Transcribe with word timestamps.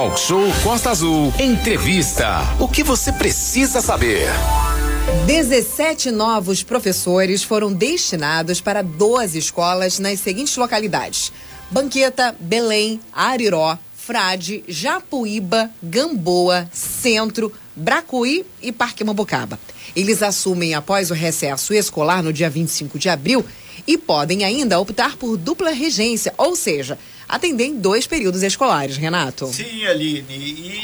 Talk 0.00 0.18
Show 0.18 0.50
Costa 0.62 0.88
Azul. 0.88 1.30
Entrevista. 1.38 2.38
O 2.58 2.66
que 2.66 2.82
você 2.82 3.12
precisa 3.12 3.82
saber? 3.82 4.30
17 5.26 6.10
novos 6.10 6.62
professores 6.62 7.42
foram 7.42 7.70
destinados 7.70 8.62
para 8.62 8.80
12 8.80 9.38
escolas 9.38 9.98
nas 9.98 10.18
seguintes 10.20 10.56
localidades: 10.56 11.30
Banqueta, 11.70 12.34
Belém, 12.40 12.98
Ariró, 13.12 13.76
Frade, 13.94 14.64
Japuíba, 14.66 15.70
Gamboa, 15.82 16.66
Centro, 16.72 17.52
Bracuí 17.76 18.46
e 18.62 18.72
Parque 18.72 19.04
Mambucaba. 19.04 19.60
Eles 19.94 20.22
assumem 20.22 20.72
após 20.72 21.10
o 21.10 21.14
recesso 21.14 21.74
escolar 21.74 22.22
no 22.22 22.32
dia 22.32 22.48
25 22.48 22.98
de 22.98 23.10
abril 23.10 23.44
e 23.86 23.98
podem 23.98 24.44
ainda 24.44 24.80
optar 24.80 25.16
por 25.16 25.36
dupla 25.36 25.72
regência, 25.72 26.32
ou 26.38 26.56
seja, 26.56 26.98
atender 27.30 27.64
em 27.64 27.78
dois 27.78 28.06
períodos 28.06 28.42
escolares, 28.42 28.96
Renato. 28.96 29.46
Sim, 29.46 29.86
Aline. 29.86 30.24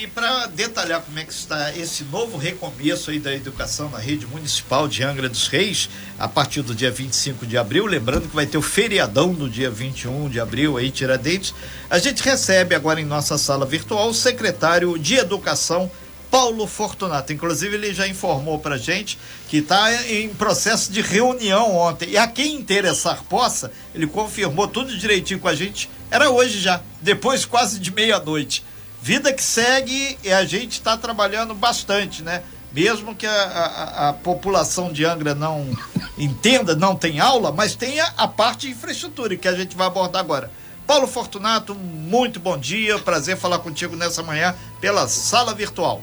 E 0.03 0.07
para 0.15 0.47
detalhar 0.47 1.03
como 1.03 1.19
é 1.19 1.25
que 1.25 1.33
está 1.33 1.77
esse 1.77 2.05
novo 2.05 2.39
recomeço 2.39 3.11
aí 3.11 3.19
da 3.19 3.35
educação 3.35 3.91
na 3.91 3.99
rede 3.99 4.27
municipal 4.27 4.87
de 4.87 5.03
Angra 5.03 5.29
dos 5.29 5.49
Reis, 5.49 5.89
a 6.19 6.29
partir 6.29 6.63
do 6.63 6.75
dia 6.75 6.91
25 6.91 7.45
de 7.45 7.59
abril, 7.59 7.85
lembrando 7.87 8.29
que 8.29 8.35
vai 8.35 8.47
ter 8.47 8.57
o 8.57 8.63
feriadão 8.63 9.33
no 9.33 9.51
dia 9.51 9.71
21 9.71 10.29
de 10.29 10.39
abril 10.39 10.77
aí, 10.77 10.91
Tiradentes, 10.91 11.53
a 11.91 11.99
gente 11.99 12.23
recebe 12.23 12.75
agora 12.75 13.01
em 13.01 13.05
nossa 13.05 13.37
sala 13.37 13.67
virtual 13.67 14.09
o 14.09 14.15
secretário 14.15 14.99
de 14.99 15.17
Educação, 15.17 15.91
Paulo 16.31 16.67
Fortunato. 16.67 17.33
Inclusive, 17.33 17.75
ele 17.75 17.95
já 17.95 18.07
informou 18.07 18.59
para 18.59 18.77
gente 18.77 19.19
que 19.49 19.59
está 19.59 19.93
em 20.11 20.29
processo 20.31 20.93
de 20.93 21.01
reunião 21.01 21.75
ontem. 21.75 22.11
E 22.11 22.19
a 22.19 22.27
quem 22.27 22.55
interessar 22.55 23.23
possa, 23.25 23.73
ele 23.95 24.07
confirmou 24.07 24.69
tudo 24.69 24.97
direitinho 24.97 25.41
com 25.41 25.49
a 25.49 25.55
gente 25.55 25.89
era 26.11 26.31
hoje 26.31 26.61
já, 26.61 26.81
depois 27.01 27.45
quase 27.45 27.79
de 27.79 27.93
meia-noite. 27.93 28.65
Vida 29.03 29.33
que 29.33 29.43
segue 29.43 30.19
e 30.23 30.33
a 30.33 30.45
gente 30.45 30.73
está 30.73 30.97
trabalhando 30.97 31.55
bastante, 31.55 32.23
né? 32.23 32.43
Mesmo 32.73 33.15
que 33.15 33.27
a, 33.27 33.33
a, 33.33 34.09
a, 34.09 34.13
população 34.13 34.93
de 34.93 35.05
Angra 35.05 35.35
não 35.35 35.67
entenda, 36.19 36.75
não 36.75 36.95
tem 36.95 37.21
aula, 37.21 37.51
mas 37.53 37.75
tenha 37.75 38.13
a 38.17 38.29
parte 38.29 38.67
de 38.67 38.73
infraestrutura 38.73 39.37
que 39.37 39.49
a 39.49 39.55
gente 39.55 39.77
vai 39.77 39.87
abordar 39.87 40.21
agora. 40.21 40.51
Paulo 40.87 41.07
Fortunato, 41.07 41.75
muito 41.75 42.39
bom 42.39 42.57
dia, 42.57 42.99
prazer 42.99 43.37
falar 43.37 43.59
contigo 43.59 43.97
nessa 43.97 44.23
manhã 44.23 44.55
pela 44.81 45.09
sala 45.09 45.53
virtual. 45.55 46.03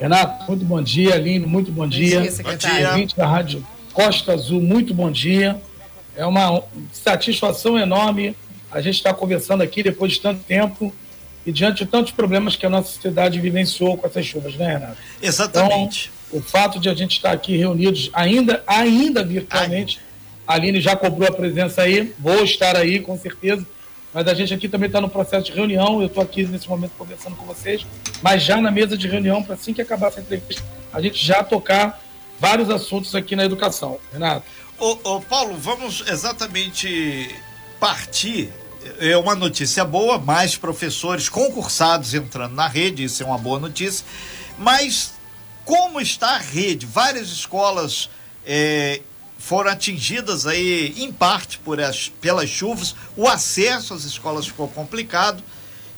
Renato, 0.00 0.44
muito 0.48 0.64
bom 0.64 0.82
dia, 0.82 1.14
Aline, 1.14 1.46
muito 1.46 1.70
bom, 1.70 1.82
bom 1.82 1.88
dia. 1.88 2.22
dia 2.22 2.42
bom 2.42 2.56
dia. 2.56 3.06
da 3.16 3.26
Rádio 3.26 3.66
Costa 3.92 4.32
Azul, 4.32 4.60
muito 4.60 4.92
bom 4.92 5.10
dia. 5.10 5.60
É 6.16 6.26
uma 6.26 6.62
satisfação 6.92 7.78
enorme 7.78 8.36
a 8.74 8.80
gente 8.80 8.96
está 8.96 9.14
conversando 9.14 9.62
aqui 9.62 9.84
depois 9.84 10.14
de 10.14 10.20
tanto 10.20 10.42
tempo 10.42 10.92
e 11.46 11.52
diante 11.52 11.84
de 11.84 11.90
tantos 11.90 12.12
problemas 12.12 12.56
que 12.56 12.66
a 12.66 12.70
nossa 12.70 12.90
sociedade 12.92 13.38
vivenciou 13.38 13.96
com 13.96 14.04
essas 14.04 14.26
chuvas, 14.26 14.56
né, 14.56 14.74
Renato? 14.74 14.96
Exatamente. 15.22 16.10
Então, 16.28 16.40
o 16.40 16.42
fato 16.42 16.80
de 16.80 16.88
a 16.88 16.94
gente 16.94 17.12
estar 17.12 17.30
aqui 17.30 17.56
reunidos, 17.56 18.10
ainda, 18.12 18.64
ainda 18.66 19.22
virtualmente, 19.22 20.00
Ai. 20.48 20.56
a 20.56 20.60
Aline 20.60 20.80
já 20.80 20.96
cobrou 20.96 21.28
a 21.28 21.32
presença 21.32 21.82
aí, 21.82 22.12
vou 22.18 22.42
estar 22.42 22.76
aí 22.76 22.98
com 22.98 23.16
certeza, 23.16 23.64
mas 24.14 24.28
a 24.28 24.32
gente 24.32 24.54
aqui 24.54 24.68
também 24.68 24.86
está 24.86 25.00
no 25.00 25.10
processo 25.10 25.46
de 25.46 25.52
reunião, 25.52 26.00
eu 26.00 26.06
estou 26.06 26.22
aqui 26.22 26.44
nesse 26.44 26.68
momento 26.68 26.92
conversando 26.96 27.36
com 27.36 27.44
vocês, 27.44 27.84
mas 28.22 28.42
já 28.42 28.60
na 28.60 28.70
mesa 28.70 28.96
de 28.96 29.08
reunião, 29.08 29.42
para 29.42 29.56
assim 29.56 29.74
que 29.74 29.82
acabar 29.82 30.08
essa 30.08 30.20
entrevista, 30.20 30.62
a 30.92 31.00
gente 31.00 31.24
já 31.24 31.42
tocar 31.42 32.00
vários 32.38 32.70
assuntos 32.70 33.14
aqui 33.14 33.34
na 33.34 33.44
educação. 33.44 33.98
Renato. 34.12 34.46
Ô, 34.78 35.16
ô 35.16 35.20
Paulo, 35.20 35.56
vamos 35.56 36.04
exatamente 36.08 37.34
partir 37.80 38.52
é 38.98 39.16
uma 39.16 39.34
notícia 39.34 39.84
boa, 39.84 40.18
mais 40.18 40.56
professores 40.56 41.28
concursados 41.28 42.14
entrando 42.14 42.54
na 42.54 42.68
rede, 42.68 43.04
isso 43.04 43.22
é 43.22 43.26
uma 43.26 43.38
boa 43.38 43.58
notícia. 43.58 44.04
Mas 44.58 45.14
como 45.64 46.00
está 46.00 46.34
a 46.34 46.38
rede? 46.38 46.86
Várias 46.86 47.28
escolas 47.28 48.10
é, 48.46 49.00
foram 49.44 49.70
atingidas 49.70 50.46
aí, 50.46 50.94
em 50.96 51.12
parte, 51.12 51.58
por 51.58 51.78
as, 51.78 52.08
pelas 52.08 52.48
chuvas, 52.48 52.94
o 53.14 53.28
acesso 53.28 53.92
às 53.92 54.04
escolas 54.04 54.46
ficou 54.46 54.66
complicado 54.68 55.42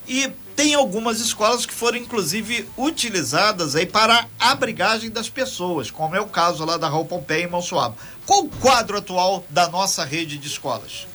e 0.08 0.28
tem 0.56 0.74
algumas 0.74 1.20
escolas 1.20 1.64
que 1.64 1.72
foram, 1.72 1.96
inclusive, 1.96 2.68
utilizadas 2.76 3.76
aí 3.76 3.86
para 3.86 4.26
a 4.40 4.50
abrigagem 4.50 5.10
das 5.10 5.28
pessoas, 5.28 5.92
como 5.92 6.16
é 6.16 6.20
o 6.20 6.26
caso 6.26 6.64
lá 6.64 6.76
da 6.76 6.88
Raul 6.88 7.04
Pompeia 7.04 7.44
em 7.44 7.46
Monsuaba. 7.46 7.94
Qual 8.26 8.40
o 8.40 8.48
quadro 8.48 8.98
atual 8.98 9.44
da 9.48 9.68
nossa 9.68 10.04
rede 10.04 10.38
de 10.38 10.48
escolas? 10.48 11.06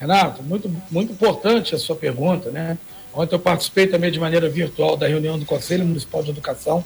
Renato, 0.00 0.42
muito, 0.42 0.68
muito 0.90 1.12
importante 1.12 1.72
a 1.72 1.78
sua 1.78 1.94
pergunta, 1.94 2.50
né? 2.50 2.78
Ontem 3.14 3.36
eu 3.36 3.40
participei 3.40 3.86
também 3.86 4.10
de 4.10 4.18
maneira 4.18 4.48
virtual 4.48 4.96
da 4.96 5.06
reunião 5.06 5.38
do 5.38 5.46
Conselho 5.46 5.86
Municipal 5.86 6.24
de 6.24 6.30
Educação. 6.30 6.84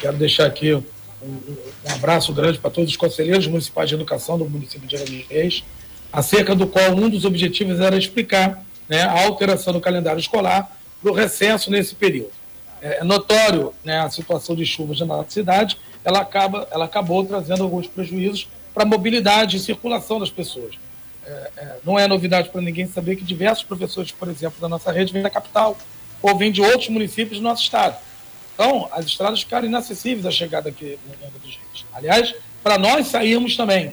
Quero 0.00 0.16
deixar 0.16 0.46
aqui 0.46 0.80
um, 1.24 1.92
abraço 1.92 2.32
grande 2.32 2.58
para 2.58 2.70
todos 2.70 2.90
os 2.90 2.96
conselheiros 2.96 3.46
municipais 3.46 3.88
de 3.88 3.94
educação 3.94 4.38
do 4.38 4.48
município 4.48 4.86
de 4.86 4.96
Angra 4.96 5.24
Reis, 5.28 5.64
acerca 6.12 6.54
do 6.54 6.66
qual 6.66 6.92
um 6.92 7.08
dos 7.08 7.24
objetivos 7.24 7.80
era 7.80 7.96
explicar 7.96 8.64
né, 8.88 9.02
a 9.02 9.24
alteração 9.24 9.72
do 9.72 9.80
calendário 9.80 10.20
escolar 10.20 10.76
para 11.00 11.10
o 11.10 11.14
recesso 11.14 11.70
nesse 11.70 11.94
período. 11.94 12.30
É, 12.80 12.98
é 12.98 13.04
notório 13.04 13.72
né, 13.84 14.00
a 14.00 14.10
situação 14.10 14.54
de 14.54 14.66
chuvas 14.66 15.00
na 15.00 15.06
nossa 15.06 15.30
cidade, 15.30 15.78
ela, 16.04 16.20
acaba, 16.20 16.68
ela 16.70 16.84
acabou 16.84 17.24
trazendo 17.24 17.62
alguns 17.62 17.86
prejuízos 17.86 18.48
para 18.74 18.82
a 18.82 18.86
mobilidade 18.86 19.56
e 19.56 19.60
circulação 19.60 20.18
das 20.18 20.30
pessoas 20.30 20.74
é, 21.24 21.50
é, 21.56 21.76
não 21.84 21.98
é 21.98 22.06
novidade 22.06 22.50
para 22.50 22.60
ninguém 22.60 22.86
saber 22.86 23.16
que 23.16 23.24
diversos 23.24 23.64
professores, 23.64 24.10
por 24.10 24.28
exemplo, 24.28 24.60
da 24.60 24.68
nossa 24.68 24.90
rede 24.90 25.12
vêm 25.12 25.22
da 25.22 25.30
capital 25.30 25.76
ou 26.20 26.36
vêm 26.36 26.50
de 26.50 26.60
outros 26.60 26.88
municípios 26.88 27.38
do 27.38 27.44
nosso 27.44 27.62
estado. 27.62 27.96
Então, 28.54 28.88
as 28.92 29.06
estradas 29.06 29.40
ficaram 29.40 29.66
inacessíveis 29.66 30.26
à 30.26 30.30
chegada 30.30 30.68
aqui 30.68 30.98
no 31.06 31.14
Angra 31.14 31.38
dos 31.42 31.56
Reis. 31.56 31.84
Aliás, 31.92 32.34
para 32.62 32.78
nós 32.78 33.08
saímos 33.08 33.56
também. 33.56 33.92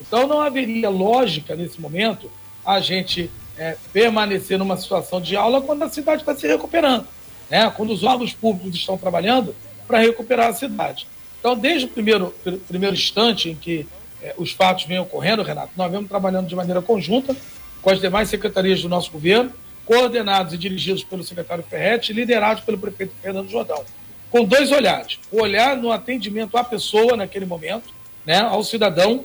Então, 0.00 0.26
não 0.26 0.40
haveria 0.40 0.88
lógica, 0.88 1.54
nesse 1.54 1.80
momento, 1.80 2.30
a 2.64 2.80
gente 2.80 3.30
é, 3.56 3.76
permanecer 3.92 4.58
numa 4.58 4.76
situação 4.76 5.20
de 5.20 5.36
aula 5.36 5.60
quando 5.60 5.82
a 5.82 5.88
cidade 5.88 6.22
está 6.22 6.34
se 6.34 6.46
recuperando. 6.46 7.06
Né? 7.50 7.70
Quando 7.76 7.92
os 7.92 8.04
órgãos 8.04 8.32
públicos 8.32 8.74
estão 8.78 8.96
trabalhando 8.96 9.54
para 9.86 9.98
recuperar 9.98 10.48
a 10.48 10.52
cidade. 10.52 11.06
Então, 11.38 11.56
desde 11.56 11.86
o 11.86 11.88
primeiro, 11.88 12.34
primeiro 12.66 12.94
instante 12.94 13.50
em 13.50 13.54
que 13.54 13.86
é, 14.22 14.34
os 14.36 14.52
fatos 14.52 14.84
vêm 14.84 14.98
ocorrendo, 14.98 15.42
Renato, 15.42 15.72
nós 15.76 15.90
vemos 15.90 16.08
trabalhando 16.08 16.46
de 16.46 16.54
maneira 16.54 16.82
conjunta 16.82 17.34
com 17.80 17.90
as 17.90 18.00
demais 18.00 18.28
secretarias 18.28 18.82
do 18.82 18.88
nosso 18.88 19.10
governo, 19.10 19.52
coordenados 19.86 20.52
e 20.52 20.58
dirigidos 20.58 21.02
pelo 21.04 21.24
secretário 21.24 21.64
Ferretti 21.64 22.12
liderados 22.12 22.62
pelo 22.62 22.76
prefeito 22.76 23.14
Fernando 23.22 23.48
Jordão, 23.48 23.82
com 24.30 24.44
dois 24.44 24.70
olhares. 24.72 25.18
O 25.30 25.42
olhar 25.42 25.76
no 25.76 25.90
atendimento 25.90 26.56
à 26.56 26.64
pessoa 26.64 27.16
naquele 27.16 27.46
momento, 27.46 27.92
né, 28.24 28.40
ao 28.40 28.62
cidadão, 28.62 29.24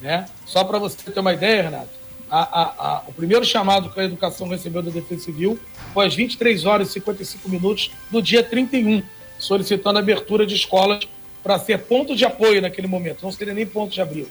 né? 0.00 0.26
Só 0.46 0.64
para 0.64 0.78
você 0.78 0.96
ter 1.10 1.20
uma 1.20 1.32
ideia, 1.32 1.62
Renato, 1.62 2.00
a, 2.30 2.40
a, 2.40 2.62
a, 2.62 3.02
o 3.08 3.12
primeiro 3.12 3.44
chamado 3.44 3.90
que 3.90 4.00
a 4.00 4.04
educação 4.04 4.48
recebeu 4.48 4.82
da 4.82 4.90
Defesa 4.90 5.24
Civil 5.24 5.58
foi 5.92 6.06
às 6.06 6.14
23 6.14 6.64
horas 6.64 6.88
e 6.88 6.92
55 6.92 7.48
minutos 7.48 7.90
do 8.10 8.22
dia 8.22 8.42
31, 8.42 9.02
solicitando 9.38 9.98
a 9.98 10.02
abertura 10.02 10.46
de 10.46 10.54
escolas 10.54 11.06
para 11.42 11.58
ser 11.58 11.78
ponto 11.80 12.14
de 12.14 12.24
apoio 12.24 12.62
naquele 12.62 12.86
momento, 12.86 13.22
não 13.22 13.32
seria 13.32 13.54
nem 13.54 13.66
ponto 13.66 13.92
de 13.92 14.00
abril. 14.00 14.28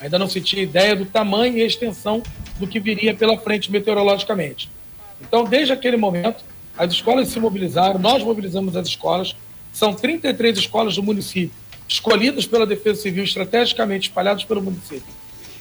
Ainda 0.00 0.18
não 0.18 0.28
se 0.28 0.40
tinha 0.40 0.62
ideia 0.62 0.96
do 0.96 1.04
tamanho 1.04 1.58
e 1.58 1.62
extensão 1.62 2.22
do 2.58 2.66
que 2.66 2.80
viria 2.80 3.14
pela 3.14 3.38
frente 3.38 3.70
meteorologicamente. 3.70 4.68
Então, 5.20 5.44
desde 5.44 5.72
aquele 5.72 5.96
momento, 5.96 6.42
as 6.76 6.92
escolas 6.92 7.28
se 7.28 7.38
mobilizaram, 7.38 7.98
nós 8.00 8.22
mobilizamos 8.22 8.76
as 8.76 8.88
escolas, 8.88 9.36
são 9.72 9.94
33 9.94 10.58
escolas 10.58 10.96
do 10.96 11.02
município, 11.02 11.56
escolhidas 11.88 12.46
pela 12.46 12.66
Defesa 12.66 13.02
Civil, 13.02 13.24
estrategicamente 13.24 14.08
espalhadas 14.08 14.44
pelo 14.44 14.62
município, 14.62 15.14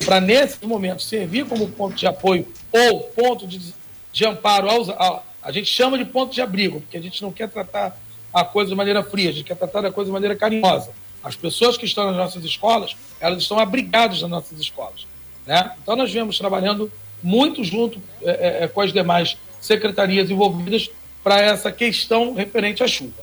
para 0.05 0.19
nesse 0.19 0.66
momento 0.66 1.01
servir 1.01 1.45
como 1.45 1.69
ponto 1.69 1.95
de 1.95 2.05
apoio 2.05 2.47
ou 2.72 3.01
ponto 3.01 3.47
de, 3.47 3.73
de 4.11 4.25
amparo 4.25 4.69
aos. 4.69 4.89
A, 4.89 5.23
a 5.44 5.51
gente 5.51 5.67
chama 5.67 5.97
de 5.97 6.05
ponto 6.05 6.33
de 6.33 6.41
abrigo, 6.41 6.81
porque 6.81 6.97
a 6.97 7.01
gente 7.01 7.22
não 7.22 7.31
quer 7.31 7.49
tratar 7.49 7.99
a 8.34 8.43
coisa 8.43 8.69
de 8.69 8.75
maneira 8.75 9.03
fria, 9.03 9.29
a 9.29 9.34
gente 9.34 9.46
quer 9.46 9.55
tratar 9.55 9.85
a 9.85 9.91
coisa 9.91 10.09
de 10.09 10.14
maneira 10.14 10.35
carinhosa. 10.35 10.91
As 11.23 11.35
pessoas 11.35 11.78
que 11.78 11.85
estão 11.85 12.05
nas 12.05 12.16
nossas 12.16 12.43
escolas, 12.43 12.96
elas 13.19 13.41
estão 13.41 13.59
abrigadas 13.59 14.22
nas 14.22 14.29
nossas 14.29 14.59
escolas. 14.59 15.05
Né? 15.46 15.72
Então, 15.81 15.96
nós 15.96 16.11
viemos 16.11 16.37
trabalhando 16.37 16.91
muito 17.22 17.64
junto 17.64 18.02
é, 18.22 18.61
é, 18.61 18.64
é 18.64 18.67
com 18.67 18.81
as 18.81 18.91
demais 18.91 19.37
secretarias 19.59 20.29
envolvidas 20.29 20.90
para 21.23 21.40
essa 21.40 21.72
questão 21.72 22.34
referente 22.34 22.84
à 22.84 22.87
chuva. 22.87 23.21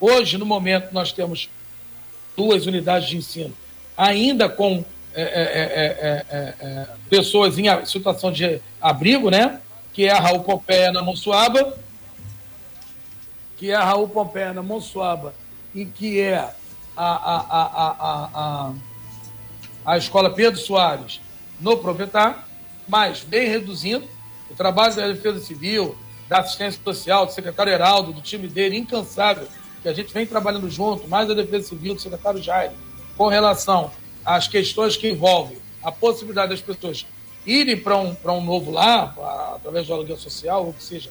Hoje, 0.00 0.38
no 0.38 0.46
momento, 0.46 0.92
nós 0.92 1.12
temos 1.12 1.48
duas 2.36 2.66
unidades 2.66 3.08
de 3.08 3.16
ensino, 3.16 3.54
ainda 3.96 4.48
com 4.48 4.84
é, 5.14 5.22
é, 5.22 6.24
é, 6.30 6.86
pessoas 7.10 7.58
em 7.58 7.64
situação 7.84 8.30
de 8.30 8.60
abrigo, 8.80 9.30
né? 9.30 9.60
que 9.98 10.04
é 10.04 10.12
a 10.12 10.20
Raul 10.20 10.44
Pompeia 10.44 10.92
na 10.92 11.02
Monsuaba. 11.02 11.76
Que 13.56 13.72
é 13.72 13.74
a 13.74 13.82
Raul 13.82 14.08
Pompeia 14.08 14.52
na 14.52 14.62
Monsuaba. 14.62 15.34
E 15.74 15.84
que 15.84 16.20
é 16.20 16.36
a, 16.36 16.54
a, 16.96 17.36
a, 17.40 17.62
a, 17.82 18.30
a, 18.34 18.72
a 19.84 19.98
Escola 19.98 20.30
Pedro 20.30 20.60
Soares 20.60 21.20
no 21.60 21.78
Provetar, 21.78 22.46
mas 22.86 23.18
vem 23.18 23.48
reduzindo 23.48 24.06
o 24.48 24.54
trabalho 24.54 24.94
da 24.94 25.08
Defesa 25.08 25.40
Civil, 25.40 25.98
da 26.28 26.38
assistência 26.38 26.80
social, 26.84 27.26
do 27.26 27.32
secretário 27.32 27.72
Heraldo, 27.72 28.12
do 28.12 28.20
time 28.20 28.46
dele, 28.46 28.78
incansável, 28.78 29.48
que 29.82 29.88
a 29.88 29.92
gente 29.92 30.12
vem 30.12 30.26
trabalhando 30.26 30.68
junto, 30.70 31.08
mais 31.08 31.30
a 31.30 31.34
Defesa 31.34 31.68
Civil, 31.68 31.94
do 31.94 32.00
secretário 32.00 32.42
Jair, 32.42 32.72
com 33.16 33.28
relação 33.28 33.90
às 34.24 34.48
questões 34.48 34.96
que 34.96 35.08
envolvem 35.08 35.58
a 35.82 35.92
possibilidade 35.92 36.50
das 36.50 36.60
pessoas 36.60 37.06
irem 37.46 37.76
para 37.76 37.96
um, 37.96 38.16
um 38.24 38.44
novo 38.44 38.70
lar, 38.70 39.14
através 39.54 39.86
do 39.86 39.94
aluguel 39.94 40.16
social, 40.16 40.66
ou 40.66 40.74
seja, 40.78 41.10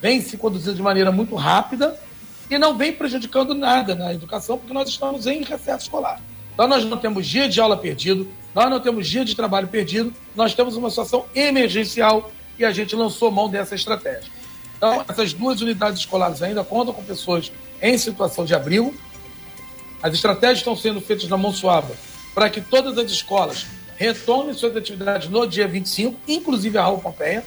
vem 0.00 0.20
se 0.20 0.36
conduzindo 0.36 0.74
de 0.74 0.82
maneira 0.82 1.12
muito 1.12 1.34
rápida 1.36 1.98
e 2.50 2.58
não 2.58 2.76
vem 2.76 2.92
prejudicando 2.92 3.54
nada 3.54 3.94
na 3.94 4.12
educação, 4.12 4.58
porque 4.58 4.72
nós 4.72 4.88
estamos 4.88 5.26
em 5.26 5.42
recesso 5.42 5.84
escolar. 5.84 6.20
Então, 6.54 6.66
nós 6.66 6.84
não 6.84 6.96
temos 6.96 7.26
dia 7.26 7.48
de 7.48 7.60
aula 7.60 7.76
perdido, 7.76 8.28
nós 8.54 8.68
não 8.68 8.80
temos 8.80 9.06
dia 9.06 9.24
de 9.24 9.36
trabalho 9.36 9.68
perdido, 9.68 10.12
nós 10.34 10.54
temos 10.54 10.76
uma 10.76 10.90
situação 10.90 11.26
emergencial 11.34 12.32
e 12.58 12.64
a 12.64 12.72
gente 12.72 12.96
lançou 12.96 13.30
mão 13.30 13.48
dessa 13.48 13.74
estratégia. 13.74 14.32
Então, 14.76 15.04
essas 15.08 15.32
duas 15.32 15.60
unidades 15.60 16.00
escolares 16.00 16.42
ainda 16.42 16.64
contam 16.64 16.92
com 16.92 17.02
pessoas 17.04 17.52
em 17.82 17.96
situação 17.98 18.44
de 18.44 18.54
abrigo. 18.54 18.94
As 20.02 20.14
estratégias 20.14 20.58
estão 20.58 20.76
sendo 20.76 21.00
feitas 21.00 21.28
na 21.28 21.36
mão 21.36 21.52
suave 21.52 21.92
para 22.34 22.48
que 22.48 22.60
todas 22.60 22.96
as 22.98 23.10
escolas 23.10 23.66
retomem 23.96 24.54
suas 24.54 24.76
atividades 24.76 25.28
no 25.28 25.46
dia 25.46 25.66
25, 25.66 26.18
inclusive 26.28 26.78
a 26.78 26.82
Raul 26.82 27.00
Pompeia. 27.00 27.44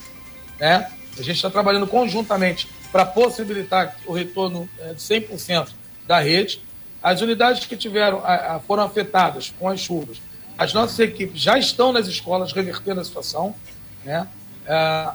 Né? 0.60 0.92
A 1.18 1.22
gente 1.22 1.38
está 1.38 1.50
trabalhando 1.50 1.88
conjuntamente 1.88 2.68
para 2.92 3.06
possibilitar 3.06 3.96
o 4.06 4.12
retorno 4.12 4.70
é, 4.80 4.94
de 4.94 5.02
100% 5.02 5.70
da 6.06 6.20
rede. 6.20 6.62
As 7.02 7.22
unidades 7.22 7.66
que 7.66 7.78
tiveram 7.78 8.22
foram 8.68 8.84
afetadas 8.84 9.54
com 9.58 9.68
as 9.68 9.80
chuvas, 9.80 10.22
as 10.58 10.74
nossas 10.74 11.00
equipes 11.00 11.42
já 11.42 11.58
estão 11.58 11.92
nas 11.92 12.08
escolas 12.08 12.52
revertendo 12.52 13.00
a 13.00 13.04
situação. 13.04 13.56
Né? 14.04 14.28
É, 14.68 15.08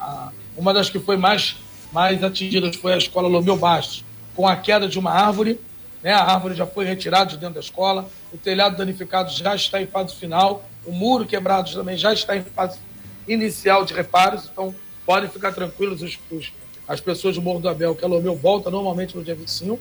uma 0.56 0.72
das 0.72 0.88
que 0.88 0.98
foi 0.98 1.16
mais, 1.18 1.56
mais 1.92 2.24
atingida 2.24 2.72
foi 2.72 2.94
a 2.94 2.96
escola 2.96 3.28
Lomeu 3.28 3.56
Bastos, 3.56 4.05
com 4.36 4.46
a 4.46 4.54
queda 4.54 4.86
de 4.86 4.98
uma 4.98 5.10
árvore. 5.10 5.58
Né? 6.02 6.12
A 6.12 6.22
árvore 6.22 6.54
já 6.54 6.66
foi 6.66 6.84
retirada 6.84 7.30
de 7.30 7.38
dentro 7.38 7.54
da 7.54 7.60
escola, 7.60 8.08
o 8.32 8.36
telhado 8.36 8.76
danificado 8.76 9.32
já 9.32 9.56
está 9.56 9.80
em 9.80 9.86
fase 9.86 10.14
final, 10.14 10.68
o 10.84 10.92
muro 10.92 11.24
quebrado 11.24 11.72
também 11.72 11.96
já 11.96 12.12
está 12.12 12.36
em 12.36 12.42
fase 12.42 12.78
inicial 13.26 13.84
de 13.84 13.94
reparos. 13.94 14.48
Então, 14.52 14.74
podem 15.04 15.28
ficar 15.28 15.52
tranquilos 15.52 16.02
os, 16.02 16.18
os 16.30 16.52
as 16.86 17.00
pessoas 17.00 17.34
do 17.34 17.42
Morro 17.42 17.60
do 17.60 17.68
Abel, 17.68 17.96
que 17.96 18.04
a 18.04 18.08
Lomeu 18.08 18.36
volta 18.36 18.70
normalmente 18.70 19.16
no 19.16 19.24
dia 19.24 19.34
25. 19.34 19.80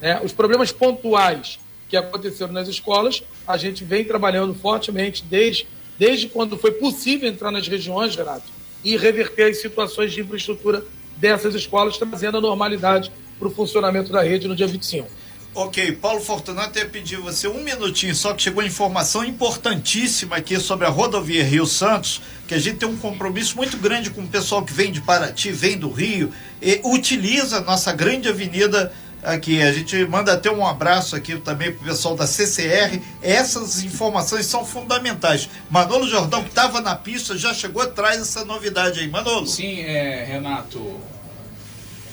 Né? 0.00 0.18
Os 0.22 0.32
problemas 0.32 0.72
pontuais 0.72 1.58
que 1.88 1.96
aconteceram 1.96 2.52
nas 2.52 2.68
escolas, 2.68 3.22
a 3.46 3.56
gente 3.56 3.84
vem 3.84 4.04
trabalhando 4.04 4.54
fortemente 4.54 5.22
desde, 5.24 5.66
desde 5.98 6.28
quando 6.28 6.56
foi 6.56 6.72
possível 6.72 7.28
entrar 7.28 7.50
nas 7.50 7.66
regiões, 7.68 8.14
Renato, 8.14 8.50
e 8.82 8.96
reverter 8.96 9.50
as 9.50 9.60
situações 9.60 10.12
de 10.12 10.20
infraestrutura 10.20 10.84
dessas 11.16 11.54
escolas, 11.54 11.98
trazendo 11.98 12.38
a 12.38 12.40
normalidade 12.40 13.10
para 13.38 13.48
o 13.48 13.50
funcionamento 13.50 14.12
da 14.12 14.22
rede 14.22 14.48
no 14.48 14.56
dia 14.56 14.66
25. 14.66 15.08
Ok, 15.54 15.92
Paulo 15.92 16.20
Fortunato, 16.20 16.78
eu 16.78 16.84
ia 16.84 16.88
pedir 16.88 17.16
você 17.16 17.48
um 17.48 17.64
minutinho 17.64 18.14
só 18.14 18.32
que 18.32 18.42
chegou 18.42 18.62
informação 18.62 19.24
importantíssima 19.24 20.36
aqui 20.36 20.60
sobre 20.60 20.86
a 20.86 20.88
rodovia 20.88 21.42
Rio 21.42 21.66
Santos, 21.66 22.20
que 22.46 22.54
a 22.54 22.58
gente 22.58 22.76
tem 22.76 22.88
um 22.88 22.96
compromisso 22.96 23.56
muito 23.56 23.76
grande 23.76 24.10
com 24.10 24.20
o 24.20 24.28
pessoal 24.28 24.62
que 24.62 24.72
vem 24.72 24.92
de 24.92 25.00
Paraty, 25.00 25.50
vem 25.50 25.76
do 25.76 25.90
Rio, 25.90 26.32
e 26.62 26.80
utiliza 26.84 27.56
a 27.56 27.60
nossa 27.60 27.92
grande 27.92 28.28
avenida 28.28 28.92
aqui. 29.22 29.60
A 29.60 29.72
gente 29.72 29.96
manda 30.04 30.32
até 30.32 30.50
um 30.50 30.64
abraço 30.66 31.16
aqui 31.16 31.36
também 31.38 31.72
para 31.72 31.82
o 31.82 31.84
pessoal 31.86 32.14
da 32.14 32.26
CCR. 32.26 33.00
Essas 33.20 33.82
informações 33.82 34.46
são 34.46 34.64
fundamentais. 34.64 35.48
Manolo 35.68 36.06
Jordão, 36.08 36.42
que 36.42 36.50
estava 36.50 36.80
na 36.80 36.94
pista, 36.94 37.36
já 37.36 37.52
chegou 37.52 37.82
atrás 37.82 38.18
dessa 38.18 38.44
novidade 38.44 39.00
aí. 39.00 39.08
Manolo. 39.08 39.46
Sim, 39.46 39.80
é, 39.80 40.24
Renato. 40.24 41.17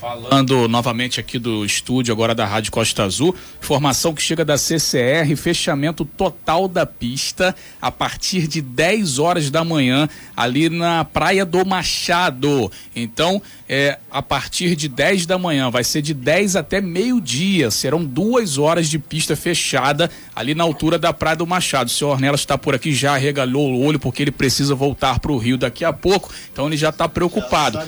Falando 0.06 0.68
novamente 0.68 1.20
aqui 1.20 1.40
do 1.40 1.66
estúdio 1.66 2.14
agora 2.14 2.36
da 2.36 2.46
Rádio 2.46 2.72
Costa 2.72 3.04
Azul, 3.04 3.36
informação 3.60 4.14
que 4.14 4.22
chega 4.22 4.46
da 4.46 4.56
CCR, 4.56 5.36
fechamento 5.36 6.06
total 6.06 6.68
da 6.68 6.86
pista 6.86 7.56
a 7.82 7.92
partir 7.92 8.48
de 8.48 8.62
10 8.62 9.18
horas 9.18 9.50
da 9.50 9.64
manhã 9.64 10.08
ali 10.38 10.70
na 10.70 11.04
Praia 11.04 11.44
do 11.44 11.66
Machado. 11.66 12.72
Então, 12.96 13.42
é 13.68 13.98
a 14.12 14.22
partir 14.22 14.76
de 14.76 14.88
10 14.88 15.26
da 15.26 15.40
manhã, 15.40 15.72
vai 15.72 15.84
ser 15.84 16.04
de 16.04 16.14
10 16.14 16.56
até 16.56 16.80
meio-dia. 16.80 17.72
Serão 17.72 18.06
duas 18.06 18.60
horas 18.60 18.88
de 18.88 19.00
pista 19.00 19.36
fechada 19.36 20.12
ali 20.36 20.54
na 20.54 20.64
altura 20.64 21.00
da 21.00 21.12
Praia 21.12 21.38
do 21.38 21.48
Machado. 21.48 21.88
O 21.88 21.92
senhor 21.92 22.12
Ornelas 22.12 22.42
está 22.42 22.60
por 22.60 22.76
aqui, 22.76 22.94
já 22.94 23.18
regalou 23.18 23.74
o 23.74 23.84
olho 23.84 24.00
porque 24.00 24.22
ele 24.22 24.32
precisa 24.32 24.76
voltar 24.76 25.18
para 25.20 25.32
o 25.32 25.38
Rio 25.38 25.58
daqui 25.58 25.84
a 25.84 25.92
pouco, 25.92 26.32
então 26.54 26.68
ele 26.68 26.78
já 26.78 26.90
está 26.90 27.10
preocupado. 27.10 27.80
Já 27.80 27.86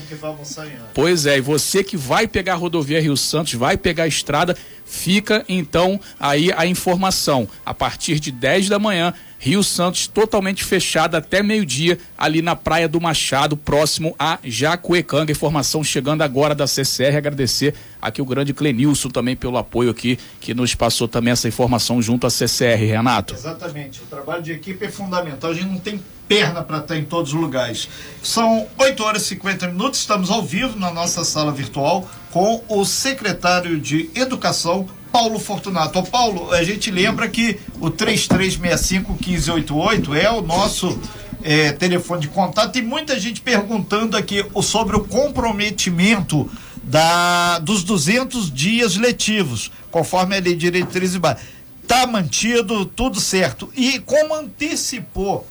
pois 0.95 1.27
é, 1.27 1.37
e 1.37 1.41
você 1.41 1.83
que 1.83 2.06
vai 2.07 2.25
pegar 2.25 2.53
a 2.53 2.55
rodovia 2.55 3.01
Rio 3.01 3.17
Santos, 3.17 3.53
vai 3.53 3.75
pegar 3.75 4.03
a 4.03 4.07
estrada, 4.07 4.55
fica 4.85 5.43
então 5.49 5.99
aí 6.17 6.53
a 6.55 6.65
informação. 6.65 7.49
A 7.65 7.73
partir 7.73 8.17
de 8.17 8.31
10 8.31 8.69
da 8.69 8.79
manhã, 8.79 9.13
Rio 9.37 9.61
Santos 9.61 10.07
totalmente 10.07 10.63
fechado 10.63 11.15
até 11.15 11.43
meio-dia, 11.43 11.99
ali 12.17 12.41
na 12.41 12.55
Praia 12.55 12.87
do 12.87 13.01
Machado, 13.01 13.57
próximo 13.57 14.15
a 14.17 14.39
Jacuecanga. 14.41 15.33
Informação 15.33 15.83
chegando 15.83 16.21
agora 16.21 16.55
da 16.55 16.65
CCR. 16.65 17.17
Agradecer 17.17 17.75
aqui 18.01 18.21
o 18.21 18.25
grande 18.25 18.53
Clenilson 18.53 19.09
também 19.09 19.35
pelo 19.35 19.57
apoio 19.57 19.91
aqui, 19.91 20.17
que 20.39 20.53
nos 20.53 20.73
passou 20.73 21.09
também 21.09 21.33
essa 21.33 21.47
informação 21.47 22.01
junto 22.01 22.25
à 22.25 22.29
CCR, 22.29 22.85
Renato. 22.87 23.33
Exatamente. 23.33 24.01
O 24.01 24.05
trabalho 24.05 24.41
de 24.41 24.53
equipe 24.53 24.85
é 24.85 24.89
fundamental. 24.89 25.51
A 25.51 25.53
gente 25.53 25.67
não 25.67 25.79
tem 25.79 25.99
perna 26.27 26.61
para 26.61 26.79
estar 26.79 26.97
em 26.97 27.05
todos 27.05 27.33
os 27.33 27.39
lugares. 27.39 27.87
São 28.21 28.67
8 28.77 29.03
horas 29.03 29.21
e 29.23 29.29
50 29.29 29.67
minutos, 29.67 29.99
estamos 29.99 30.29
ao 30.29 30.43
vivo 30.43 30.77
na 30.77 30.91
nossa 30.91 31.23
sala 31.23 31.51
virtual 31.51 32.07
com 32.31 32.63
o 32.67 32.85
secretário 32.85 33.79
de 33.79 34.11
Educação, 34.13 34.87
Paulo 35.11 35.39
Fortunato. 35.39 35.97
Ô, 35.99 36.03
Paulo, 36.03 36.51
a 36.51 36.63
gente 36.63 36.91
lembra 36.91 37.27
que 37.27 37.59
o 37.79 37.89
3365-1588 37.89 40.15
é 40.15 40.29
o 40.29 40.41
nosso 40.41 40.99
é, 41.41 41.71
telefone 41.71 42.21
de 42.21 42.27
contato. 42.27 42.73
Tem 42.73 42.83
muita 42.83 43.19
gente 43.19 43.41
perguntando 43.41 44.15
aqui 44.17 44.45
sobre 44.61 44.95
o 44.95 45.05
comprometimento 45.05 46.47
da, 46.83 47.57
dos 47.59 47.83
200 47.83 48.51
dias 48.51 48.95
letivos, 48.95 49.71
conforme 49.89 50.37
a 50.37 50.39
lei 50.39 50.53
de 50.53 50.59
diretriz 50.59 51.15
e 51.15 51.19
base. 51.19 51.41
Está 51.81 52.05
mantido, 52.05 52.85
tudo 52.85 53.19
certo. 53.19 53.71
E 53.75 53.97
como 53.99 54.35
antecipou 54.35 55.47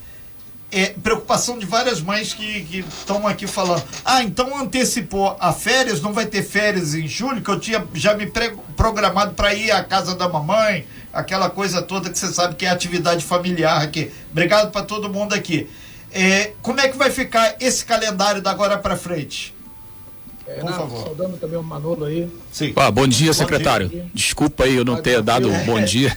é, 0.76 0.94
preocupação 1.02 1.58
de 1.58 1.64
várias 1.64 2.02
mães 2.02 2.34
que 2.34 2.84
estão 2.86 3.26
aqui 3.26 3.46
falando. 3.46 3.82
Ah, 4.04 4.22
então 4.22 4.60
antecipou 4.60 5.34
a 5.40 5.50
férias, 5.50 6.02
não 6.02 6.12
vai 6.12 6.26
ter 6.26 6.42
férias 6.42 6.94
em 6.94 7.08
julho, 7.08 7.40
que 7.40 7.48
eu 7.48 7.58
tinha 7.58 7.82
já 7.94 8.14
me 8.14 8.30
programado 8.76 9.32
para 9.32 9.54
ir 9.54 9.70
à 9.70 9.82
casa 9.82 10.14
da 10.14 10.28
mamãe, 10.28 10.86
aquela 11.14 11.48
coisa 11.48 11.80
toda 11.80 12.10
que 12.10 12.18
você 12.18 12.26
sabe 12.30 12.56
que 12.56 12.66
é 12.66 12.68
atividade 12.68 13.24
familiar 13.24 13.80
aqui. 13.80 14.10
Obrigado 14.30 14.70
para 14.70 14.82
todo 14.82 15.08
mundo 15.08 15.34
aqui. 15.34 15.66
É, 16.12 16.52
como 16.60 16.78
é 16.78 16.88
que 16.88 16.96
vai 16.98 17.10
ficar 17.10 17.56
esse 17.58 17.82
calendário 17.82 18.42
da 18.42 18.50
agora 18.50 18.76
para 18.76 18.96
frente? 18.98 19.54
É, 20.46 20.60
Por 20.60 20.74
favor. 20.74 21.04
Saudando 21.04 21.38
também 21.38 21.58
o 21.58 21.62
Manolo 21.62 22.04
aí. 22.04 22.28
Sim. 22.52 22.74
Ah, 22.76 22.90
bom 22.90 23.06
dia, 23.06 23.28
bom 23.28 23.32
secretário. 23.32 23.88
Dia. 23.88 24.06
Desculpa 24.12 24.64
aí 24.64 24.76
eu 24.76 24.84
não 24.84 25.00
ter 25.00 25.22
dado 25.22 25.48
um 25.50 25.58
bom 25.64 25.82
dia. 25.82 26.14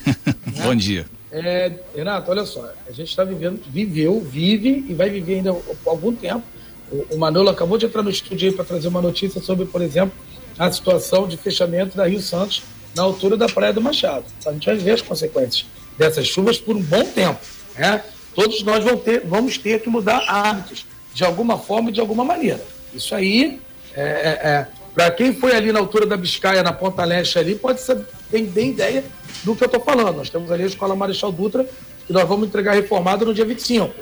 bom 0.62 0.76
dia. 0.76 1.06
É, 1.32 1.72
Renato, 1.96 2.32
olha 2.32 2.46
só, 2.46 2.72
a 2.88 2.92
gente 2.92 3.10
está 3.10 3.24
vivendo, 3.24 3.62
viveu, 3.68 4.20
vive 4.20 4.86
e 4.88 4.94
vai 4.94 5.10
viver 5.10 5.36
ainda 5.36 5.56
algum 5.86 6.14
tempo. 6.14 6.44
O, 6.92 7.16
o 7.16 7.20
Manolo 7.20 7.50
acabou 7.50 7.78
de 7.78 7.86
entrar 7.86 8.02
no 8.02 8.10
estúdio 8.10 8.54
para 8.54 8.66
trazer 8.66 8.88
uma 8.88 9.02
notícia 9.02 9.40
sobre, 9.40 9.66
por 9.66 9.82
exemplo, 9.82 10.14
a 10.58 10.72
situação 10.72 11.28
de 11.28 11.38
fechamento 11.38 11.96
da 11.96 12.08
Rio 12.08 12.20
Santos 12.20 12.64
na 12.96 13.04
altura 13.04 13.38
da 13.38 13.48
Praia 13.48 13.72
do 13.72 13.82
Machado. 13.82 14.26
A 14.46 14.52
gente 14.52 14.66
vai 14.66 14.76
ver 14.76 14.92
as 14.92 15.02
consequências 15.02 15.66
dessas 15.98 16.28
chuvas 16.28 16.58
por 16.58 16.76
um 16.76 16.82
bom 16.82 17.04
tempo. 17.06 17.40
Né? 17.78 18.04
Todos 18.34 18.64
nós 18.64 18.84
vamos 18.84 19.04
ter, 19.04 19.22
vamos 19.26 19.58
ter 19.58 19.82
que 19.82 19.90
mudar 19.90 20.24
hábitos, 20.28 20.86
de 21.14 21.24
alguma 21.24 21.58
forma 21.58 21.90
e 21.90 21.94
de 21.94 22.00
alguma 22.00 22.24
maneira. 22.24 22.64
Isso 22.94 23.14
aí, 23.14 23.60
é, 23.96 24.02
é, 24.02 24.48
é 24.50 24.68
para 25.00 25.12
quem 25.12 25.34
foi 25.34 25.56
ali 25.56 25.72
na 25.72 25.80
altura 25.80 26.06
da 26.06 26.18
Biscaia, 26.18 26.62
na 26.62 26.74
Ponta 26.74 27.06
Leste 27.06 27.40
ali, 27.40 27.56
pode 27.56 27.80
ser, 27.80 28.06
tem 28.30 28.44
bem 28.44 28.72
ideia 28.72 29.02
do 29.46 29.56
que 29.56 29.64
eu 29.64 29.68
estou 29.68 29.80
falando. 29.80 30.18
Nós 30.18 30.30
temos 30.30 30.52
ali 30.52 30.64
a 30.64 30.66
Escola 30.66 30.94
Marechal 30.94 31.32
Dutra, 31.32 31.66
que 32.06 32.12
nós 32.12 32.28
vamos 32.28 32.50
entregar 32.50 32.74
reformado 32.74 33.26
no 33.26 33.34
dia 33.34 33.46
25. 33.46 33.94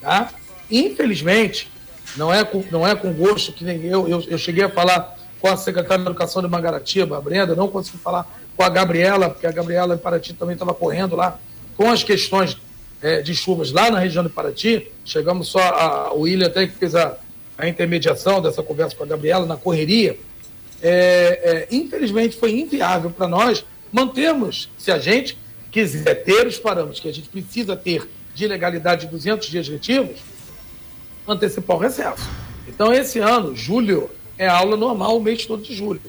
Tá? 0.00 0.30
Infelizmente, 0.70 1.70
não 2.16 2.32
é 2.32 2.42
com, 2.42 2.64
não 2.70 2.88
é 2.88 2.96
com 2.96 3.12
gosto 3.12 3.52
que 3.52 3.64
nem 3.64 3.84
eu, 3.84 4.08
eu, 4.08 4.24
eu 4.26 4.38
cheguei 4.38 4.64
a 4.64 4.70
falar 4.70 5.18
com 5.42 5.48
a 5.48 5.58
secretária 5.58 6.02
de 6.02 6.08
Educação 6.08 6.40
de 6.40 6.48
Mangaratiba, 6.48 7.18
a 7.18 7.20
Brenda, 7.20 7.54
não 7.54 7.68
consegui 7.68 7.98
falar 7.98 8.26
com 8.56 8.62
a 8.62 8.70
Gabriela, 8.70 9.28
porque 9.28 9.46
a 9.46 9.52
Gabriela 9.52 9.94
em 9.94 9.98
Paraty 9.98 10.32
também 10.32 10.54
estava 10.54 10.72
correndo 10.72 11.14
lá 11.14 11.38
com 11.76 11.90
as 11.90 12.02
questões 12.02 12.56
é, 13.02 13.20
de 13.20 13.34
chuvas 13.34 13.72
lá 13.72 13.90
na 13.90 13.98
região 13.98 14.24
de 14.24 14.30
Paraty. 14.30 14.90
Chegamos 15.04 15.48
só, 15.48 15.60
a, 15.60 16.14
o 16.14 16.20
William 16.20 16.46
até 16.46 16.66
que 16.66 16.72
fez 16.72 16.94
a, 16.94 17.14
a 17.58 17.68
intermediação 17.68 18.40
dessa 18.40 18.62
conversa 18.62 18.96
com 18.96 19.04
a 19.04 19.06
Gabriela 19.06 19.44
na 19.44 19.58
correria. 19.58 20.16
É, 20.82 21.66
é, 21.70 21.74
infelizmente 21.74 22.36
foi 22.36 22.58
inviável 22.58 23.10
para 23.10 23.26
nós 23.26 23.64
mantermos, 23.92 24.68
se 24.78 24.90
a 24.90 24.98
gente 24.98 25.38
quiser 25.72 26.14
ter 26.24 26.46
os 26.46 26.58
parâmetros 26.58 27.00
que 27.00 27.08
a 27.08 27.12
gente 27.12 27.28
precisa 27.28 27.76
ter 27.76 28.08
de 28.34 28.46
legalidade 28.46 29.06
de 29.06 29.10
200 29.10 29.48
dias 29.48 29.68
letivos, 29.68 30.18
antecipar 31.26 31.76
o 31.76 31.80
recesso. 31.80 32.28
Então, 32.68 32.92
esse 32.92 33.18
ano, 33.18 33.56
julho, 33.56 34.10
é 34.38 34.46
aula 34.46 34.76
normal 34.76 35.16
o 35.16 35.22
mês 35.22 35.46
todo 35.46 35.62
de 35.62 35.74
julho. 35.74 36.00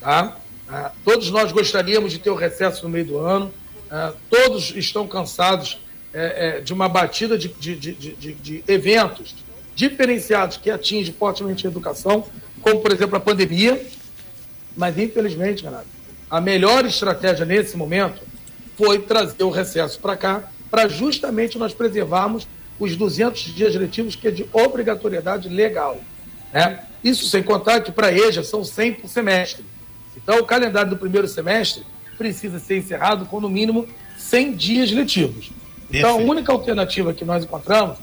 Tá? 0.00 0.36
Ah, 0.68 0.92
todos 1.04 1.30
nós 1.30 1.52
gostaríamos 1.52 2.12
de 2.12 2.18
ter 2.18 2.30
o 2.30 2.34
recesso 2.34 2.84
no 2.84 2.88
meio 2.88 3.04
do 3.04 3.18
ano, 3.18 3.52
ah, 3.90 4.12
todos 4.28 4.74
estão 4.74 5.06
cansados 5.06 5.78
é, 6.12 6.58
é, 6.58 6.60
de 6.60 6.72
uma 6.72 6.88
batida 6.88 7.38
de, 7.38 7.48
de, 7.48 7.76
de, 7.76 8.34
de, 8.34 8.64
eventos 8.66 9.34
diferenciados 9.74 10.56
que 10.56 10.70
atingem 10.70 11.14
fortemente 11.14 11.66
a 11.66 11.70
educação, 11.70 12.24
como, 12.60 12.80
por 12.80 12.92
exemplo, 12.92 13.16
a 13.16 13.20
pandemia. 13.20 13.80
Mas, 14.80 14.96
infelizmente, 14.96 15.62
Renato, 15.62 15.84
a 16.30 16.40
melhor 16.40 16.86
estratégia 16.86 17.44
nesse 17.44 17.76
momento 17.76 18.22
foi 18.78 18.98
trazer 18.98 19.42
o 19.42 19.50
recesso 19.50 20.00
para 20.00 20.16
cá, 20.16 20.44
para 20.70 20.88
justamente 20.88 21.58
nós 21.58 21.74
preservarmos 21.74 22.48
os 22.78 22.96
200 22.96 23.54
dias 23.54 23.74
letivos, 23.74 24.16
que 24.16 24.26
é 24.26 24.30
de 24.30 24.48
obrigatoriedade 24.50 25.50
legal. 25.50 26.00
Né? 26.50 26.82
Isso 27.04 27.26
sem 27.26 27.42
contar 27.42 27.82
que 27.82 27.92
para 27.92 28.06
a 28.06 28.12
EJA 28.12 28.42
são 28.42 28.64
100 28.64 28.94
por 28.94 29.08
semestre. 29.08 29.66
Então, 30.16 30.38
o 30.38 30.46
calendário 30.46 30.88
do 30.88 30.96
primeiro 30.96 31.28
semestre 31.28 31.84
precisa 32.16 32.58
ser 32.58 32.78
encerrado 32.78 33.26
com, 33.26 33.38
no 33.38 33.50
mínimo, 33.50 33.86
100 34.16 34.52
dias 34.54 34.90
letivos. 34.92 35.52
Então, 35.92 36.12
a 36.12 36.22
única 36.22 36.50
alternativa 36.50 37.12
que 37.12 37.24
nós 37.24 37.44
encontramos 37.44 37.98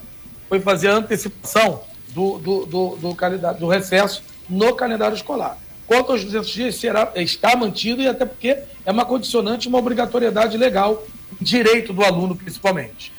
foi 0.48 0.60
fazer 0.60 0.90
a 0.90 0.98
antecipação 0.98 1.82
do, 2.10 2.38
do, 2.38 2.66
do, 2.68 2.96
do, 2.98 3.16
calendário, 3.16 3.60
do 3.60 3.68
recesso 3.68 4.22
no 4.48 4.76
calendário 4.76 5.16
escolar. 5.16 5.58
Quanto 5.88 6.12
aos 6.12 6.24
200 6.24 6.50
dias, 6.50 6.75
será, 6.75 7.13
está 7.15 7.56
mantido 7.56 8.01
e 8.01 8.08
até 8.08 8.25
porque 8.25 8.58
é 8.86 8.91
uma 8.91 9.06
condicionante, 9.06 9.70
uma 9.70 9.77
obrigatoriedade 9.77 10.58
legal, 10.58 11.01
direito 11.39 11.94
do 11.94 12.03
aluno 12.03 12.36
principalmente. 12.36 13.13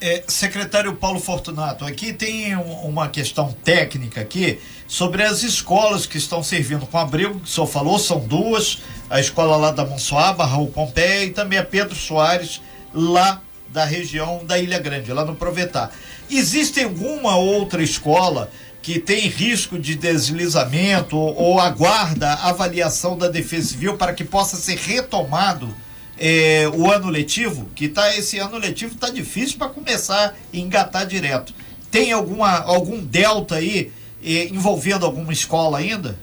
É, 0.00 0.22
secretário 0.28 0.94
Paulo 0.94 1.18
Fortunato, 1.18 1.84
aqui 1.84 2.12
tem 2.12 2.54
uma 2.54 3.08
questão 3.08 3.50
técnica 3.64 4.20
aqui 4.20 4.60
sobre 4.86 5.22
as 5.22 5.42
escolas 5.42 6.04
que 6.04 6.18
estão 6.18 6.42
servindo 6.42 6.86
com 6.86 6.98
abrigo, 6.98 7.40
que 7.40 7.46
o 7.46 7.48
senhor 7.48 7.66
falou, 7.66 7.98
são 7.98 8.20
duas, 8.20 8.82
a 9.08 9.18
escola 9.18 9.56
lá 9.56 9.70
da 9.70 9.86
Monsoaba, 9.86 10.44
Raul 10.44 10.68
Pompeia 10.68 11.24
e 11.24 11.30
também 11.30 11.58
a 11.58 11.64
Pedro 11.64 11.94
Soares, 11.94 12.60
lá 12.92 13.40
da 13.68 13.84
região 13.84 14.44
da 14.44 14.58
Ilha 14.58 14.78
Grande, 14.78 15.12
lá 15.12 15.24
no 15.24 15.34
Provetá. 15.34 15.90
Existe 16.30 16.82
alguma 16.82 17.36
outra 17.36 17.82
escola 17.82 18.50
que 18.86 19.00
tem 19.00 19.26
risco 19.26 19.80
de 19.80 19.96
deslizamento 19.96 21.18
ou, 21.18 21.58
aguarda 21.58 22.34
avaliação 22.34 23.18
da 23.18 23.26
Defesa 23.26 23.70
Civil 23.70 23.96
para 23.96 24.14
que 24.14 24.22
possa 24.22 24.56
ser 24.56 24.76
retomado 24.76 25.68
é, 26.16 26.70
o 26.72 26.88
ano 26.88 27.08
letivo, 27.08 27.68
que 27.74 27.88
tá, 27.88 28.16
esse 28.16 28.38
ano 28.38 28.58
letivo 28.58 28.94
está 28.94 29.10
difícil 29.10 29.58
para 29.58 29.70
começar 29.70 30.28
a 30.28 30.56
engatar 30.56 31.04
direto. 31.04 31.52
Tem 31.90 32.12
alguma, 32.12 32.60
algum 32.60 33.04
delta 33.04 33.56
aí 33.56 33.90
é, 34.22 34.44
envolvendo 34.44 35.04
alguma 35.04 35.32
escola 35.32 35.78
ainda? 35.78 36.16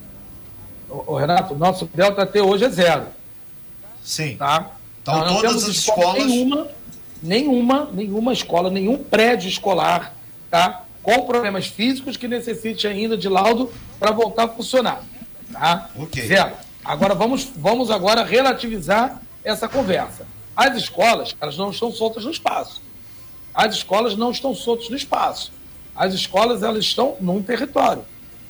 O, 0.89 1.17
Renato, 1.17 1.55
nosso 1.55 1.89
delta 1.93 2.23
até 2.23 2.41
hoje 2.41 2.63
é 2.63 2.69
zero. 2.69 3.07
Sim. 4.01 4.37
Tá? 4.37 4.71
Então 5.01 5.19
Nós 5.19 5.41
todas 5.41 5.63
as 5.65 5.69
escolas. 5.69 6.25
Nenhuma, 6.25 6.67
nenhuma, 7.21 7.89
nenhuma 7.91 8.31
escola, 8.31 8.69
nenhum 8.69 8.97
prédio 8.99 9.49
escolar, 9.49 10.15
tá? 10.49 10.82
Com 11.03 11.25
problemas 11.25 11.67
físicos 11.67 12.17
que 12.17 12.27
necessite 12.27 12.87
ainda 12.87 13.15
de 13.15 13.29
laudo 13.29 13.71
para 13.99 14.09
voltar 14.11 14.45
a 14.45 14.47
funcionar. 14.47 15.03
Tá? 15.51 15.89
Ok. 15.95 16.25
Zero. 16.25 16.53
Agora 16.83 17.13
vamos, 17.13 17.51
vamos 17.55 17.91
agora 17.91 18.23
relativizar 18.23 19.21
essa 19.43 19.67
conversa. 19.67 20.25
As 20.55 20.75
escolas, 20.75 21.35
elas 21.39 21.57
não 21.57 21.69
estão 21.69 21.91
soltas 21.91 22.25
no 22.25 22.31
espaço. 22.31 22.81
As 23.53 23.75
escolas 23.75 24.15
não 24.15 24.31
estão 24.31 24.55
soltas 24.55 24.89
no 24.89 24.95
espaço. 24.95 25.51
As 25.95 26.13
escolas, 26.13 26.63
elas 26.63 26.83
estão 26.85 27.15
num 27.19 27.43
território. 27.43 28.03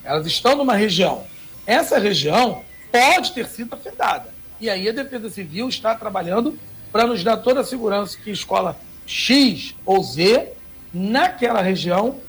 Elas 0.04 0.26
estão 0.26 0.56
numa 0.56 0.76
região. 0.76 1.24
Essa 1.66 2.00
região 2.00 2.62
pode 2.92 3.32
ter 3.32 3.48
sido 3.48 3.74
afetada. 3.74 4.34
E 4.62 4.70
aí 4.70 4.88
a 4.88 4.92
Defesa 4.92 5.30
Civil 5.30 5.68
está 5.68 5.96
trabalhando 5.96 6.58
para 6.92 7.08
nos 7.08 7.24
dar 7.24 7.38
toda 7.38 7.62
a 7.62 7.64
segurança 7.64 8.18
que 8.24 8.32
escola 8.32 8.78
X 9.06 9.76
ou 9.86 10.02
Z, 10.04 10.54
naquela 10.94 11.62
região, 11.62 12.20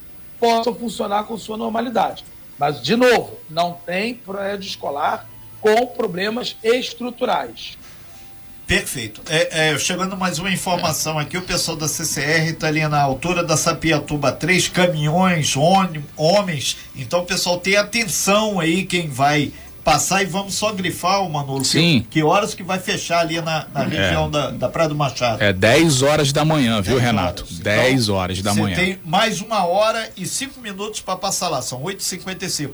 possa 0.45 0.75
funcionar 0.75 1.25
com 1.25 1.37
sua 1.39 1.57
normalidade. 1.57 2.25
Mas, 2.59 2.81
de 2.81 2.97
novo, 2.97 3.39
não 3.49 3.73
tem 3.73 4.15
prédio 4.15 4.67
escolar 4.67 5.29
com 5.61 5.87
problemas 5.87 6.57
estruturais. 6.63 7.79
Perfeito. 8.67 9.21
É, 9.29 9.73
é, 9.73 9.79
chegando 9.79 10.17
mais 10.17 10.39
uma 10.39 10.51
informação 10.51 11.19
aqui, 11.19 11.37
o 11.37 11.43
pessoal 11.43 11.77
da 11.77 11.87
CCR 11.87 12.51
está 12.51 12.69
ali 12.69 12.87
na 12.89 13.01
altura 13.01 13.45
da 13.45 13.57
Sapiatuba 13.57 14.33
3, 14.33 14.69
caminhões, 14.69 15.55
homens. 16.17 16.79
Então, 16.97 17.25
pessoal 17.27 17.59
tem 17.59 17.77
atenção 17.77 18.59
aí, 18.59 18.85
quem 18.87 19.09
vai 19.09 19.53
passar 19.85 20.23
e 20.23 20.26
vamos 20.26 20.55
só 20.55 20.73
grifar 20.73 21.23
o 21.23 21.31
Manolo. 21.31 21.64
Sim. 21.64 22.00
Que, 22.00 22.21
que, 22.21 22.23
horas 22.23 22.55
que 22.55 22.62
vai 22.62 22.81
fechar 22.81 23.21
ali 23.21 23.41
na, 23.41 23.67
na 23.73 23.83
é. 23.83 23.87
região 23.87 24.31
da, 24.31 24.50
da 24.50 24.69
Praia 24.69 24.88
do 24.88 24.95
Machado? 24.95 25.43
É 25.43 25.53
10 25.53 26.03
horas 26.03 26.33
da 26.33 26.45
manhã, 26.45 26.81
viu, 26.81 26.99
Renato? 26.99 27.45
10 27.50 28.05
então, 28.05 28.14
horas 28.14 28.41
da 28.41 28.55
manhã. 28.55 28.75
tem 28.75 28.99
mais 29.05 29.43
uma 29.43 29.67
hora 29.67 30.11
e 30.17 30.26
cinco 30.26 30.61
minutos 30.61 31.00
para 31.00 31.17
passar 31.17 31.50
lá, 31.50 31.61
são 31.61 31.83
8h55. 31.83 32.71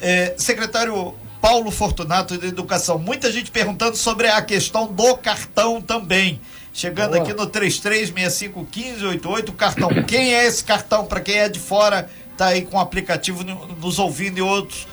É, 0.00 0.34
secretário 0.38 1.14
Paulo 1.40 1.70
Fortunato 1.70 2.38
de 2.38 2.46
Educação. 2.46 2.98
Muita 2.98 3.30
gente 3.30 3.50
perguntando 3.50 3.96
sobre 3.96 4.28
a 4.28 4.40
questão 4.40 4.86
do 4.86 5.16
cartão 5.18 5.82
também. 5.82 6.40
Chegando 6.72 7.12
Boa. 7.12 7.22
aqui 7.22 7.34
no 7.34 7.46
33651588, 7.46 9.50
o 9.50 9.52
cartão. 9.52 9.90
Quem 10.04 10.34
é 10.34 10.46
esse 10.46 10.64
cartão? 10.64 11.04
Para 11.04 11.20
quem 11.20 11.36
é 11.36 11.48
de 11.48 11.60
fora, 11.60 12.08
tá 12.36 12.46
aí 12.46 12.62
com 12.62 12.78
o 12.78 12.80
aplicativo 12.80 13.44
nos 13.44 13.98
ouvindo 13.98 14.38
em 14.38 14.42
outros 14.42 14.86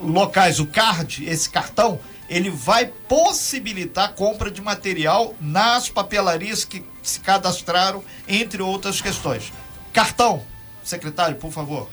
locais. 0.00 0.58
O 0.58 0.66
card, 0.66 1.24
esse 1.28 1.48
cartão, 1.48 2.00
ele 2.28 2.50
vai 2.50 2.86
possibilitar 3.08 4.06
a 4.06 4.12
compra 4.12 4.50
de 4.50 4.60
material 4.60 5.34
nas 5.40 5.88
papelarias 5.88 6.64
que 6.64 6.84
se 7.02 7.20
cadastraram, 7.20 8.02
entre 8.28 8.62
outras 8.62 9.00
questões. 9.00 9.52
Cartão, 9.92 10.42
secretário, 10.84 11.36
por 11.36 11.50
favor. 11.50 11.88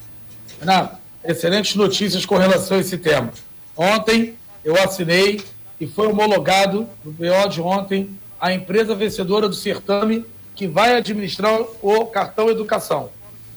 Não, 0.62 0.92
excelentes 1.24 1.76
notícias 1.76 2.26
com 2.26 2.36
relação 2.36 2.78
a 2.78 2.80
esse 2.80 2.98
tema. 2.98 3.32
Ontem 3.76 4.36
eu 4.64 4.76
assinei 4.76 5.42
e 5.80 5.88
foi 5.88 6.08
homologado 6.08 6.88
no 7.04 7.12
BO 7.12 7.50
de 7.50 7.62
ontem 7.62 8.18
a 8.40 8.52
empresa 8.54 8.96
vencedora 8.96 9.48
do 9.48 9.56
certame 9.56 10.26
que 10.56 10.68
vai 10.68 10.96
administrar 10.96 11.60
o 11.82 12.06
cartão 12.08 12.50
educação. 12.50 13.10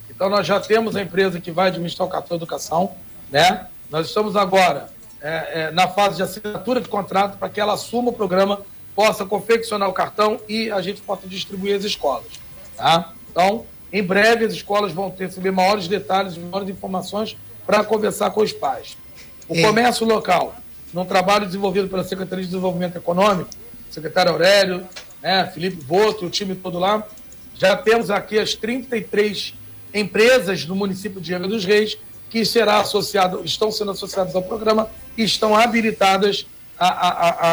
Então 0.08 0.28
nós 0.28 0.46
já 0.46 0.60
temos 0.60 0.96
a 0.96 1.02
empresa 1.02 1.40
que 1.40 1.50
vai 1.50 1.68
administrar 1.68 2.06
o 2.06 2.10
cartão 2.10 2.36
educação, 2.36 2.92
né? 3.30 3.66
Nós 3.90 4.06
estamos 4.06 4.36
agora 4.36 4.88
é, 5.20 5.62
é, 5.62 5.70
na 5.72 5.88
fase 5.88 6.16
de 6.16 6.22
assinatura 6.22 6.80
de 6.80 6.88
contrato 6.88 7.36
para 7.38 7.48
que 7.48 7.60
ela 7.60 7.74
assuma 7.74 8.10
o 8.10 8.12
programa, 8.12 8.60
possa 8.94 9.24
confeccionar 9.24 9.88
o 9.88 9.92
cartão 9.92 10.40
e 10.48 10.70
a 10.70 10.80
gente 10.80 11.00
possa 11.00 11.26
distribuir 11.26 11.76
as 11.76 11.84
escolas, 11.84 12.26
tá? 12.76 13.12
Então, 13.30 13.64
em 13.92 14.02
breve 14.02 14.44
as 14.44 14.52
escolas 14.52 14.92
vão 14.92 15.10
ter 15.10 15.26
receber 15.26 15.50
maiores 15.50 15.88
detalhes, 15.88 16.36
maiores 16.36 16.68
informações 16.68 17.36
para 17.66 17.82
conversar 17.82 18.30
com 18.30 18.42
os 18.42 18.52
pais. 18.52 18.96
O 19.48 19.56
é. 19.56 19.62
comércio 19.62 20.06
local, 20.06 20.54
num 20.92 21.04
trabalho 21.04 21.46
desenvolvido 21.46 21.88
pela 21.88 22.04
Secretaria 22.04 22.44
de 22.44 22.50
Desenvolvimento 22.50 22.96
Econômico, 22.96 23.50
secretário 23.90 24.32
Aurélio, 24.32 24.86
né, 25.20 25.50
Felipe 25.52 25.82
Boto, 25.82 26.26
o 26.26 26.30
time 26.30 26.54
todo 26.54 26.78
lá, 26.78 27.06
já 27.56 27.76
temos 27.76 28.10
aqui 28.10 28.38
as 28.38 28.54
33 28.54 29.54
empresas 29.92 30.64
do 30.64 30.74
município 30.74 31.20
de 31.20 31.34
Angra 31.34 31.48
dos 31.48 31.64
Reis 31.64 31.98
que 32.30 32.44
será 32.44 32.78
associado, 32.78 33.42
estão 33.44 33.70
sendo 33.72 33.90
associadas 33.90 34.34
ao 34.34 34.42
programa 34.42 34.88
e 35.18 35.24
estão 35.24 35.54
habilitadas 35.56 36.46
a, 36.78 36.88
a, 36.88 37.52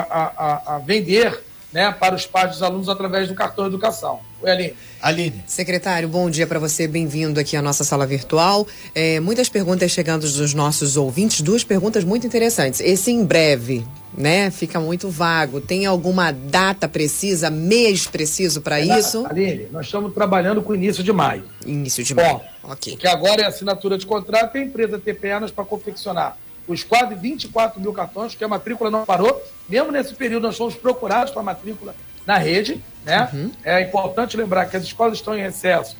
a, 0.75 0.75
a 0.75 0.79
vender 0.79 1.43
né, 1.73 1.91
para 1.91 2.15
os 2.15 2.25
pais 2.25 2.51
dos 2.51 2.63
alunos 2.63 2.87
através 2.87 3.27
do 3.27 3.35
cartão 3.35 3.65
educação. 3.65 4.21
Oi, 4.41 4.51
Aline. 4.51 4.73
Aline. 5.01 5.43
Secretário, 5.47 6.07
bom 6.07 6.29
dia 6.29 6.45
para 6.45 6.59
você, 6.59 6.87
bem-vindo 6.87 7.39
aqui 7.39 7.57
à 7.57 7.61
nossa 7.61 7.83
sala 7.83 8.05
virtual. 8.05 8.67
É, 8.93 9.19
muitas 9.19 9.49
perguntas 9.49 9.91
chegando 9.91 10.21
dos 10.21 10.53
nossos 10.53 10.95
ouvintes, 10.95 11.41
duas 11.41 11.63
perguntas 11.63 12.03
muito 12.03 12.27
interessantes. 12.27 12.79
Esse 12.79 13.11
em 13.11 13.25
breve, 13.25 13.83
né, 14.15 14.51
fica 14.51 14.79
muito 14.79 15.09
vago. 15.09 15.59
Tem 15.59 15.87
alguma 15.87 16.31
data 16.31 16.87
precisa, 16.87 17.49
mês 17.49 18.05
preciso 18.05 18.61
para 18.61 18.79
é, 18.79 18.99
isso? 18.99 19.25
Aline, 19.25 19.67
nós 19.71 19.87
estamos 19.87 20.13
trabalhando 20.13 20.61
com 20.61 20.75
início 20.75 21.03
de 21.03 21.11
maio. 21.11 21.43
Início 21.65 22.03
de 22.03 22.13
maio, 22.13 22.35
Bom, 22.35 22.45
ok. 22.71 22.95
Que 22.95 23.07
agora 23.07 23.41
é 23.41 23.45
assinatura 23.45 23.97
de 23.97 24.05
contrato 24.05 24.55
e 24.55 24.59
a 24.59 24.63
empresa 24.63 24.99
ter 24.99 25.15
pernas 25.15 25.49
para 25.49 25.65
confeccionar 25.65 26.37
os 26.67 26.83
quase 26.83 27.15
24 27.15 27.79
mil 27.79 27.93
cartões, 27.93 28.35
que 28.35 28.43
a 28.43 28.47
matrícula 28.47 28.91
não 28.91 29.05
parou. 29.05 29.41
Mesmo 29.67 29.91
nesse 29.91 30.13
período, 30.13 30.43
nós 30.43 30.57
fomos 30.57 30.75
procurados 30.75 31.31
para 31.31 31.41
a 31.41 31.45
matrícula 31.45 31.95
na 32.25 32.37
rede. 32.37 32.83
Né? 33.05 33.29
Uhum. 33.33 33.51
É 33.63 33.81
importante 33.81 34.35
lembrar 34.35 34.65
que 34.65 34.75
as 34.75 34.83
escolas 34.83 35.17
estão 35.17 35.37
em 35.37 35.41
recesso, 35.41 35.95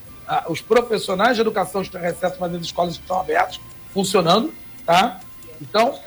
os 0.49 0.61
profissionais 0.61 1.35
de 1.35 1.41
educação 1.41 1.81
estão 1.81 2.01
em 2.01 2.03
recesso, 2.03 2.35
mas 2.39 2.53
as 2.53 2.61
escolas 2.61 2.93
estão 2.95 3.19
abertas, 3.19 3.59
funcionando. 3.93 4.53
Tá? 4.85 5.19
Então, 5.61 5.97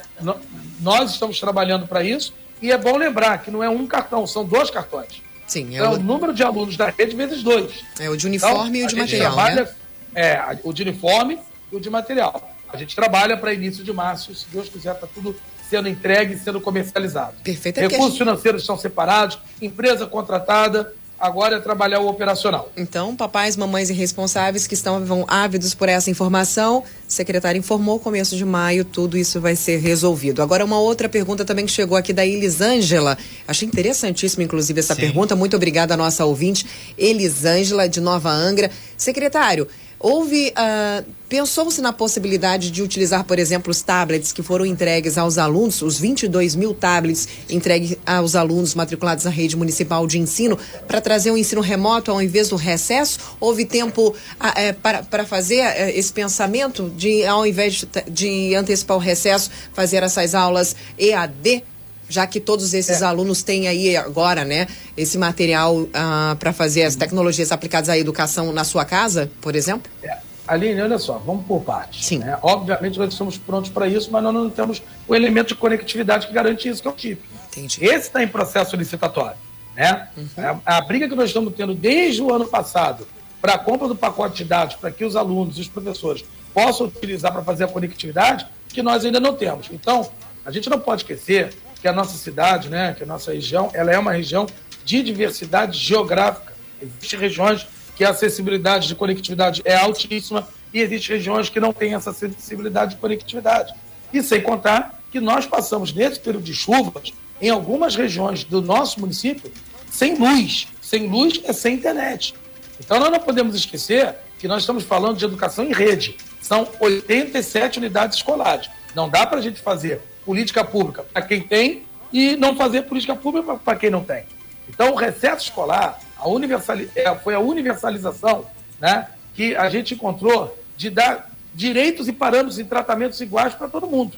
nós 0.81 1.13
estamos 1.13 1.41
trabalhando 1.41 1.87
para 1.87 2.03
isso. 2.03 2.35
E 2.61 2.71
é 2.71 2.77
bom 2.77 2.97
lembrar 2.99 3.39
que 3.39 3.51
não 3.51 3.65
é 3.65 3.69
um 3.71 3.87
cartão, 3.87 4.27
são 4.27 4.45
dois 4.45 4.71
cartões. 4.71 5.23
Sim, 5.47 5.75
é 5.75 5.79
então, 5.79 5.93
o... 5.93 5.97
o 5.97 5.99
número 5.99 6.33
de 6.35 6.43
alunos 6.43 6.77
da 6.77 6.91
rede 6.91 7.17
vezes 7.17 7.43
dois. 7.43 7.83
É 7.99 8.09
o 8.11 8.17
de 8.17 8.27
uniforme 8.27 8.69
então, 8.69 8.83
e 8.83 8.85
o 8.85 8.87
de 8.87 8.97
material. 8.97 9.33
Trabalha, 9.33 9.65
né? 9.65 9.75
É, 10.15 10.59
o 10.63 10.73
de 10.73 10.83
uniforme 10.83 11.39
e 11.73 11.77
o 11.77 11.81
de 11.81 11.89
material. 11.89 12.55
A 12.73 12.77
gente 12.77 12.95
trabalha 12.95 13.37
para 13.37 13.53
início 13.53 13.83
de 13.83 13.93
março, 13.93 14.35
se 14.35 14.47
Deus 14.53 14.69
quiser, 14.69 14.95
está 14.95 15.07
tudo 15.07 15.35
sendo 15.69 15.89
entregue 15.89 16.35
e 16.35 16.39
sendo 16.39 16.61
comercializado. 16.61 17.35
Perfeito. 17.45 17.79
É 17.79 17.87
Recursos 17.87 18.19
financeiros 18.19 18.63
estão 18.63 18.77
separados, 18.77 19.39
empresa 19.63 20.07
contratada, 20.07 20.93
agora 21.21 21.57
é 21.57 21.61
trabalhar 21.61 22.01
o 22.01 22.09
operacional. 22.09 22.73
Então, 22.77 23.15
papais, 23.15 23.57
mamães 23.57 23.91
e 23.91 23.93
responsáveis 23.93 24.67
que 24.67 24.75
estão 24.75 25.05
ávidos 25.29 25.75
por 25.75 25.89
essa 25.89 26.11
informação, 26.11 26.79
o 26.79 26.85
secretário 27.07 27.59
informou, 27.59 28.01
começo 28.01 28.37
de 28.37 28.45
maio, 28.45 28.85
tudo 28.85 29.19
isso 29.19 29.41
vai 29.41 29.55
ser 29.55 29.79
resolvido. 29.79 30.43
Agora, 30.43 30.65
uma 30.65 30.81
outra 30.81 31.09
pergunta 31.09 31.45
também 31.45 31.67
que 31.67 31.73
chegou 31.73 31.97
aqui 31.97 32.13
da 32.13 32.27
Elisângela. 32.27 33.19
Achei 33.47 33.69
interessantíssima, 33.69 34.43
inclusive, 34.43 34.81
essa 34.81 34.95
Sim. 34.95 35.03
pergunta. 35.03 35.37
Muito 35.37 35.55
obrigada 35.55 35.95
à 35.95 35.97
nossa 35.97 36.25
ouvinte, 36.25 36.67
Elisângela, 36.97 37.89
de 37.89 38.01
Nova 38.01 38.31
Angra. 38.31 38.71
Secretário, 38.97 39.69
Houve, 40.03 40.49
uh, 40.57 41.05
pensou-se 41.29 41.79
na 41.83 41.93
possibilidade 41.93 42.71
de 42.71 42.83
utilizar, 42.83 43.23
por 43.23 43.39
exemplo, 43.39 43.71
os 43.71 43.83
tablets 43.83 44.33
que 44.33 44.43
foram 44.43 44.65
entregues 44.65 45.19
aos 45.19 45.37
alunos, 45.37 45.83
os 45.83 46.01
22 46.01 46.57
mil 46.57 46.73
tablets 46.73 47.29
entregues 47.51 47.99
aos 48.07 48.35
alunos 48.35 48.75
matriculados 48.75 49.27
na 49.27 49.31
rede 49.31 49.59
municipal 49.59 50.07
de 50.07 50.19
ensino, 50.19 50.59
para 50.89 51.03
trazer 51.03 51.31
um 51.31 51.37
ensino 51.37 51.61
remoto 51.61 52.11
ao 52.11 52.23
invés 52.23 52.49
do 52.49 52.57
recesso? 52.57 53.19
Houve 53.39 53.67
tempo 53.67 54.09
uh, 54.09 54.15
é, 54.57 54.73
para, 54.73 55.03
para 55.03 55.27
fazer 55.27 55.67
uh, 55.67 55.91
esse 55.91 56.11
pensamento 56.11 56.89
de, 56.97 57.27
ao 57.27 57.47
invés 57.47 57.75
de, 57.75 57.87
de 58.11 58.55
antecipar 58.55 58.97
o 58.97 59.01
recesso, 59.01 59.51
fazer 59.75 60.03
essas 60.03 60.35
aulas 60.35 60.75
EAD? 60.99 61.63
Já 62.11 62.27
que 62.27 62.41
todos 62.41 62.75
esses 62.75 63.01
é. 63.01 63.05
alunos 63.05 63.43
têm 63.43 63.69
aí 63.69 63.97
agora, 63.97 64.45
né, 64.45 64.67
esse 64.97 65.17
material 65.17 65.87
ah, 65.95 66.37
para 66.39 66.53
fazer 66.53 66.83
as 66.83 66.97
tecnologias 66.97 67.53
aplicadas 67.53 67.89
à 67.89 67.97
educação 67.97 68.53
na 68.53 68.65
sua 68.65 68.85
casa, 68.85 69.31
por 69.41 69.55
exemplo? 69.57 69.91
É. 70.03 70.19
Aline, 70.47 70.83
olha 70.83 70.99
só, 70.99 71.17
vamos 71.19 71.47
por 71.47 71.63
partes. 71.63 72.05
Sim. 72.05 72.19
Né? 72.19 72.37
Obviamente 72.43 72.99
nós 72.99 73.13
estamos 73.13 73.39
prontos 73.39 73.71
para 73.71 73.87
isso, 73.87 74.11
mas 74.11 74.21
nós 74.21 74.35
não 74.35 74.51
temos 74.51 74.83
o 75.07 75.15
elemento 75.15 75.49
de 75.49 75.55
conectividade 75.55 76.27
que 76.27 76.33
garante 76.33 76.69
isso, 76.69 76.83
que 76.83 76.89
é 76.89 76.91
o 76.91 76.99
chip. 76.99 77.23
Entendi. 77.53 77.85
Esse 77.85 78.09
está 78.09 78.21
em 78.21 78.27
processo 78.27 78.75
licitatório. 78.75 79.37
Né? 79.77 80.09
Uhum. 80.17 80.61
A, 80.67 80.79
a, 80.79 80.81
briga 80.81 81.09
que 81.09 81.15
nós 81.15 81.27
estamos 81.27 81.55
tendo 81.55 81.73
desde 81.73 82.21
o 82.21 82.35
ano 82.35 82.49
passado 82.49 83.07
para 83.41 83.55
a 83.55 83.59
compra 83.59 83.87
do 83.87 83.95
pacote 83.95 84.39
de 84.39 84.45
dados, 84.45 84.75
para 84.75 84.91
que 84.91 85.05
os 85.05 85.15
alunos 85.15 85.57
e 85.57 85.61
os 85.61 85.69
professores 85.69 86.25
possam 86.53 86.89
utilizar 86.89 87.33
para 87.33 87.45
fazer 87.45 87.65
a 87.65 87.69
conectividade, 87.69 88.45
que 88.69 88.83
nós 88.83 89.05
ainda 89.05 89.21
não 89.21 89.35
temos. 89.35 89.69
Então, 89.71 90.11
a 90.45 90.51
gente 90.51 90.69
não 90.69 90.81
pode 90.81 91.03
esquecer 91.03 91.55
que 91.81 91.89
a 91.89 91.93
nossa 91.93 92.17
cidade, 92.17 92.69
né, 92.69 92.95
que 92.95 93.03
a 93.03 93.07
nossa 93.07 93.33
região, 93.33 93.71
ela 93.73 93.91
é 93.91 93.99
uma 93.99 94.13
região 94.13 94.47
de 94.85 95.03
diversidade 95.03 95.79
geográfica. 95.79 96.53
Existem 96.81 97.19
regiões 97.19 97.67
que 97.97 98.05
a 98.05 98.11
acessibilidade 98.11 98.89
de 98.89 98.95
conectividade 98.95 99.63
é 99.65 99.77
altíssima 99.77 100.49
e 100.73 100.81
existem 100.81 101.17
regiões 101.17 101.49
que 101.49 101.61
não 101.61 101.73
têm 101.73 101.95
essa 101.95 102.11
acessibilidade 102.11 102.95
de 102.95 103.01
conectividade. 103.01 103.75
E 104.13 104.23
sem 104.23 104.41
contar 104.41 105.01
que 105.11 105.21
nós 105.21 105.47
passamos, 105.47 105.93
nesse 105.93 106.21
período 106.21 106.45
de 106.45 106.55
chuvas, 106.55 107.13
em 107.41 107.51
algumas 107.51 107.97
regiões 107.97 108.45
do 108.45 108.61
nosso 108.61 109.01
município, 109.01 109.51
sem 109.91 110.17
luz. 110.17 110.69
Sem 110.81 111.09
luz 111.09 111.41
é 111.45 111.53
sem 111.53 111.75
internet. 111.75 112.35
Então 112.79 112.99
nós 112.99 113.11
não 113.11 113.21
podemos 113.21 113.55
esquecer 113.55 114.15
que 114.39 114.49
nós 114.49 114.63
estamos 114.63 114.85
falando 114.85 115.17
de 115.17 115.25
educação 115.25 115.65
em 115.65 115.73
rede. 115.73 116.17
São 116.41 116.69
87 116.79 117.79
unidades 117.79 118.19
escolares. 118.19 118.71
Não 118.95 119.09
dá 119.09 119.27
para 119.27 119.39
a 119.39 119.43
gente 119.43 119.61
fazer 119.61 120.01
política 120.31 120.65
pública 120.65 121.05
para 121.13 121.23
quem 121.23 121.41
tem 121.41 121.83
e 122.13 122.37
não 122.37 122.55
fazer 122.55 122.83
política 122.83 123.17
pública 123.17 123.57
para 123.57 123.77
quem 123.77 123.91
não 123.91 124.05
tem. 124.05 124.23
Então, 124.69 124.93
o 124.93 124.95
recesso 124.95 125.47
escolar 125.47 125.99
a 126.17 126.29
universali 126.29 126.89
é, 126.95 127.13
foi 127.17 127.35
a 127.35 127.41
universalização 127.41 128.47
né, 128.81 129.09
que 129.35 129.57
a 129.57 129.69
gente 129.69 129.95
encontrou 129.95 130.57
de 130.77 130.89
dar 130.89 131.29
direitos 131.53 132.07
e 132.07 132.13
parâmetros 132.13 132.61
e 132.61 132.65
tratamentos 132.65 133.21
iguais 133.21 133.55
para 133.55 133.67
todo 133.67 133.89
mundo. 133.89 134.17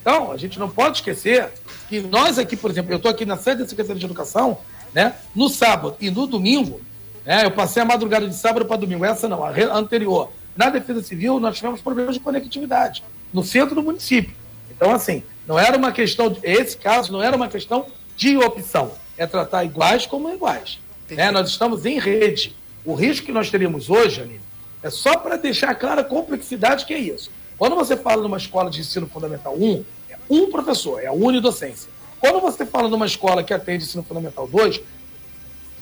Então, 0.00 0.32
a 0.32 0.36
gente 0.36 0.58
não 0.58 0.68
pode 0.68 0.98
esquecer 0.98 1.52
que 1.88 2.00
nós 2.00 2.36
aqui, 2.36 2.56
por 2.56 2.68
exemplo, 2.68 2.92
eu 2.92 2.96
estou 2.96 3.12
aqui 3.12 3.24
na 3.24 3.36
sede 3.36 3.62
da 3.62 3.68
Secretaria 3.68 4.00
de 4.00 4.06
Educação, 4.06 4.58
né, 4.92 5.14
no 5.36 5.48
sábado 5.48 5.96
e 6.00 6.10
no 6.10 6.26
domingo, 6.26 6.80
né, 7.24 7.44
eu 7.44 7.52
passei 7.52 7.80
a 7.80 7.86
madrugada 7.86 8.26
de 8.26 8.34
sábado 8.34 8.64
para 8.64 8.76
domingo, 8.76 9.04
essa 9.04 9.28
não, 9.28 9.44
a 9.44 9.52
anterior. 9.72 10.32
Na 10.56 10.68
Defesa 10.68 11.00
Civil, 11.00 11.38
nós 11.38 11.56
tivemos 11.56 11.80
problemas 11.80 12.14
de 12.16 12.20
conectividade 12.20 13.04
no 13.32 13.44
centro 13.44 13.76
do 13.76 13.84
município. 13.84 14.34
Então, 14.78 14.92
assim, 14.92 15.24
não 15.44 15.58
era 15.58 15.76
uma 15.76 15.90
questão, 15.90 16.30
de, 16.30 16.38
esse 16.44 16.76
caso 16.76 17.12
não 17.12 17.20
era 17.20 17.36
uma 17.36 17.48
questão 17.48 17.86
de 18.16 18.36
opção, 18.36 18.92
é 19.16 19.26
tratar 19.26 19.64
iguais 19.64 20.06
como 20.06 20.32
iguais. 20.32 20.78
Né? 21.10 21.32
Nós 21.32 21.48
estamos 21.48 21.84
em 21.84 21.98
rede. 21.98 22.54
O 22.84 22.94
risco 22.94 23.26
que 23.26 23.32
nós 23.32 23.50
teríamos 23.50 23.90
hoje, 23.90 24.20
Aline, 24.20 24.40
é 24.82 24.88
só 24.88 25.16
para 25.16 25.36
deixar 25.36 25.74
clara 25.74 26.02
a 26.02 26.04
complexidade 26.04 26.86
que 26.86 26.94
é 26.94 26.98
isso. 26.98 27.28
Quando 27.58 27.74
você 27.74 27.96
fala 27.96 28.22
numa 28.22 28.36
escola 28.36 28.70
de 28.70 28.80
ensino 28.80 29.08
fundamental 29.08 29.56
1, 29.58 29.84
é 30.10 30.16
um 30.30 30.48
professor, 30.48 31.02
é 31.02 31.06
a 31.06 31.12
unidocência. 31.12 31.90
Quando 32.20 32.40
você 32.40 32.64
fala 32.64 32.88
numa 32.88 33.06
escola 33.06 33.42
que 33.42 33.52
atende 33.52 33.82
ensino 33.82 34.04
fundamental 34.04 34.46
2, 34.46 34.80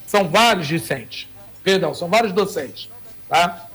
são 0.07 0.27
vários 0.27 0.67
discentes. 0.67 1.29
Perdão, 1.63 1.93
são 1.93 2.09
vários 2.09 2.33
docentes. 2.33 2.89
Tá? 3.29 3.69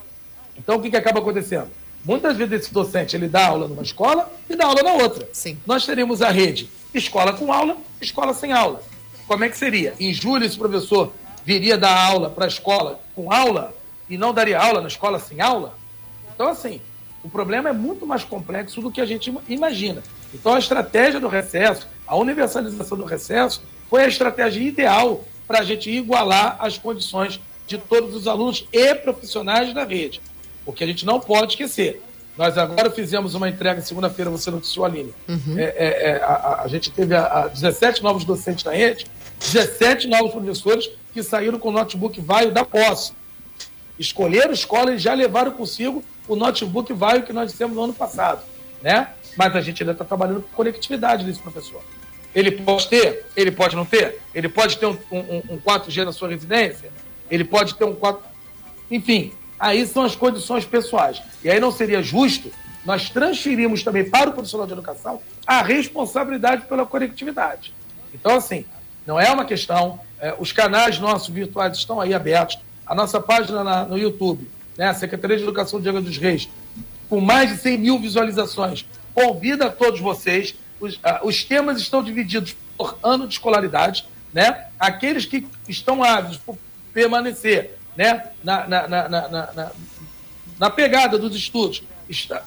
Então, 0.57 0.77
o 0.77 0.81
que, 0.81 0.89
que 0.89 0.97
acaba 0.97 1.19
acontecendo? 1.19 1.69
Muitas 2.03 2.35
vezes 2.35 2.61
esse 2.61 2.73
docente 2.73 3.15
ele 3.15 3.27
dá 3.27 3.47
aula 3.47 3.67
numa 3.67 3.83
escola 3.83 4.31
e 4.49 4.55
dá 4.55 4.65
aula 4.65 4.81
na 4.83 4.93
outra. 4.93 5.27
Sim. 5.33 5.57
Nós 5.65 5.85
teríamos 5.85 6.21
a 6.21 6.29
rede 6.29 6.69
escola 6.93 7.33
com 7.33 7.51
aula, 7.51 7.77
escola 8.01 8.33
sem 8.33 8.51
aula. 8.51 8.81
Como 9.27 9.43
é 9.43 9.49
que 9.49 9.57
seria? 9.57 9.93
Em 9.99 10.13
julho, 10.13 10.45
esse 10.45 10.57
professor 10.57 11.13
viria 11.45 11.77
dar 11.77 11.97
aula 11.97 12.29
para 12.29 12.45
a 12.45 12.47
escola 12.47 12.99
com 13.15 13.31
aula 13.31 13.73
e 14.09 14.17
não 14.17 14.33
daria 14.33 14.59
aula 14.59 14.81
na 14.81 14.87
escola 14.87 15.19
sem 15.19 15.39
aula? 15.39 15.77
Então, 16.33 16.47
assim, 16.49 16.81
o 17.23 17.29
problema 17.29 17.69
é 17.69 17.73
muito 17.73 18.05
mais 18.05 18.23
complexo 18.23 18.81
do 18.81 18.91
que 18.91 18.99
a 18.99 19.05
gente 19.05 19.33
imagina. 19.47 20.03
Então, 20.33 20.53
a 20.53 20.59
estratégia 20.59 21.19
do 21.19 21.27
recesso, 21.27 21.87
a 22.05 22.15
universalização 22.15 22.97
do 22.97 23.05
recesso, 23.05 23.61
foi 23.89 24.03
a 24.03 24.07
estratégia 24.07 24.61
ideal 24.61 25.23
para 25.47 25.59
a 25.59 25.63
gente 25.63 25.89
igualar 25.89 26.57
as 26.59 26.77
condições 26.77 27.39
de 27.67 27.77
todos 27.77 28.15
os 28.15 28.27
alunos 28.27 28.67
e 28.71 28.95
profissionais 28.95 29.73
da 29.73 29.83
rede. 29.83 30.21
Porque 30.65 30.84
a 30.84 30.88
gente 30.88 31.06
não 31.06 31.19
pode 31.19 31.54
esquecer. 31.54 32.02
Nós 32.38 32.58
agora 32.58 32.89
fizemos 32.89 33.36
uma 33.36 33.50
entrega 33.50 33.82
segunda-feira, 33.82 34.32
você 34.32 34.50
noticiou, 34.50 34.86
Aline. 34.86 35.13
Uhum. 35.28 35.58
É, 35.58 35.63
é, 35.63 36.10
é, 36.12 36.24
a, 36.24 36.62
a, 36.63 36.67
gente 36.67 36.91
teve 36.91 37.13
a, 37.13 37.26
a 37.26 37.47
17 37.47 38.02
novos 38.02 38.24
docentes 38.24 38.63
na 38.63 38.71
rede, 38.71 39.06
17 39.39 40.08
novos 40.08 40.32
professores 40.32 40.89
que 41.13 41.21
saíram 41.21 41.60
com 41.60 41.69
o 41.69 41.71
notebook 41.71 42.19
Vaio 42.21 42.52
da 42.52 42.63
posse. 42.63 43.13
Escolheram 44.00 44.54
escola 44.54 44.93
e 44.93 44.97
já 44.97 45.13
levaram 45.13 45.52
consigo 45.52 46.04
o 46.28 46.36
notebook 46.36 46.93
Vaio 46.93 47.24
que 47.24 47.34
nós 47.34 47.52
dissemos 47.52 47.76
no 47.76 47.84
ano 47.84 47.93
passado. 47.93 48.41
Né? 48.82 49.10
Mas 49.36 49.56
a 49.56 49.62
gente 49.62 49.84
ainda 49.84 49.91
está 49.91 50.06
trabalhando 50.06 50.41
com 50.41 50.56
conectividade 50.56 51.26
nesse 51.26 51.39
professor. 51.39 51.82
Ele 52.34 52.52
pode 52.52 52.88
ter, 52.88 53.26
ele 53.36 53.52
pode 53.52 53.76
não 53.76 53.86
ter, 53.86 54.19
ele 54.34 54.47
pode 54.47 54.78
ter 54.78 54.86
um, 54.86 54.97
um, 55.12 55.43
um 55.50 55.58
4G 55.60 56.06
na 56.06 56.13
sua 56.13 56.30
residência, 56.30 56.89
ele 57.30 57.43
pode 57.43 57.76
ter 57.76 57.84
um 57.84 57.93
4. 57.93 58.24
Enfim, 58.89 59.34
aí 59.62 59.86
são 59.86 60.04
as 60.04 60.15
condições 60.15 60.65
pessoais. 60.65 61.21
E 61.43 61.50
aí 61.50 61.60
não 61.60 61.71
seria 61.71 62.02
justo 62.02 62.52
nós 62.84 63.12
transferirmos 63.12 63.84
também 63.84 64.10
para 64.10 64.32
o 64.32 64.34
profissional 64.34 64.65
de 64.65 64.74
educação 64.74 65.21
a 65.45 65.62
responsabilidade 65.62 66.65
pela 66.65 66.84
conectividade. 66.84 67.71
Então, 68.12 68.36
assim, 68.36 68.65
não 69.06 69.19
é 69.19 69.32
uma 69.32 69.45
questão. 69.45 70.00
É, 70.19 70.36
os 70.39 70.52
canais 70.52 70.97
nossos 71.00 71.30
virtuais 71.30 71.78
estão 71.78 72.02
aí 72.02 72.12
abertos. 72.13 72.58
A 72.86 72.95
nossa 72.95 73.19
página 73.19 73.63
na, 73.63 73.86
no 73.86 73.97
YouTube, 73.97 74.50
né, 74.76 74.88
a 74.88 74.93
Secretaria 74.95 75.38
de 75.38 75.43
Educação 75.43 75.80
Angra 75.80 76.02
dos 76.02 76.17
Reis, 76.17 76.50
com 77.08 77.21
mais 77.21 77.52
de 77.52 77.58
100 77.58 77.78
mil 77.78 78.00
visualizações, 78.00 78.86
convida 79.13 79.67
a 79.67 79.69
todos 79.69 80.00
vocês. 80.00 80.56
Os, 80.80 80.95
uh, 80.95 81.19
os 81.24 81.43
temas 81.43 81.80
estão 81.80 82.04
divididos 82.04 82.56
por 82.76 82.97
ano 83.04 83.28
de 83.28 83.34
escolaridade. 83.34 84.08
Né? 84.34 84.65
Aqueles 84.80 85.26
que 85.26 85.47
estão 85.67 86.04
ávidos 86.04 86.38
por 86.38 86.58
permanecer 86.93 87.78
né, 87.95 88.27
na, 88.43 88.67
na, 88.67 88.88
na, 88.88 89.10
na, 89.10 89.71
na 90.60 90.69
pegada 90.69 91.17
dos 91.17 91.36
estudos. 91.36 91.84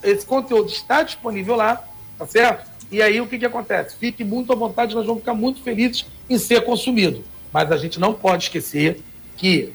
esse 0.03 0.27
conteúdo 0.27 0.71
está 0.71 1.03
disponível 1.03 1.57
lá, 1.57 1.83
tá 2.19 2.27
certo? 2.27 2.71
E 2.91 3.03
aí 3.03 3.21
o 3.21 3.27
que, 3.27 3.39
que 3.39 3.47
acontece? 3.47 3.97
Fique 3.97 4.23
muito 4.23 4.53
à 4.53 4.57
vontade, 4.57 4.95
nós 4.95 5.07
vamos 5.07 5.21
ficar 5.21 5.35
muito 5.35 5.63
felizes 5.63 6.07
em 6.29 6.39
ser 6.39 6.63
consumido. 6.65 7.25
Mas 7.53 7.71
a 7.73 7.77
gente 7.77 7.99
não 7.99 8.15
pode 8.15 8.45
esquecer 8.45 9.01
que 9.37 9.73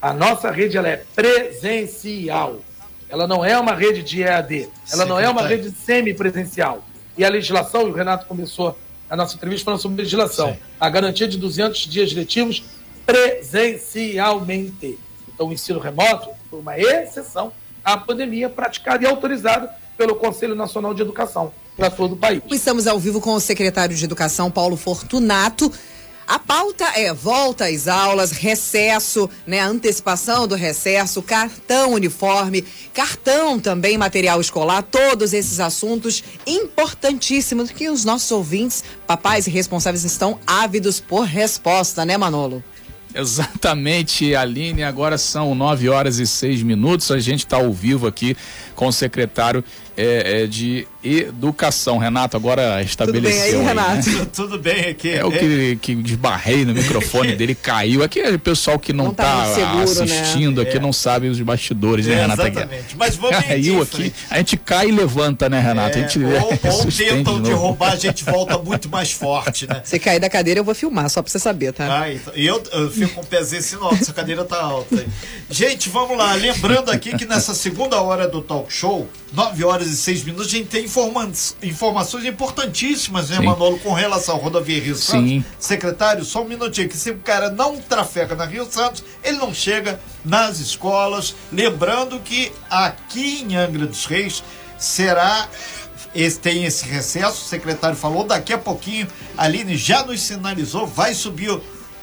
a 0.00 0.12
nossa 0.12 0.50
rede 0.50 0.76
ela 0.76 0.88
é 0.88 1.04
presencial. 1.14 2.60
Ela 3.08 3.26
não 3.26 3.44
é 3.44 3.58
uma 3.58 3.74
rede 3.74 4.02
de 4.02 4.22
EAD. 4.22 4.68
Ela 4.92 5.04
não 5.04 5.18
é 5.18 5.28
uma 5.28 5.46
rede 5.46 5.70
semipresencial. 5.72 6.84
E 7.18 7.24
a 7.24 7.28
legislação, 7.28 7.88
e 7.88 7.90
o 7.90 7.92
Renato 7.92 8.26
começou 8.26 8.78
a 9.10 9.16
nossa 9.16 9.34
entrevista 9.34 9.64
falando 9.64 9.80
sobre 9.80 10.02
legislação, 10.02 10.52
Sim. 10.52 10.58
a 10.78 10.88
garantia 10.88 11.26
de 11.26 11.36
200 11.36 11.80
dias 11.88 12.12
letivos 12.12 12.62
presencialmente. 13.04 14.96
Então, 15.40 15.48
o 15.48 15.54
ensino 15.54 15.80
remoto 15.80 16.28
foi 16.50 16.60
uma 16.60 16.78
exceção 16.78 17.50
à 17.82 17.96
pandemia 17.96 18.50
praticada 18.50 19.02
e 19.02 19.06
autorizada 19.06 19.74
pelo 19.96 20.14
Conselho 20.16 20.54
Nacional 20.54 20.92
de 20.92 21.00
Educação 21.00 21.50
para 21.78 21.90
todo 21.90 22.12
o 22.12 22.16
país. 22.18 22.42
Estamos 22.50 22.86
ao 22.86 22.98
vivo 22.98 23.22
com 23.22 23.32
o 23.32 23.40
secretário 23.40 23.96
de 23.96 24.04
Educação, 24.04 24.50
Paulo 24.50 24.76
Fortunato. 24.76 25.72
A 26.26 26.38
pauta 26.38 26.84
é 26.94 27.14
volta 27.14 27.68
às 27.68 27.88
aulas, 27.88 28.32
recesso, 28.32 29.30
né? 29.46 29.60
Antecipação 29.60 30.46
do 30.46 30.54
recesso, 30.54 31.22
cartão 31.22 31.94
uniforme, 31.94 32.60
cartão 32.92 33.58
também 33.58 33.96
material 33.96 34.42
escolar, 34.42 34.82
todos 34.82 35.32
esses 35.32 35.58
assuntos 35.58 36.22
importantíssimos 36.46 37.70
que 37.70 37.88
os 37.88 38.04
nossos 38.04 38.30
ouvintes, 38.30 38.84
papais 39.06 39.46
e 39.46 39.50
responsáveis 39.50 40.04
estão 40.04 40.38
ávidos 40.46 41.00
por 41.00 41.22
resposta, 41.22 42.04
né, 42.04 42.18
Manolo? 42.18 42.62
Exatamente, 43.14 44.34
Aline. 44.34 44.82
Agora 44.82 45.18
são 45.18 45.54
nove 45.54 45.88
horas 45.88 46.18
e 46.18 46.26
seis 46.26 46.62
minutos. 46.62 47.10
A 47.10 47.18
gente 47.18 47.40
está 47.40 47.56
ao 47.56 47.72
vivo 47.72 48.06
aqui 48.06 48.36
com 48.74 48.86
o 48.86 48.92
secretário 48.92 49.64
é, 49.96 50.42
é, 50.42 50.46
de 50.46 50.86
educação. 51.02 51.98
Renato 51.98 52.36
agora 52.36 52.82
estabeleceu. 52.82 53.40
Tudo 53.40 53.52
bem 53.52 53.60
aí, 53.60 53.66
Renato? 53.66 54.10
Né? 54.10 54.26
Tudo 54.32 54.58
bem 54.58 54.80
aqui. 54.88 55.10
É 55.10 55.24
o 55.24 55.30
que, 55.30 55.78
que 55.80 55.94
desbarrei 55.94 56.64
no 56.64 56.74
microfone 56.74 57.34
dele, 57.34 57.54
caiu. 57.54 58.02
Aqui 58.02 58.20
é 58.20 58.30
o 58.30 58.38
pessoal 58.38 58.78
que 58.78 58.92
não, 58.92 59.10
está 59.10 59.24
tá, 59.24 59.82
assistindo 59.82 60.62
né? 60.62 60.68
aqui 60.68 60.76
é. 60.76 60.80
não 60.80 60.92
sabe 60.92 61.28
os 61.28 61.40
bastidores, 61.40 62.06
né, 62.06 62.16
Renato? 62.16 62.42
Exatamente. 62.42 62.96
Mas 62.96 63.16
vamos 63.16 63.40
Caiu 63.50 63.82
aqui. 63.82 64.12
A 64.30 64.38
gente 64.38 64.56
cai 64.56 64.88
e 64.88 64.92
levanta, 64.92 65.48
né, 65.48 65.60
Renato? 65.60 65.98
a 65.98 66.02
gente 66.02 66.18
ou, 66.22 66.32
ou 66.72 66.86
tentam 66.92 67.42
de 67.42 67.52
roubar, 67.52 67.92
a 67.92 67.96
gente 67.96 68.24
volta 68.24 68.58
muito 68.58 68.88
mais 68.88 69.10
forte, 69.12 69.66
né? 69.66 69.82
Se 69.84 69.98
cair 69.98 70.20
da 70.20 70.28
cadeira, 70.28 70.60
eu 70.60 70.64
vou 70.64 70.74
filmar, 70.74 71.08
só 71.08 71.22
pra 71.22 71.30
você 71.30 71.38
saber, 71.38 71.72
tá? 71.72 72.02
Ah, 72.02 72.12
então, 72.12 72.32
eu, 72.34 72.62
eu 72.72 72.90
fico 72.90 73.14
com 73.14 73.20
um 73.22 73.24
pezinho 73.24 73.60
assim, 73.60 73.76
nossa, 73.76 74.02
essa 74.02 74.12
cadeira 74.12 74.44
tá 74.44 74.60
alta. 74.60 75.04
Gente, 75.48 75.88
vamos 75.88 76.16
lá. 76.16 76.34
Lembrando 76.34 76.90
aqui 76.90 77.16
que 77.16 77.24
nessa 77.26 77.54
segunda 77.54 78.00
hora 78.00 78.28
do 78.28 78.40
talk 78.40 78.72
show, 78.72 79.08
9 79.32 79.64
horas 79.64 79.88
e 79.88 79.96
6 79.96 80.24
minutos, 80.24 80.46
a 80.46 80.50
gente 80.50 80.68
tem 80.68 80.86
informa 80.90 81.30
informações 81.62 82.24
importantíssimas, 82.24 83.30
né, 83.30 83.36
Sim. 83.36 83.44
Manolo, 83.44 83.78
com 83.78 83.92
relação 83.92 84.34
à 84.34 84.38
rodovia 84.38 84.82
Rio 84.82 84.96
Santos. 84.96 85.30
Sim. 85.30 85.44
Secretário, 85.58 86.24
só 86.24 86.42
um 86.42 86.48
minutinho, 86.48 86.88
que 86.88 86.96
se 86.96 87.10
o 87.10 87.18
cara 87.18 87.48
não 87.48 87.76
trafega 87.76 88.34
na 88.34 88.44
Rio 88.44 88.66
Santos, 88.68 89.04
ele 89.22 89.38
não 89.38 89.54
chega 89.54 90.00
nas 90.24 90.58
escolas. 90.58 91.34
Lembrando 91.52 92.18
que 92.18 92.52
aqui 92.68 93.42
em 93.42 93.56
Angra 93.56 93.86
dos 93.86 94.04
Reis 94.04 94.42
será 94.76 95.48
esse, 96.12 96.40
tem 96.40 96.64
esse 96.64 96.84
recesso, 96.86 97.44
o 97.44 97.48
secretário 97.48 97.96
falou, 97.96 98.24
daqui 98.24 98.52
a 98.52 98.58
pouquinho, 98.58 99.06
a 99.38 99.44
Aline 99.44 99.76
já 99.76 100.04
nos 100.04 100.20
sinalizou, 100.20 100.84
vai 100.84 101.14
subir 101.14 101.60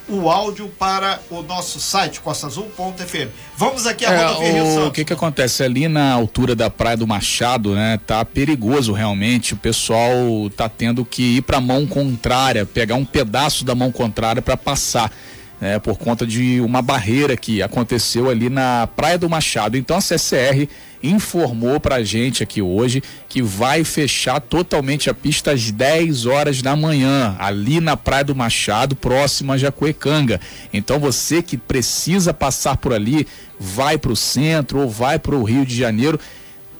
o 0.09 0.29
áudio 0.29 0.69
para 0.79 1.19
o 1.29 1.41
nosso 1.41 1.79
site, 1.79 2.21
costaazul.fm. 2.21 3.29
Vamos 3.55 3.85
aqui 3.85 4.05
a 4.05 4.11
é, 4.11 4.25
rodovia. 4.25 4.85
O 4.85 4.91
que 4.91 5.03
que 5.03 5.13
acontece? 5.13 5.63
Ali 5.63 5.87
na 5.87 6.13
altura 6.13 6.55
da 6.55 6.69
Praia 6.69 6.97
do 6.97 7.05
Machado, 7.05 7.73
né, 7.73 7.99
tá 8.05 8.23
perigoso 8.23 8.93
realmente, 8.93 9.53
o 9.53 9.57
pessoal 9.57 10.11
tá 10.55 10.69
tendo 10.69 11.03
que 11.03 11.37
ir 11.37 11.41
para 11.41 11.57
a 11.57 11.61
mão 11.61 11.85
contrária, 11.85 12.65
pegar 12.65 12.95
um 12.95 13.05
pedaço 13.05 13.65
da 13.65 13.75
mão 13.75 13.91
contrária 13.91 14.41
para 14.41 14.55
passar. 14.55 15.11
Né, 15.59 15.79
por 15.79 15.97
conta 15.97 16.25
de 16.25 16.61
uma 16.61 16.81
barreira 16.81 17.35
que 17.35 17.61
aconteceu 17.61 18.29
ali 18.29 18.49
na 18.49 18.87
Praia 18.95 19.17
do 19.17 19.29
Machado. 19.29 19.77
Então 19.77 19.97
a 19.97 20.01
CCR 20.01 20.67
informou 21.01 21.79
pra 21.79 22.03
gente 22.03 22.41
aqui 22.41 22.61
hoje 22.61 23.03
que 23.29 23.41
vai 23.41 23.83
fechar 23.83 24.39
totalmente 24.39 25.09
a 25.09 25.13
pista 25.13 25.51
às 25.51 25.71
10 25.71 26.25
horas 26.25 26.61
da 26.61 26.75
manhã, 26.75 27.35
ali 27.39 27.79
na 27.79 27.95
Praia 27.95 28.23
do 28.23 28.35
Machado, 28.35 28.95
próxima 28.95 29.53
a 29.53 29.57
Jacuecanga. 29.57 30.39
Então 30.73 30.99
você 30.99 31.41
que 31.41 31.57
precisa 31.57 32.33
passar 32.33 32.77
por 32.77 32.93
ali, 32.93 33.27
vai 33.59 33.97
para 33.97 34.11
o 34.11 34.15
centro 34.15 34.79
ou 34.79 34.89
vai 34.89 35.19
para 35.19 35.35
o 35.35 35.43
Rio 35.43 35.65
de 35.65 35.75
Janeiro, 35.75 36.19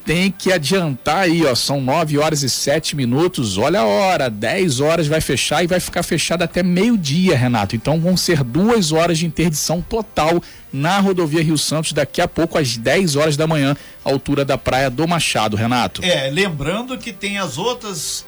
tem 0.08 0.32
que 0.32 0.54
adiantar 0.54 1.24
aí, 1.24 1.46
ó. 1.46 1.54
São 1.54 1.82
9 1.82 2.18
horas 2.18 2.42
e 2.42 2.50
7 2.50 2.96
minutos. 2.96 3.58
Olha 3.58 3.82
a 3.82 3.86
hora, 3.86 4.30
10 4.30 4.80
horas 4.80 5.06
vai 5.06 5.20
fechar 5.20 5.66
e 5.66 5.68
vai 5.68 5.82
ficar 5.82 6.02
fechado 6.02 6.44
até 6.44 6.64
meio-dia, 6.64 7.38
Renato. 7.38 7.76
Então 7.76 8.00
vão 8.00 8.16
ser 8.16 8.42
duas 8.42 8.94
horas 8.94 9.18
de 9.18 9.26
interdição 9.26 9.82
total 9.82 10.42
na 10.72 10.98
rodovia 11.00 11.44
Rio 11.44 11.58
Santos 11.58 11.92
daqui 11.92 12.22
a 12.22 12.28
pouco, 12.28 12.58
às 12.58 12.78
10 12.78 13.18
horas 13.18 13.36
da 13.36 13.46
manhã, 13.46 13.76
altura 14.02 14.46
da 14.46 14.58
Praia 14.58 14.90
do 14.90 15.06
Machado, 15.06 15.58
Renato. 15.58 16.02
É, 16.02 16.30
lembrando 16.30 16.98
que 16.98 17.12
tem 17.12 17.38
as 17.38 17.58
outras 17.58 18.26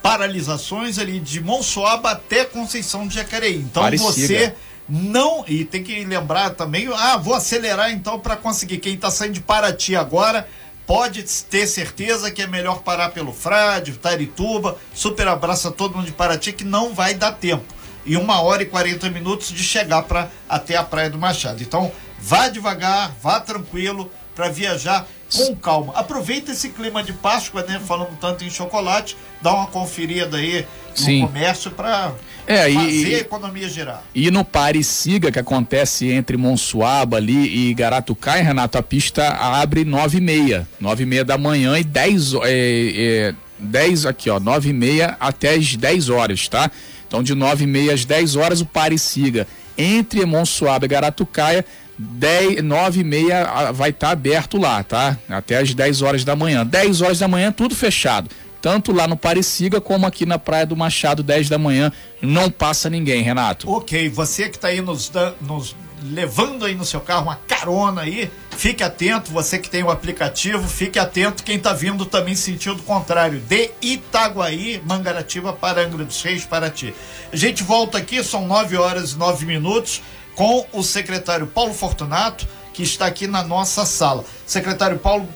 paralisações 0.00 1.00
ali 1.00 1.18
de 1.18 1.40
Monsoaba 1.40 2.12
até 2.12 2.44
Conceição 2.44 3.08
de 3.08 3.16
Jacareí. 3.16 3.56
Então 3.56 3.82
Pareciga. 3.82 4.12
você 4.12 4.54
não 4.88 5.44
e 5.48 5.64
tem 5.64 5.82
que 5.82 6.04
lembrar 6.04 6.50
também, 6.50 6.88
ah, 6.94 7.16
vou 7.16 7.34
acelerar 7.34 7.90
então 7.90 8.20
para 8.20 8.36
conseguir 8.36 8.78
quem 8.78 8.94
está 8.94 9.10
saindo 9.10 9.34
de 9.34 9.40
Paraty 9.40 9.96
agora 9.96 10.46
pode 10.88 11.22
ter 11.22 11.66
certeza 11.66 12.30
que 12.30 12.40
é 12.40 12.46
melhor 12.46 12.80
parar 12.80 13.10
pelo 13.10 13.30
Frade, 13.30 13.92
Tarituba, 13.98 14.78
super 14.94 15.28
abraço 15.28 15.68
a 15.68 15.70
todo 15.70 15.94
mundo 15.94 16.06
de 16.06 16.12
Paraty 16.12 16.50
que 16.50 16.64
não 16.64 16.94
vai 16.94 17.12
dar 17.12 17.32
tempo. 17.32 17.74
E 18.06 18.16
uma 18.16 18.40
hora 18.40 18.62
e 18.62 18.66
40 18.66 19.10
minutos 19.10 19.52
de 19.52 19.62
chegar 19.62 20.04
para 20.04 20.30
até 20.48 20.76
a 20.76 20.82
Praia 20.82 21.10
do 21.10 21.18
Machado. 21.18 21.62
Então, 21.62 21.92
vá 22.18 22.48
devagar, 22.48 23.14
vá 23.22 23.38
tranquilo 23.38 24.10
para 24.34 24.48
viajar 24.48 25.06
com 25.34 25.54
calma. 25.56 25.92
Aproveita 25.94 26.52
esse 26.52 26.70
clima 26.70 27.02
de 27.02 27.12
Páscoa, 27.12 27.62
né? 27.62 27.80
Falando 27.84 28.16
tanto 28.20 28.44
em 28.44 28.50
chocolate, 28.50 29.16
dá 29.42 29.52
uma 29.52 29.66
conferida 29.66 30.36
aí 30.38 30.66
no 30.90 30.96
Sim. 30.96 31.26
comércio 31.26 31.70
para 31.70 32.12
é, 32.46 32.72
fazer 32.72 33.08
e, 33.08 33.14
a 33.14 33.18
economia 33.18 33.68
gerar. 33.68 34.02
E 34.14 34.30
no 34.30 34.44
Pare 34.44 34.82
Siga, 34.82 35.30
que 35.30 35.38
acontece 35.38 36.08
entre 36.08 36.36
Monsuaba 36.36 37.18
ali 37.18 37.68
e 37.68 37.74
Garatucai, 37.74 38.42
Renato, 38.42 38.78
a 38.78 38.82
pista 38.82 39.28
abre 39.28 39.84
nove 39.84 40.18
e 40.18 40.20
meia, 40.20 40.66
nove 40.80 41.02
e 41.02 41.06
meia 41.06 41.24
da 41.24 41.36
manhã 41.36 41.78
e 41.78 41.84
dez, 41.84 42.32
é, 42.34 42.40
é, 42.46 43.34
dez 43.58 44.06
aqui 44.06 44.30
ó, 44.30 44.40
nove 44.40 44.70
e 44.70 44.72
meia 44.72 45.16
até 45.20 45.54
as 45.54 45.76
dez 45.76 46.08
horas, 46.08 46.48
tá? 46.48 46.70
Então 47.06 47.22
de 47.22 47.34
nove 47.34 47.64
e 47.64 47.66
meia 47.66 47.92
às 47.92 48.04
dez 48.04 48.34
horas 48.34 48.60
o 48.60 48.66
Pare 48.66 48.98
Siga 48.98 49.46
entre 49.76 50.24
Monsuaba 50.24 50.86
e 50.86 50.88
Garatucaia 50.88 51.64
10, 51.98 52.62
9 52.62 53.00
e 53.00 53.04
meia 53.04 53.72
vai 53.72 53.90
estar 53.90 54.08
tá 54.08 54.12
aberto 54.12 54.56
lá, 54.56 54.82
tá? 54.82 55.18
Até 55.28 55.58
as 55.58 55.74
10 55.74 56.02
horas 56.02 56.24
da 56.24 56.36
manhã. 56.36 56.64
10 56.64 57.02
horas 57.02 57.18
da 57.18 57.28
manhã, 57.28 57.50
tudo 57.50 57.74
fechado 57.74 58.28
tanto 58.60 58.92
lá 58.92 59.06
no 59.06 59.16
Pareciga 59.16 59.80
como 59.80 60.04
aqui 60.04 60.26
na 60.26 60.38
Praia 60.38 60.66
do 60.66 60.76
Machado, 60.76 61.22
10 61.22 61.48
da 61.48 61.58
manhã. 61.58 61.92
Não 62.20 62.50
passa 62.50 62.90
ninguém, 62.90 63.22
Renato. 63.22 63.70
Ok, 63.70 64.08
você 64.08 64.48
que 64.48 64.56
está 64.56 64.68
aí 64.68 64.80
nos, 64.80 65.12
nos 65.40 65.76
levando 66.02 66.64
aí 66.64 66.74
no 66.74 66.84
seu 66.84 67.00
carro 67.00 67.24
uma 67.24 67.36
carona 67.46 68.02
aí, 68.02 68.30
fique 68.56 68.82
atento, 68.82 69.30
você 69.30 69.58
que 69.58 69.68
tem 69.68 69.82
o 69.82 69.90
aplicativo, 69.90 70.66
fique 70.68 70.98
atento, 70.98 71.42
quem 71.42 71.56
está 71.56 71.72
vindo 71.72 72.04
também 72.04 72.34
sentido 72.34 72.82
contrário, 72.82 73.40
de 73.40 73.70
Itaguaí, 73.80 74.82
Mangaratiba 74.84 75.52
para 75.52 75.82
Angra 75.82 76.04
dos 76.04 76.22
Reis, 76.22 76.44
Paraty. 76.44 76.94
A 77.32 77.36
gente 77.36 77.62
volta 77.62 77.98
aqui, 77.98 78.22
são 78.22 78.46
9 78.46 78.76
horas 78.76 79.12
e 79.12 79.18
9 79.18 79.46
minutos, 79.46 80.02
com 80.38 80.64
o 80.72 80.84
secretário 80.84 81.48
Paulo 81.48 81.74
Fortunato, 81.74 82.46
que 82.72 82.84
está 82.84 83.06
aqui 83.06 83.26
na 83.26 83.42
nossa 83.42 83.84
sala. 83.84 84.24
Secretário 84.46 84.96
Paulo, 84.96 85.28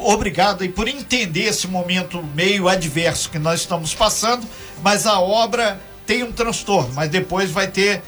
obrigado 0.00 0.62
aí 0.62 0.68
por 0.68 0.88
entender 0.88 1.44
esse 1.44 1.68
momento 1.68 2.20
meio 2.34 2.66
adverso 2.66 3.30
que 3.30 3.38
nós 3.38 3.60
estamos 3.60 3.94
passando, 3.94 4.44
mas 4.82 5.06
a 5.06 5.20
obra 5.20 5.80
tem 6.04 6.24
um 6.24 6.32
transtorno, 6.32 6.92
mas 6.92 7.08
depois 7.08 7.52
vai 7.52 7.68
ter 7.68 8.02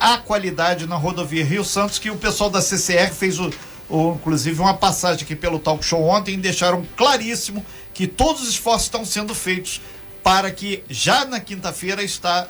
a 0.00 0.16
qualidade 0.16 0.86
na 0.86 0.96
rodovia 0.96 1.44
Rio 1.44 1.62
Santos, 1.62 1.98
que 1.98 2.10
o 2.10 2.16
pessoal 2.16 2.48
da 2.48 2.62
CCR 2.62 3.12
fez 3.12 3.38
o, 3.38 3.50
o, 3.90 4.14
inclusive 4.14 4.62
uma 4.62 4.72
passagem 4.72 5.24
aqui 5.24 5.36
pelo 5.36 5.58
talk 5.58 5.84
show 5.84 6.02
ontem, 6.04 6.32
e 6.32 6.38
deixaram 6.38 6.86
claríssimo 6.96 7.62
que 7.92 8.06
todos 8.06 8.44
os 8.44 8.48
esforços 8.48 8.84
estão 8.84 9.04
sendo 9.04 9.34
feitos 9.34 9.82
para 10.22 10.50
que 10.50 10.84
já 10.88 11.24
na 11.24 11.40
quinta-feira 11.40 12.00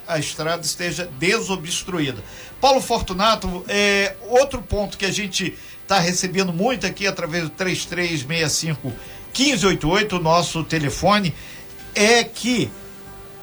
a 0.07 0.19
estrada 0.19 0.63
esteja 0.63 1.11
desobstruída. 1.19 2.23
Paulo 2.63 2.81
Fortunato, 2.81 3.65
é, 3.67 4.15
outro 4.29 4.63
ponto 4.63 4.97
que 4.97 5.05
a 5.05 5.11
gente 5.11 5.59
está 5.83 5.99
recebendo 5.99 6.53
muito 6.53 6.87
aqui 6.87 7.09
através 7.09 7.43
do 7.43 7.51
3365 7.51 8.87
1588, 9.37 10.17
o 10.17 10.21
nosso 10.21 10.63
telefone, 10.63 11.35
é 11.93 12.23
que 12.23 12.71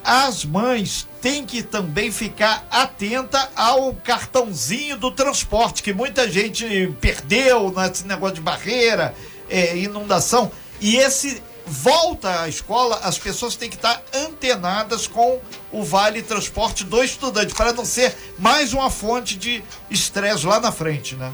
as 0.05 0.45
mães 0.45 1.05
têm 1.21 1.45
que 1.45 1.61
também 1.61 2.11
ficar 2.11 2.65
atenta 2.71 3.49
ao 3.57 3.93
cartãozinho 3.93 4.97
do 4.97 5.11
transporte, 5.11 5.83
que 5.83 5.91
muita 5.91 6.31
gente 6.31 6.95
perdeu 7.01 7.73
nesse 7.75 8.07
negócio 8.07 8.35
de 8.35 8.41
barreira, 8.41 9.13
é, 9.49 9.75
inundação. 9.75 10.49
E 10.79 10.95
esse 10.95 11.43
volta 11.69 12.41
à 12.41 12.49
escola, 12.49 12.99
as 13.03 13.17
pessoas 13.17 13.55
têm 13.55 13.69
que 13.69 13.75
estar 13.75 14.03
antenadas 14.13 15.07
com 15.07 15.39
o 15.71 15.83
Vale 15.83 16.21
Transporte 16.21 16.83
do 16.83 17.03
estudante, 17.03 17.53
para 17.53 17.71
não 17.71 17.85
ser 17.85 18.15
mais 18.37 18.73
uma 18.73 18.89
fonte 18.89 19.37
de 19.37 19.63
estresse 19.89 20.45
lá 20.45 20.59
na 20.59 20.71
frente, 20.71 21.15
né? 21.15 21.33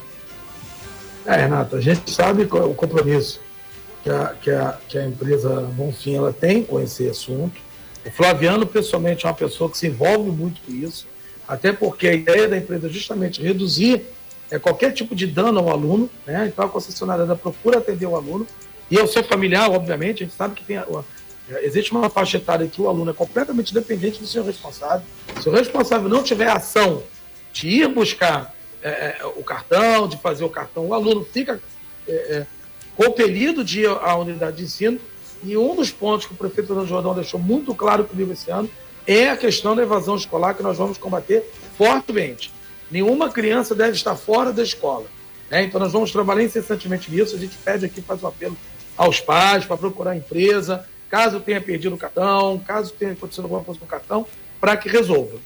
É, 1.26 1.38
Renato, 1.38 1.78
a 1.78 1.82
gente 1.82 2.12
sabe 2.12 2.46
qual 2.46 2.64
é 2.64 2.66
o 2.66 2.76
compromisso 2.76 3.40
que 4.04 4.10
a, 4.10 4.36
que 4.40 4.52
a, 4.52 4.78
que 4.88 4.98
a 4.98 5.06
empresa 5.06 5.62
Bonfim 5.62 6.16
ela 6.16 6.32
tem 6.32 6.64
com 6.64 6.80
esse 6.80 7.08
assunto. 7.10 7.60
O 8.06 8.12
Flaviano, 8.12 8.68
pessoalmente, 8.68 9.26
é 9.26 9.30
uma 9.30 9.36
pessoa 9.36 9.70
que 9.70 9.78
se 9.78 9.88
envolve 9.88 10.30
muito 10.30 10.62
com 10.62 10.72
isso, 10.72 11.08
até 11.48 11.72
porque 11.72 12.08
a 12.08 12.14
ideia 12.14 12.48
da 12.48 12.58
empresa 12.58 12.88
é 12.88 12.90
justamente 12.90 13.42
reduzir 13.42 14.06
é, 14.52 14.60
qualquer 14.60 14.92
tipo 14.92 15.16
de 15.16 15.26
dano 15.26 15.60
ao 15.60 15.70
aluno, 15.72 16.10
né? 16.28 16.46
Então 16.46 16.66
a 16.66 16.70
concessionária 16.70 17.26
procura 17.36 17.80
atender 17.80 18.06
o 18.06 18.16
aluno 18.16 18.46
e 18.90 19.00
ao 19.00 19.08
seu 19.08 19.24
familiar, 19.24 19.70
obviamente, 19.70 20.24
a 20.24 20.26
gente 20.28 20.36
sabe 20.36 20.56
que 20.56 20.64
tem 20.64 20.78
Existe 21.62 21.92
uma 21.92 22.10
faixa 22.10 22.38
etária 22.38 22.68
que 22.68 22.82
o 22.82 22.90
aluno 22.90 23.12
é 23.12 23.14
completamente 23.14 23.74
dependente 23.74 24.20
do 24.20 24.26
seu 24.26 24.44
responsável. 24.44 25.06
Se 25.42 25.48
o 25.48 25.52
responsável 25.52 26.10
não 26.10 26.24
tiver 26.24 26.50
ação 26.50 27.04
de 27.54 27.68
ir 27.68 27.88
buscar 27.88 28.54
é, 28.82 28.90
é, 28.90 29.26
o 29.36 29.44
cartão, 29.44 30.08
de 30.08 30.18
fazer 30.18 30.44
o 30.44 30.50
cartão, 30.50 30.88
o 30.88 30.94
aluno 30.94 31.24
fica 31.24 31.62
é, 32.08 32.12
é, 32.14 32.48
compelido 32.96 33.64
de 33.64 33.82
ir 33.82 33.88
à 33.88 34.16
unidade 34.16 34.58
de 34.58 34.64
ensino. 34.64 35.00
E 35.44 35.56
um 35.56 35.76
dos 35.76 35.92
pontos 35.92 36.26
que 36.26 36.34
o 36.34 36.36
prefeito 36.36 36.68
Fernando 36.68 36.88
Jordão 36.88 37.14
deixou 37.14 37.40
muito 37.40 37.76
claro 37.76 38.06
comigo 38.06 38.32
esse 38.34 38.50
ano 38.50 38.70
é 39.06 39.30
a 39.30 39.38
questão 39.38 39.76
da 39.76 39.84
evasão 39.84 40.16
escolar 40.16 40.56
que 40.56 40.64
nós 40.64 40.78
vamos 40.78 40.98
combater 40.98 41.48
fortemente. 41.78 42.52
Nenhuma 42.90 43.30
criança 43.30 43.76
deve 43.76 43.92
estar 43.92 44.16
fora 44.16 44.52
da 44.52 44.64
escola. 44.64 45.06
Né? 45.50 45.64
Então 45.64 45.80
nós 45.80 45.94
vamos 45.94 46.12
trabalhar 46.12 46.44
incessantemente 46.44 47.12
nisso. 47.12 47.36
A 47.36 47.40
gente 47.40 47.56
pede 47.58 47.86
aqui, 47.86 48.02
faz 48.02 48.24
um 48.24 48.28
apelo 48.28 48.58
aos 48.98 49.20
pais 49.20 49.66
para 49.66 49.78
procurar 49.78 50.12
a 50.12 50.18
empresa, 50.18 50.86
caso 51.10 51.40
tenha 51.40 51.62
perdido 51.62 51.96
o 51.96 51.98
cartão, 51.98 52.60
caso 52.60 52.94
tenha 52.94 53.12
acontecido 53.14 53.44
alguma 53.44 53.64
coisa 53.64 53.80
com 53.80 53.86
o 53.86 53.90
cartão, 53.90 54.26
para 54.60 54.76
que 54.78 54.90
resolva. 54.90 55.38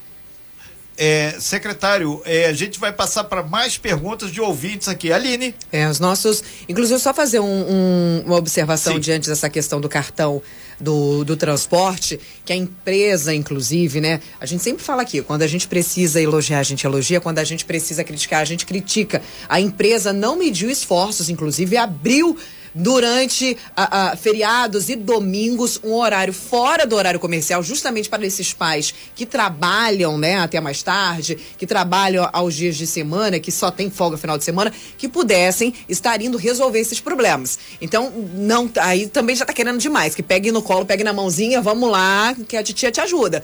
É, 1.02 1.36
secretário, 1.40 2.20
é, 2.26 2.44
a 2.44 2.52
gente 2.52 2.78
vai 2.78 2.92
passar 2.92 3.24
para 3.24 3.42
mais 3.42 3.78
perguntas 3.78 4.30
de 4.30 4.38
ouvintes 4.38 4.86
aqui. 4.86 5.10
Aline. 5.10 5.54
É, 5.72 5.88
os 5.88 5.98
nossos. 5.98 6.44
Inclusive, 6.68 7.00
só 7.00 7.14
fazer 7.14 7.40
um, 7.40 7.46
um, 7.46 8.22
uma 8.26 8.36
observação 8.36 8.94
Sim. 8.94 9.00
diante 9.00 9.26
dessa 9.26 9.48
questão 9.48 9.80
do 9.80 9.88
cartão 9.88 10.42
do, 10.78 11.24
do 11.24 11.38
transporte, 11.38 12.20
que 12.44 12.52
a 12.52 12.56
empresa, 12.56 13.34
inclusive, 13.34 13.98
né? 13.98 14.20
A 14.38 14.44
gente 14.44 14.62
sempre 14.62 14.84
fala 14.84 15.00
aqui, 15.00 15.22
quando 15.22 15.40
a 15.40 15.46
gente 15.46 15.68
precisa 15.68 16.20
elogiar, 16.20 16.58
a 16.58 16.62
gente 16.62 16.84
elogia, 16.84 17.18
quando 17.18 17.38
a 17.38 17.44
gente 17.44 17.64
precisa 17.64 18.04
criticar, 18.04 18.42
a 18.42 18.44
gente 18.44 18.66
critica. 18.66 19.22
A 19.48 19.58
empresa 19.58 20.12
não 20.12 20.36
mediu 20.36 20.68
esforços, 20.68 21.30
inclusive, 21.30 21.78
abriu 21.78 22.36
durante 22.74 23.56
a, 23.76 24.12
a, 24.12 24.16
feriados 24.16 24.88
e 24.88 24.96
domingos, 24.96 25.80
um 25.82 25.94
horário 25.94 26.32
fora 26.32 26.86
do 26.86 26.96
horário 26.96 27.20
comercial, 27.20 27.62
justamente 27.62 28.08
para 28.08 28.24
esses 28.26 28.52
pais 28.52 28.94
que 29.14 29.26
trabalham, 29.26 30.16
né, 30.18 30.38
até 30.38 30.60
mais 30.60 30.82
tarde, 30.82 31.36
que 31.58 31.66
trabalham 31.66 32.28
aos 32.32 32.54
dias 32.54 32.76
de 32.76 32.86
semana, 32.86 33.38
que 33.38 33.50
só 33.50 33.70
tem 33.70 33.90
folga 33.90 34.16
final 34.16 34.38
de 34.38 34.44
semana, 34.44 34.72
que 34.96 35.08
pudessem 35.08 35.74
estar 35.88 36.20
indo 36.20 36.36
resolver 36.38 36.80
esses 36.80 37.00
problemas. 37.00 37.58
Então, 37.80 38.12
não, 38.34 38.70
aí 38.78 39.06
também 39.06 39.36
já 39.36 39.44
está 39.44 39.52
querendo 39.52 39.78
demais, 39.78 40.14
que 40.14 40.22
pegue 40.22 40.52
no 40.52 40.62
colo, 40.62 40.84
pegue 40.84 41.04
na 41.04 41.12
mãozinha, 41.12 41.60
vamos 41.60 41.90
lá, 41.90 42.34
que 42.48 42.56
a 42.56 42.62
titia 42.62 42.90
te 42.90 43.00
ajuda. 43.00 43.42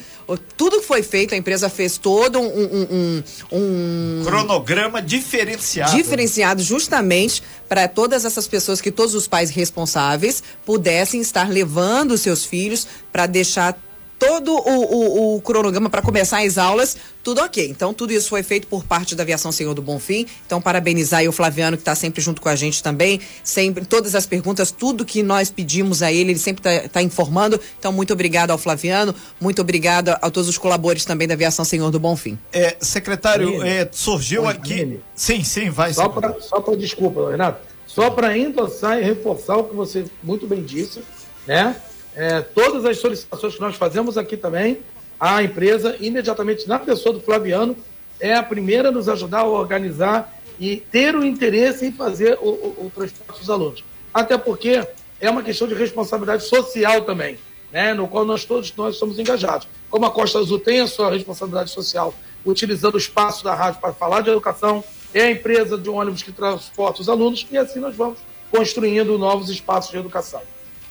Tudo 0.56 0.80
que 0.80 0.86
foi 0.86 1.02
feito, 1.02 1.34
a 1.34 1.36
empresa 1.36 1.68
fez 1.68 1.98
todo 1.98 2.38
um, 2.38 2.46
um, 2.46 2.86
um, 2.90 3.22
um 3.52 4.24
cronograma 4.24 5.02
diferenciado. 5.02 5.94
Diferenciado 5.94 6.62
justamente 6.62 7.42
para 7.68 7.88
todas 7.88 8.24
essas 8.24 8.46
pessoas 8.46 8.80
que 8.80 8.90
todos 8.90 9.14
os 9.14 9.26
pais 9.26 9.50
responsáveis 9.50 10.42
pudessem 10.64 11.20
estar 11.20 11.48
levando 11.50 12.16
seus 12.16 12.44
filhos 12.44 12.86
para 13.12 13.26
deixar 13.26 13.78
todo 14.18 14.52
o, 14.52 15.34
o, 15.34 15.36
o 15.36 15.40
cronograma 15.40 15.90
para 15.90 16.02
começar 16.02 16.44
as 16.44 16.58
aulas, 16.58 16.96
tudo 17.22 17.40
ok. 17.40 17.68
Então, 17.68 17.92
tudo 17.92 18.12
isso 18.12 18.28
foi 18.28 18.42
feito 18.42 18.66
por 18.66 18.84
parte 18.84 19.14
da 19.14 19.22
Aviação 19.22 19.52
Senhor 19.52 19.74
do 19.74 19.82
Bonfim. 19.82 20.26
Então, 20.46 20.60
parabenizar 20.60 21.20
aí 21.20 21.28
o 21.28 21.32
Flaviano, 21.32 21.76
que 21.76 21.82
está 21.82 21.94
sempre 21.94 22.20
junto 22.20 22.40
com 22.40 22.48
a 22.48 22.56
gente 22.56 22.82
também. 22.82 23.20
Sempre, 23.42 23.84
todas 23.84 24.14
as 24.14 24.26
perguntas, 24.26 24.70
tudo 24.70 25.04
que 25.04 25.22
nós 25.22 25.50
pedimos 25.50 26.02
a 26.02 26.12
ele, 26.12 26.32
ele 26.32 26.38
sempre 26.38 26.60
está 26.60 26.88
tá 26.88 27.02
informando. 27.02 27.60
Então, 27.78 27.92
muito 27.92 28.12
obrigado 28.12 28.50
ao 28.50 28.58
Flaviano, 28.58 29.14
muito 29.40 29.60
obrigado 29.60 30.10
a, 30.10 30.30
todos 30.30 30.48
os 30.48 30.56
colaboradores 30.56 31.04
também 31.04 31.26
da 31.26 31.34
Aviação 31.34 31.64
Senhor 31.64 31.90
do 31.90 31.98
Bonfim. 31.98 32.38
É, 32.52 32.76
secretário, 32.80 33.62
é, 33.62 33.88
surgiu 33.90 34.44
Oi, 34.44 34.52
aqui. 34.52 35.00
Sim, 35.14 35.42
sim, 35.42 35.70
vai. 35.70 35.92
Só 35.92 36.08
para 36.08 36.36
desculpa, 36.76 37.30
Renato. 37.30 37.60
Só 37.86 38.10
para 38.10 38.36
endossar 38.36 38.98
e 38.98 39.02
reforçar 39.02 39.56
o 39.56 39.64
que 39.64 39.74
você 39.74 40.04
muito 40.22 40.46
bem 40.46 40.62
disse, 40.62 41.02
né? 41.46 41.76
É, 42.16 42.40
todas 42.40 42.86
as 42.86 42.96
solicitações 42.96 43.54
que 43.54 43.60
nós 43.60 43.76
fazemos 43.76 44.16
aqui 44.16 44.38
também, 44.38 44.80
a 45.20 45.42
empresa, 45.42 45.96
imediatamente 46.00 46.66
na 46.66 46.78
pessoa 46.78 47.14
do 47.14 47.20
Flaviano, 47.20 47.76
é 48.18 48.34
a 48.34 48.42
primeira 48.42 48.88
a 48.88 48.92
nos 48.92 49.06
ajudar 49.06 49.40
a 49.40 49.46
organizar 49.46 50.34
e 50.58 50.78
ter 50.78 51.14
o 51.14 51.22
interesse 51.22 51.84
em 51.84 51.92
fazer 51.92 52.38
o, 52.40 52.48
o, 52.48 52.86
o 52.86 52.92
transporte 52.94 53.40
dos 53.40 53.50
alunos. 53.50 53.84
Até 54.14 54.38
porque 54.38 54.82
é 55.20 55.28
uma 55.28 55.42
questão 55.42 55.68
de 55.68 55.74
responsabilidade 55.74 56.44
social 56.44 57.02
também, 57.02 57.38
né, 57.70 57.92
no 57.92 58.08
qual 58.08 58.24
nós 58.24 58.46
todos 58.46 58.74
nós 58.74 58.94
estamos 58.94 59.18
engajados. 59.18 59.68
Como 59.90 60.06
a 60.06 60.10
Costa 60.10 60.38
Azul 60.38 60.58
tem 60.58 60.80
a 60.80 60.86
sua 60.86 61.10
responsabilidade 61.10 61.70
social, 61.70 62.14
utilizando 62.46 62.94
o 62.94 62.98
espaço 62.98 63.44
da 63.44 63.54
rádio 63.54 63.80
para 63.80 63.92
falar 63.92 64.22
de 64.22 64.30
educação, 64.30 64.82
é 65.12 65.22
a 65.22 65.30
empresa 65.30 65.76
de 65.76 65.90
ônibus 65.90 66.22
que 66.22 66.32
transporta 66.32 67.02
os 67.02 67.10
alunos, 67.10 67.46
e 67.50 67.58
assim 67.58 67.78
nós 67.78 67.94
vamos 67.94 68.18
construindo 68.50 69.18
novos 69.18 69.50
espaços 69.50 69.90
de 69.90 69.98
educação. 69.98 70.40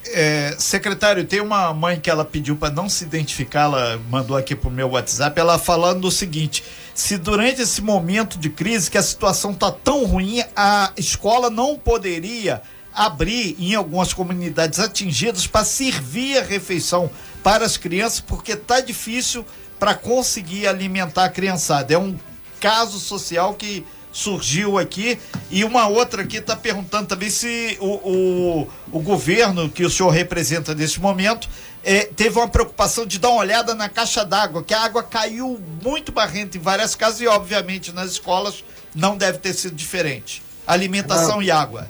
É, 0.07 0.55
secretário, 0.59 1.25
tem 1.25 1.41
uma 1.41 1.73
mãe 1.73 1.99
que 1.99 2.09
ela 2.09 2.23
pediu 2.23 2.55
para 2.55 2.73
não 2.73 2.87
se 2.87 3.03
identificar, 3.03 3.63
ela 3.63 3.99
mandou 4.09 4.37
aqui 4.37 4.55
pro 4.55 4.69
meu 4.69 4.89
WhatsApp, 4.89 5.39
ela 5.39 5.57
falando 5.57 6.05
o 6.05 6.11
seguinte: 6.11 6.63
se 6.93 7.17
durante 7.17 7.61
esse 7.61 7.81
momento 7.81 8.37
de 8.37 8.49
crise 8.49 8.89
que 8.89 8.97
a 8.97 9.03
situação 9.03 9.53
tá 9.53 9.71
tão 9.71 10.05
ruim, 10.05 10.43
a 10.55 10.91
escola 10.95 11.49
não 11.49 11.77
poderia 11.77 12.61
abrir 12.93 13.57
em 13.59 13.75
algumas 13.75 14.13
comunidades 14.13 14.79
atingidas 14.79 15.45
para 15.45 15.65
servir 15.65 16.37
a 16.37 16.43
refeição 16.43 17.09
para 17.43 17.65
as 17.65 17.75
crianças, 17.75 18.21
porque 18.21 18.55
tá 18.55 18.79
difícil 18.79 19.45
para 19.77 19.93
conseguir 19.93 20.67
alimentar 20.67 21.25
a 21.25 21.29
criançada. 21.29 21.93
É 21.93 21.97
um 21.97 22.17
caso 22.59 22.99
social 22.99 23.53
que 23.53 23.85
surgiu 24.15 24.78
aqui. 24.78 25.19
E 25.51 25.65
uma 25.65 25.88
outra 25.88 26.21
aqui 26.21 26.38
está 26.38 26.56
perguntando 26.56 27.08
também 27.08 27.30
se 27.30 27.78
o, 27.82 27.86
o, 27.86 28.67
o, 28.93 28.99
governo 29.01 29.69
que 29.69 29.84
o 29.84 29.89
senhor 29.89 30.10
representa 30.10 30.73
nesse 30.73 31.01
momento 31.01 31.49
é, 31.84 32.06
teve 32.06 32.39
uma 32.39 32.47
preocupação 32.47 33.06
de 33.06 33.19
dar 33.19 33.30
uma 33.30 33.41
olhada 33.41 33.75
na 33.75 33.89
caixa 33.89 34.23
d'água, 34.23 34.63
que 34.63 34.73
a 34.73 34.82
água 34.82 35.04
caiu 35.04 35.60
muito 35.84 36.13
barrenta 36.13 36.58
em 36.58 36.62
várias 36.62 36.95
casas 36.95 37.19
e, 37.19 37.28
obviamente, 37.28 37.91
nas 37.91 38.12
escolas 38.12 38.63
não 38.95 39.17
deve 39.17 39.38
ter 39.39 39.54
sido 39.54 39.75
diferente. 39.75 40.41
Alimentação 40.65 41.39
ah, 41.39 41.43
e 41.43 41.51
água. 41.51 41.88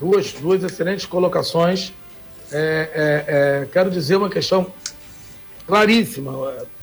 Duas, 0.00 0.32
duas 0.32 0.64
excelentes 0.64 1.06
colocações. 1.06 1.92
É, 2.50 2.90
é, 2.92 3.62
é 3.62 3.68
quero 3.72 3.88
dizer 3.88 4.16
uma 4.16 4.28
questão 4.28 4.66
claríssima: 5.64 6.32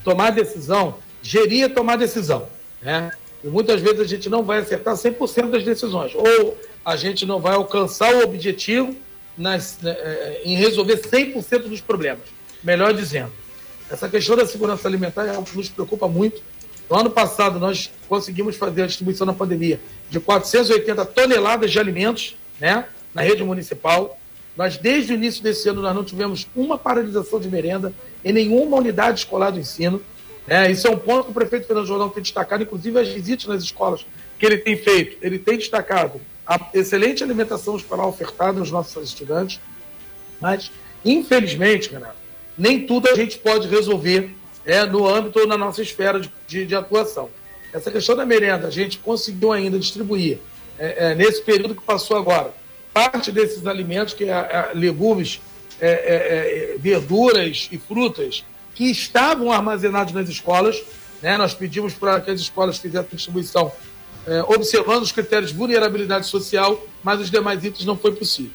tomar 0.05 0.31
decisão, 0.31 0.95
gerir 1.21 1.71
tomar 1.73 1.97
decisão. 1.97 2.47
Né? 2.81 3.11
E 3.43 3.47
muitas 3.47 3.81
vezes 3.81 3.99
a 3.99 4.05
gente 4.05 4.29
não 4.29 4.43
vai 4.43 4.59
acertar 4.59 4.95
100% 4.95 5.49
das 5.49 5.63
decisões. 5.63 6.13
Ou 6.15 6.57
a 6.83 6.95
gente 6.95 7.25
não 7.25 7.39
vai 7.39 7.55
alcançar 7.55 8.13
o 8.15 8.23
objetivo 8.23 8.95
nas, 9.37 9.77
né, 9.81 9.91
é, 9.91 10.41
em 10.43 10.55
resolver 10.55 10.97
100% 10.97 11.69
dos 11.69 11.81
problemas. 11.81 12.23
Melhor 12.63 12.93
dizendo, 12.93 13.31
essa 13.89 14.09
questão 14.09 14.35
da 14.35 14.45
segurança 14.45 14.87
alimentar 14.87 15.25
é 15.25 15.29
algo 15.29 15.43
que 15.43 15.57
nos 15.57 15.69
preocupa 15.69 16.07
muito. 16.07 16.41
No 16.89 16.97
ano 16.97 17.09
passado, 17.09 17.59
nós 17.59 17.89
conseguimos 18.07 18.55
fazer 18.55 18.83
a 18.83 18.87
distribuição 18.87 19.25
na 19.25 19.33
pandemia 19.33 19.79
de 20.09 20.19
480 20.19 21.05
toneladas 21.05 21.71
de 21.71 21.79
alimentos 21.79 22.35
né, 22.59 22.85
na 23.13 23.21
rede 23.21 23.43
municipal. 23.43 24.19
Nós, 24.57 24.77
desde 24.77 25.13
o 25.13 25.15
início 25.15 25.41
desse 25.41 25.69
ano, 25.69 25.81
nós 25.81 25.95
não 25.95 26.03
tivemos 26.03 26.47
uma 26.55 26.77
paralisação 26.77 27.39
de 27.39 27.47
merenda 27.47 27.93
em 28.25 28.33
nenhuma 28.33 28.77
unidade 28.77 29.19
escolar 29.19 29.51
do 29.51 29.59
ensino. 29.59 30.01
É, 30.49 30.71
isso 30.71 30.87
é 30.87 30.89
um 30.89 30.97
ponto 30.97 31.25
que 31.25 31.31
o 31.31 31.33
prefeito 31.33 31.67
Fernando 31.67 31.85
Jordão 31.85 32.09
tem 32.09 32.23
destacado, 32.23 32.63
inclusive 32.63 32.99
as 32.99 33.07
visitas 33.07 33.45
nas 33.45 33.61
escolas 33.61 34.03
que 34.39 34.45
ele 34.45 34.57
tem 34.57 34.75
feito. 34.75 35.17
Ele 35.21 35.37
tem 35.37 35.57
destacado 35.57 36.19
a 36.45 36.59
excelente 36.73 37.23
alimentação 37.23 37.77
escolar 37.77 38.07
ofertada 38.07 38.59
aos 38.59 38.71
nossos 38.71 39.07
estudantes, 39.07 39.59
mas, 40.41 40.71
infelizmente, 41.05 41.91
Renato, 41.91 42.15
nem 42.57 42.87
tudo 42.87 43.07
a 43.09 43.15
gente 43.15 43.37
pode 43.37 43.67
resolver 43.67 44.35
é, 44.65 44.83
no 44.85 45.07
âmbito 45.07 45.39
ou 45.39 45.47
na 45.47 45.55
nossa 45.55 45.83
esfera 45.83 46.19
de, 46.19 46.31
de, 46.47 46.65
de, 46.65 46.75
atuação. 46.75 47.29
Essa 47.71 47.91
questão 47.91 48.15
da 48.15 48.25
merenda, 48.25 48.67
a 48.67 48.71
gente 48.71 48.97
conseguiu 48.97 49.51
ainda 49.51 49.77
distribuir, 49.77 50.39
é, 50.79 51.11
é, 51.11 51.15
nesse 51.15 51.43
período 51.43 51.75
que 51.75 51.83
passou 51.83 52.17
agora, 52.17 52.51
parte 52.91 53.31
desses 53.31 53.67
alimentos, 53.67 54.15
que 54.15 54.23
é, 54.23 54.31
é 54.31 54.71
legumes, 54.73 55.39
é, 55.79 56.75
verduras 56.79 57.69
e 57.71 57.77
frutas, 57.77 58.43
que 58.79 58.89
estavam 58.89 59.51
armazenados 59.51 60.13
nas 60.13 60.29
escolas. 60.29 60.81
Né? 61.21 61.37
Nós 61.37 61.53
pedimos 61.53 61.93
para 61.93 62.21
que 62.21 62.31
as 62.31 62.39
escolas 62.39 62.77
fizessem 62.77 63.09
distribuição 63.11 63.69
é, 64.25 64.41
observando 64.43 65.03
os 65.03 65.11
critérios 65.11 65.51
de 65.51 65.57
vulnerabilidade 65.57 66.27
social, 66.27 66.81
mas 67.03 67.19
os 67.19 67.29
demais 67.29 67.65
itens 67.65 67.83
não 67.83 67.97
foi 67.97 68.13
possível. 68.13 68.53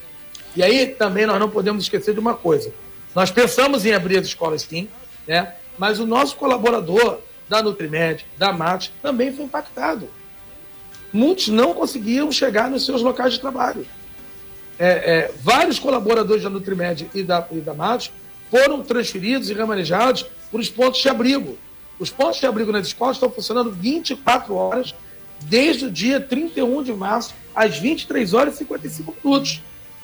E 0.55 0.63
aí 0.63 0.87
também 0.87 1.27
nós 1.27 1.39
não 1.39 1.47
podemos 1.47 1.83
esquecer 1.83 2.11
de 2.15 2.19
uma 2.19 2.33
coisa. 2.33 2.73
Nós 3.13 3.29
pensamos 3.29 3.85
em 3.85 3.93
abrir 3.93 4.17
as 4.17 4.25
escolas 4.25 4.63
sim, 4.63 4.89
né? 5.27 5.53
mas 5.77 5.99
o 5.99 6.07
nosso 6.07 6.35
colaborador 6.37 7.19
da 7.47 7.61
Nutrimed, 7.61 8.25
da 8.35 8.51
MAT, 8.51 8.91
também 9.03 9.31
foi 9.31 9.45
impactado. 9.45 10.09
Muitos 11.13 11.49
não 11.49 11.71
conseguiam 11.71 12.31
chegar 12.31 12.67
nos 12.67 12.83
seus 12.83 13.03
locais 13.03 13.33
de 13.33 13.39
trabalho. 13.39 13.85
É, 14.79 14.87
é, 14.87 15.31
vários 15.39 15.77
colaboradores 15.77 16.41
da 16.41 16.49
Nutrimed 16.49 17.07
e 17.13 17.21
da, 17.21 17.47
e 17.51 17.59
da 17.59 17.75
MAT 17.75 18.11
foram 18.49 18.81
transferidos 18.81 19.49
e 19.49 19.53
remanejados 19.53 20.25
para 20.51 20.59
os 20.59 20.69
pontos 20.69 21.01
de 21.01 21.09
abrigo. 21.09 21.57
Os 21.99 22.09
pontos 22.09 22.39
de 22.39 22.45
abrigo 22.45 22.71
nas 22.71 22.87
escolas 22.87 23.15
estão 23.15 23.29
funcionando 23.29 23.71
24 23.71 24.53
horas, 24.55 24.93
desde 25.41 25.85
o 25.85 25.91
dia 25.91 26.19
31 26.19 26.83
de 26.83 26.93
março, 26.93 27.33
às 27.53 27.77
23 27.77 28.33
horas 28.33 28.55
e 28.55 28.57
55 28.59 29.15
minutos. 29.23 29.61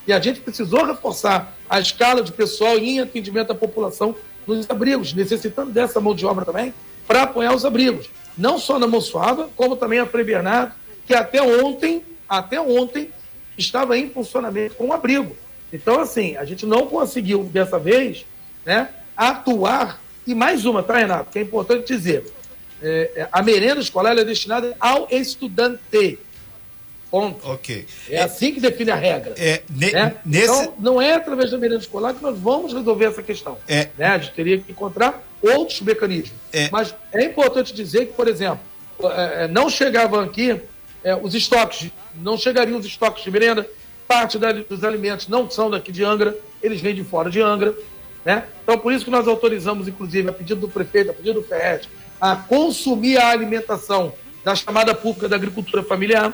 E 0.08 0.14
a 0.14 0.20
gente 0.20 0.40
precisou 0.40 0.86
reforçar 0.86 1.56
a 1.70 1.80
escala 1.80 2.22
de 2.22 2.32
pessoal 2.32 2.78
em 2.78 3.00
atendimento 3.00 3.52
à 3.52 3.56
população 3.56 4.16
nos 4.48 4.70
abrigos, 4.70 5.14
necessitando 5.14 5.72
dessa 5.72 6.00
mão 6.00 6.16
de 6.16 6.26
obra 6.26 6.46
também 6.46 6.74
para 7.08 7.24
apoiar 7.24 7.54
os 7.54 7.66
abrigos. 7.66 8.10
Não 8.38 8.58
só 8.58 8.80
na 8.80 8.88
Monsuaba, 8.88 9.50
como 9.56 9.76
também 9.76 10.00
a 10.00 10.06
Frei 10.06 10.24
Bernardo, 10.24 10.74
que 11.06 11.14
até 11.14 11.42
ontem, 11.42 12.04
até 12.28 12.60
ontem, 12.60 13.10
estava 13.58 13.98
em 13.98 14.10
funcionamento 14.10 14.76
com 14.76 14.88
o 14.88 14.94
abrigo. 14.94 15.36
Então, 15.72 16.00
assim, 16.00 16.36
a 16.38 16.46
gente 16.46 16.66
não 16.66 16.88
conseguiu, 16.88 17.44
dessa 17.44 17.78
vez, 17.78 18.26
né, 18.66 18.90
atuar. 19.16 20.02
E 20.26 20.36
mais 20.36 20.66
uma, 20.66 20.84
tá, 20.84 20.98
Renato? 20.98 21.32
Que 21.32 21.40
é 21.40 21.42
importante 21.42 21.88
dizer. 21.88 22.26
É, 22.82 23.12
é 23.16 23.30
a 23.32 23.42
merenda 23.42 23.80
escolar 23.80 24.18
é 24.18 24.24
destinada 24.24 24.76
ao 24.80 25.08
estudante. 25.12 26.20
Ponto. 27.12 27.46
Ok. 27.46 27.86
É, 28.10 28.16
é, 28.16 28.22
assim 28.24 28.54
que 28.54 28.62
define 28.62 28.90
a 28.90 28.96
regra. 28.96 29.34
É, 29.38 29.64
ne, 29.70 29.92
né? 29.92 30.16
nesse... 30.26 30.46
Então, 30.46 30.74
não 30.80 31.02
é 31.02 31.14
através 31.14 31.52
da 31.52 31.58
merenda 31.58 31.82
escolar 31.82 32.14
que 32.14 32.24
nós 32.24 32.40
vamos 32.40 32.74
resolver 32.74 33.06
essa 33.06 33.22
questão. 33.22 33.58
É. 33.68 33.90
Né? 33.98 34.06
A 34.06 34.18
gente 34.18 34.34
teria 34.34 34.58
que 34.58 34.72
encontrar 34.72 35.22
outros 35.42 35.82
mecanismos. 35.82 36.32
É. 36.54 36.70
Mas 36.72 36.96
é 37.12 37.26
importante 37.26 37.74
dizer 37.74 38.06
que, 38.06 38.14
por 38.14 38.30
exemplo, 38.30 38.62
é, 39.04 39.44
é, 39.44 39.48
não 39.48 39.70
chegavam 39.70 40.22
aqui 40.22 40.60
os 41.24 41.34
estoques, 41.34 41.90
não 42.16 42.38
chegariam 42.38 42.78
os 42.78 42.86
estoques 42.86 43.24
de 43.24 43.32
merenda, 43.32 43.68
parte 44.08 44.38
da, 44.38 44.52
dos 44.52 44.84
alimentos 44.84 45.28
não 45.28 45.50
são 45.50 45.68
daqui 45.70 45.92
de 45.92 46.04
Angra, 46.04 46.38
eles 46.62 46.80
vêm 46.80 46.94
de 46.94 47.04
fora 47.04 47.30
de 47.30 47.42
Angra. 47.42 47.74
Né? 48.24 48.44
Então, 48.64 48.78
por 48.78 48.94
isso 48.94 49.06
que 49.06 49.12
nós 49.12 49.28
autorizamos, 49.28 49.88
inclusive, 49.88 50.30
a 50.30 50.34
pedido 50.34 50.62
do 50.62 50.70
prefeito, 50.70 51.12
a 51.12 51.14
pedido 51.14 51.42
do 51.42 51.48
FED, 51.48 51.90
a 52.20 52.36
consumir 52.36 53.18
a 53.18 53.30
alimentação 53.30 54.14
da 54.44 54.56
chamada 54.56 54.94
pública 54.94 55.28
da 55.28 55.36
agricultura 55.36 55.84
familiar 55.84 56.34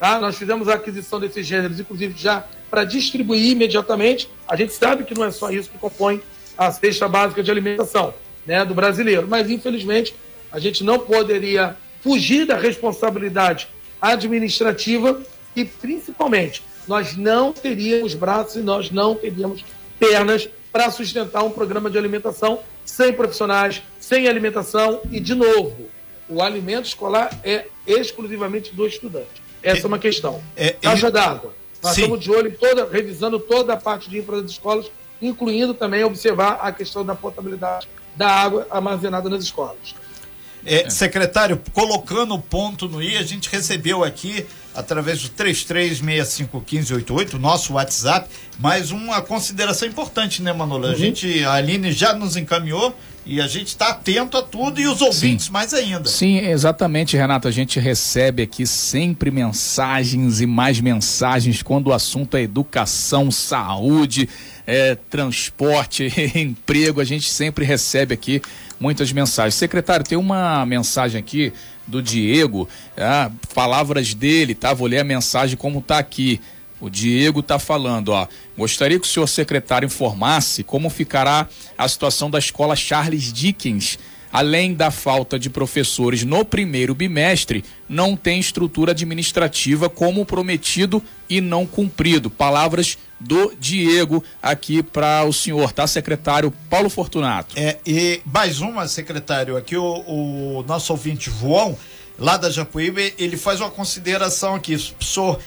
Tá? 0.00 0.18
Nós 0.18 0.38
fizemos 0.38 0.66
a 0.66 0.74
aquisição 0.74 1.20
desses 1.20 1.46
gêneros, 1.46 1.78
inclusive 1.78 2.14
já 2.16 2.42
para 2.70 2.84
distribuir 2.84 3.50
imediatamente. 3.50 4.30
A 4.48 4.56
gente 4.56 4.72
sabe 4.72 5.04
que 5.04 5.14
não 5.14 5.26
é 5.26 5.30
só 5.30 5.50
isso 5.50 5.68
que 5.68 5.76
compõe 5.76 6.22
a 6.56 6.72
cesta 6.72 7.06
básica 7.06 7.42
de 7.42 7.50
alimentação 7.50 8.14
né, 8.46 8.64
do 8.64 8.74
brasileiro, 8.74 9.28
mas 9.28 9.50
infelizmente 9.50 10.14
a 10.50 10.58
gente 10.58 10.82
não 10.82 10.98
poderia 10.98 11.76
fugir 12.02 12.46
da 12.46 12.56
responsabilidade 12.56 13.68
administrativa 14.00 15.20
e 15.54 15.66
principalmente 15.66 16.62
nós 16.88 17.14
não 17.14 17.52
teríamos 17.52 18.14
braços 18.14 18.56
e 18.56 18.60
nós 18.60 18.90
não 18.90 19.14
teríamos 19.14 19.62
pernas 19.98 20.48
para 20.72 20.90
sustentar 20.90 21.42
um 21.42 21.50
programa 21.50 21.90
de 21.90 21.98
alimentação 21.98 22.60
sem 22.84 23.12
profissionais, 23.12 23.82
sem 23.98 24.28
alimentação 24.28 25.00
e, 25.10 25.20
de 25.20 25.34
novo, 25.34 25.88
o 26.28 26.42
alimento 26.42 26.86
escolar 26.86 27.30
é 27.44 27.66
exclusivamente 27.86 28.74
do 28.74 28.86
estudante. 28.86 29.42
Essa 29.62 29.80
é, 29.80 29.82
é 29.82 29.86
uma 29.86 29.98
questão. 29.98 30.42
É, 30.56 30.70
Caixa 30.70 31.06
ele... 31.06 31.12
d'água. 31.12 31.54
Nós 31.82 31.94
Sim. 31.94 32.02
estamos 32.02 32.20
de 32.20 32.30
olho, 32.30 32.56
toda, 32.58 32.88
revisando 32.90 33.38
toda 33.40 33.72
a 33.72 33.76
parte 33.76 34.08
de 34.08 34.18
infra 34.18 34.40
das 34.42 34.50
escolas, 34.50 34.90
incluindo 35.20 35.74
também 35.74 36.04
observar 36.04 36.58
a 36.60 36.70
questão 36.72 37.04
da 37.04 37.14
potabilidade 37.14 37.88
da 38.14 38.28
água 38.28 38.66
armazenada 38.70 39.28
nas 39.28 39.42
escolas. 39.42 39.94
É, 40.64 40.90
secretário, 40.90 41.60
colocando 41.72 42.34
o 42.34 42.38
ponto 42.38 42.86
no 42.86 43.02
i, 43.02 43.16
a 43.16 43.22
gente 43.22 43.48
recebeu 43.48 44.04
aqui, 44.04 44.46
através 44.80 45.22
do 45.22 45.28
33651588, 45.30 47.34
nosso 47.34 47.74
WhatsApp, 47.74 48.28
mais 48.58 48.90
uma 48.90 49.22
consideração 49.22 49.86
importante, 49.86 50.42
né, 50.42 50.52
Manolo? 50.52 50.86
Uhum. 50.86 50.92
A 50.92 50.96
gente, 50.96 51.44
a 51.44 51.54
Aline 51.54 51.92
já 51.92 52.12
nos 52.12 52.36
encaminhou 52.36 52.92
e 53.24 53.40
a 53.40 53.46
gente 53.46 53.68
está 53.68 53.90
atento 53.90 54.36
a 54.36 54.42
tudo 54.42 54.80
e 54.80 54.86
os 54.86 55.00
ouvintes 55.02 55.46
Sim. 55.46 55.52
mais 55.52 55.74
ainda. 55.74 56.08
Sim, 56.08 56.38
exatamente, 56.38 57.16
Renato. 57.16 57.46
A 57.46 57.50
gente 57.50 57.78
recebe 57.78 58.42
aqui 58.42 58.66
sempre 58.66 59.30
mensagens 59.30 60.40
e 60.40 60.46
mais 60.46 60.80
mensagens 60.80 61.62
quando 61.62 61.88
o 61.88 61.92
assunto 61.92 62.36
é 62.36 62.42
educação, 62.42 63.30
saúde, 63.30 64.28
é, 64.66 64.96
transporte, 65.08 66.10
emprego. 66.34 67.00
A 67.00 67.04
gente 67.04 67.30
sempre 67.30 67.64
recebe 67.64 68.14
aqui 68.14 68.40
muitas 68.80 69.12
mensagens. 69.12 69.54
Secretário, 69.54 70.04
tem 70.04 70.16
uma 70.16 70.64
mensagem 70.64 71.18
aqui 71.18 71.52
do 71.90 72.02
Diego, 72.02 72.68
ah, 72.96 73.30
palavras 73.54 74.14
dele, 74.14 74.54
tá? 74.54 74.72
Vou 74.72 74.86
ler 74.86 75.00
a 75.00 75.04
mensagem 75.04 75.56
como 75.56 75.82
tá 75.82 75.98
aqui. 75.98 76.40
O 76.80 76.88
Diego 76.88 77.40
está 77.40 77.58
falando, 77.58 78.08
ó. 78.08 78.26
Gostaria 78.56 78.98
que 78.98 79.06
o 79.06 79.10
senhor 79.10 79.26
secretário 79.26 79.86
informasse 79.86 80.62
como 80.62 80.88
ficará 80.88 81.46
a 81.76 81.86
situação 81.86 82.30
da 82.30 82.38
escola 82.38 82.74
Charles 82.74 83.30
Dickens. 83.32 83.98
Além 84.32 84.74
da 84.74 84.90
falta 84.90 85.38
de 85.38 85.50
professores 85.50 86.22
no 86.24 86.44
primeiro 86.44 86.94
bimestre, 86.94 87.64
não 87.88 88.16
tem 88.16 88.38
estrutura 88.38 88.92
administrativa 88.92 89.88
como 89.88 90.24
prometido 90.24 91.02
e 91.28 91.40
não 91.40 91.66
cumprido. 91.66 92.30
Palavras 92.30 92.96
do 93.18 93.52
Diego 93.58 94.22
aqui 94.40 94.82
para 94.82 95.24
o 95.24 95.32
senhor, 95.32 95.72
tá, 95.72 95.86
secretário 95.86 96.52
Paulo 96.70 96.88
Fortunato? 96.88 97.54
É, 97.58 97.78
e 97.84 98.20
mais 98.24 98.60
uma, 98.60 98.86
secretário, 98.86 99.56
aqui 99.56 99.76
o, 99.76 100.04
o 100.06 100.64
nosso 100.66 100.92
ouvinte 100.92 101.30
João, 101.30 101.76
lá 102.18 102.36
da 102.36 102.50
Japuíba, 102.50 103.00
ele 103.18 103.36
faz 103.36 103.60
uma 103.60 103.70
consideração 103.70 104.54
aqui. 104.54 104.74
O 104.76 105.04
senhor 105.04 105.40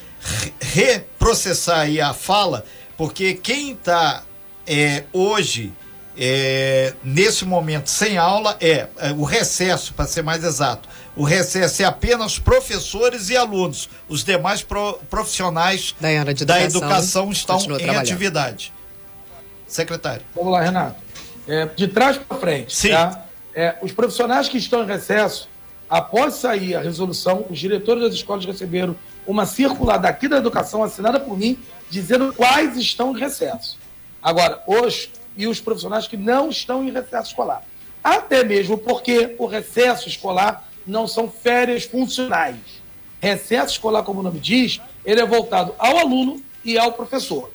reprocessar 0.61 1.79
aí 1.79 1.99
a 1.99 2.13
fala, 2.13 2.65
porque 2.97 3.33
quem 3.33 3.71
está 3.71 4.23
é, 4.67 5.03
hoje, 5.11 5.71
é, 6.17 6.93
nesse 7.03 7.45
momento, 7.45 7.89
sem 7.89 8.17
aula, 8.17 8.55
é, 8.61 8.87
é 8.97 9.11
o 9.11 9.23
recesso, 9.23 9.93
para 9.93 10.05
ser 10.05 10.21
mais 10.21 10.43
exato. 10.43 10.87
O 11.15 11.23
recesso 11.23 11.81
é 11.81 11.85
apenas 11.85 12.39
professores 12.39 13.29
e 13.29 13.37
alunos. 13.37 13.89
Os 14.07 14.23
demais 14.23 14.61
pro, 14.63 14.99
profissionais 15.09 15.95
da, 15.99 16.11
educação, 16.11 16.45
da 16.45 16.61
educação 16.61 17.31
estão 17.31 17.59
em 17.79 17.95
atividade. 17.95 18.73
Secretário. 19.67 20.23
Vamos 20.35 20.51
lá, 20.53 20.61
Renato. 20.61 21.01
É, 21.47 21.65
de 21.65 21.87
trás 21.87 22.17
para 22.17 22.37
frente. 22.37 22.75
Sim. 22.75 22.91
Tá? 22.91 23.25
É, 23.53 23.75
os 23.81 23.91
profissionais 23.91 24.47
que 24.47 24.57
estão 24.57 24.83
em 24.83 24.87
recesso, 24.87 25.49
após 25.89 26.35
sair 26.35 26.75
a 26.75 26.81
resolução, 26.81 27.45
os 27.49 27.59
diretores 27.59 28.03
das 28.03 28.13
escolas 28.13 28.45
receberam 28.45 28.95
uma 29.25 29.45
circular 29.45 29.97
daqui 29.97 30.27
da 30.27 30.37
educação 30.37 30.83
assinada 30.83 31.19
por 31.19 31.37
mim, 31.37 31.57
dizendo 31.89 32.33
quais 32.33 32.77
estão 32.77 33.15
em 33.15 33.19
recesso. 33.19 33.77
Agora, 34.21 34.61
os 34.65 35.09
e 35.35 35.47
os 35.47 35.59
profissionais 35.59 36.07
que 36.07 36.17
não 36.17 36.49
estão 36.49 36.83
em 36.83 36.91
recesso 36.91 37.29
escolar. 37.29 37.63
Até 38.03 38.43
mesmo 38.43 38.77
porque 38.77 39.35
o 39.37 39.45
recesso 39.45 40.07
escolar 40.07 40.69
não 40.85 41.07
são 41.07 41.29
férias 41.29 41.85
funcionais. 41.85 42.57
Recesso 43.21 43.73
escolar, 43.73 44.03
como 44.03 44.19
o 44.19 44.23
nome 44.23 44.39
diz, 44.39 44.81
ele 45.05 45.21
é 45.21 45.25
voltado 45.25 45.73
ao 45.77 45.97
aluno 45.97 46.43
e 46.63 46.77
ao 46.77 46.91
professor. 46.91 47.49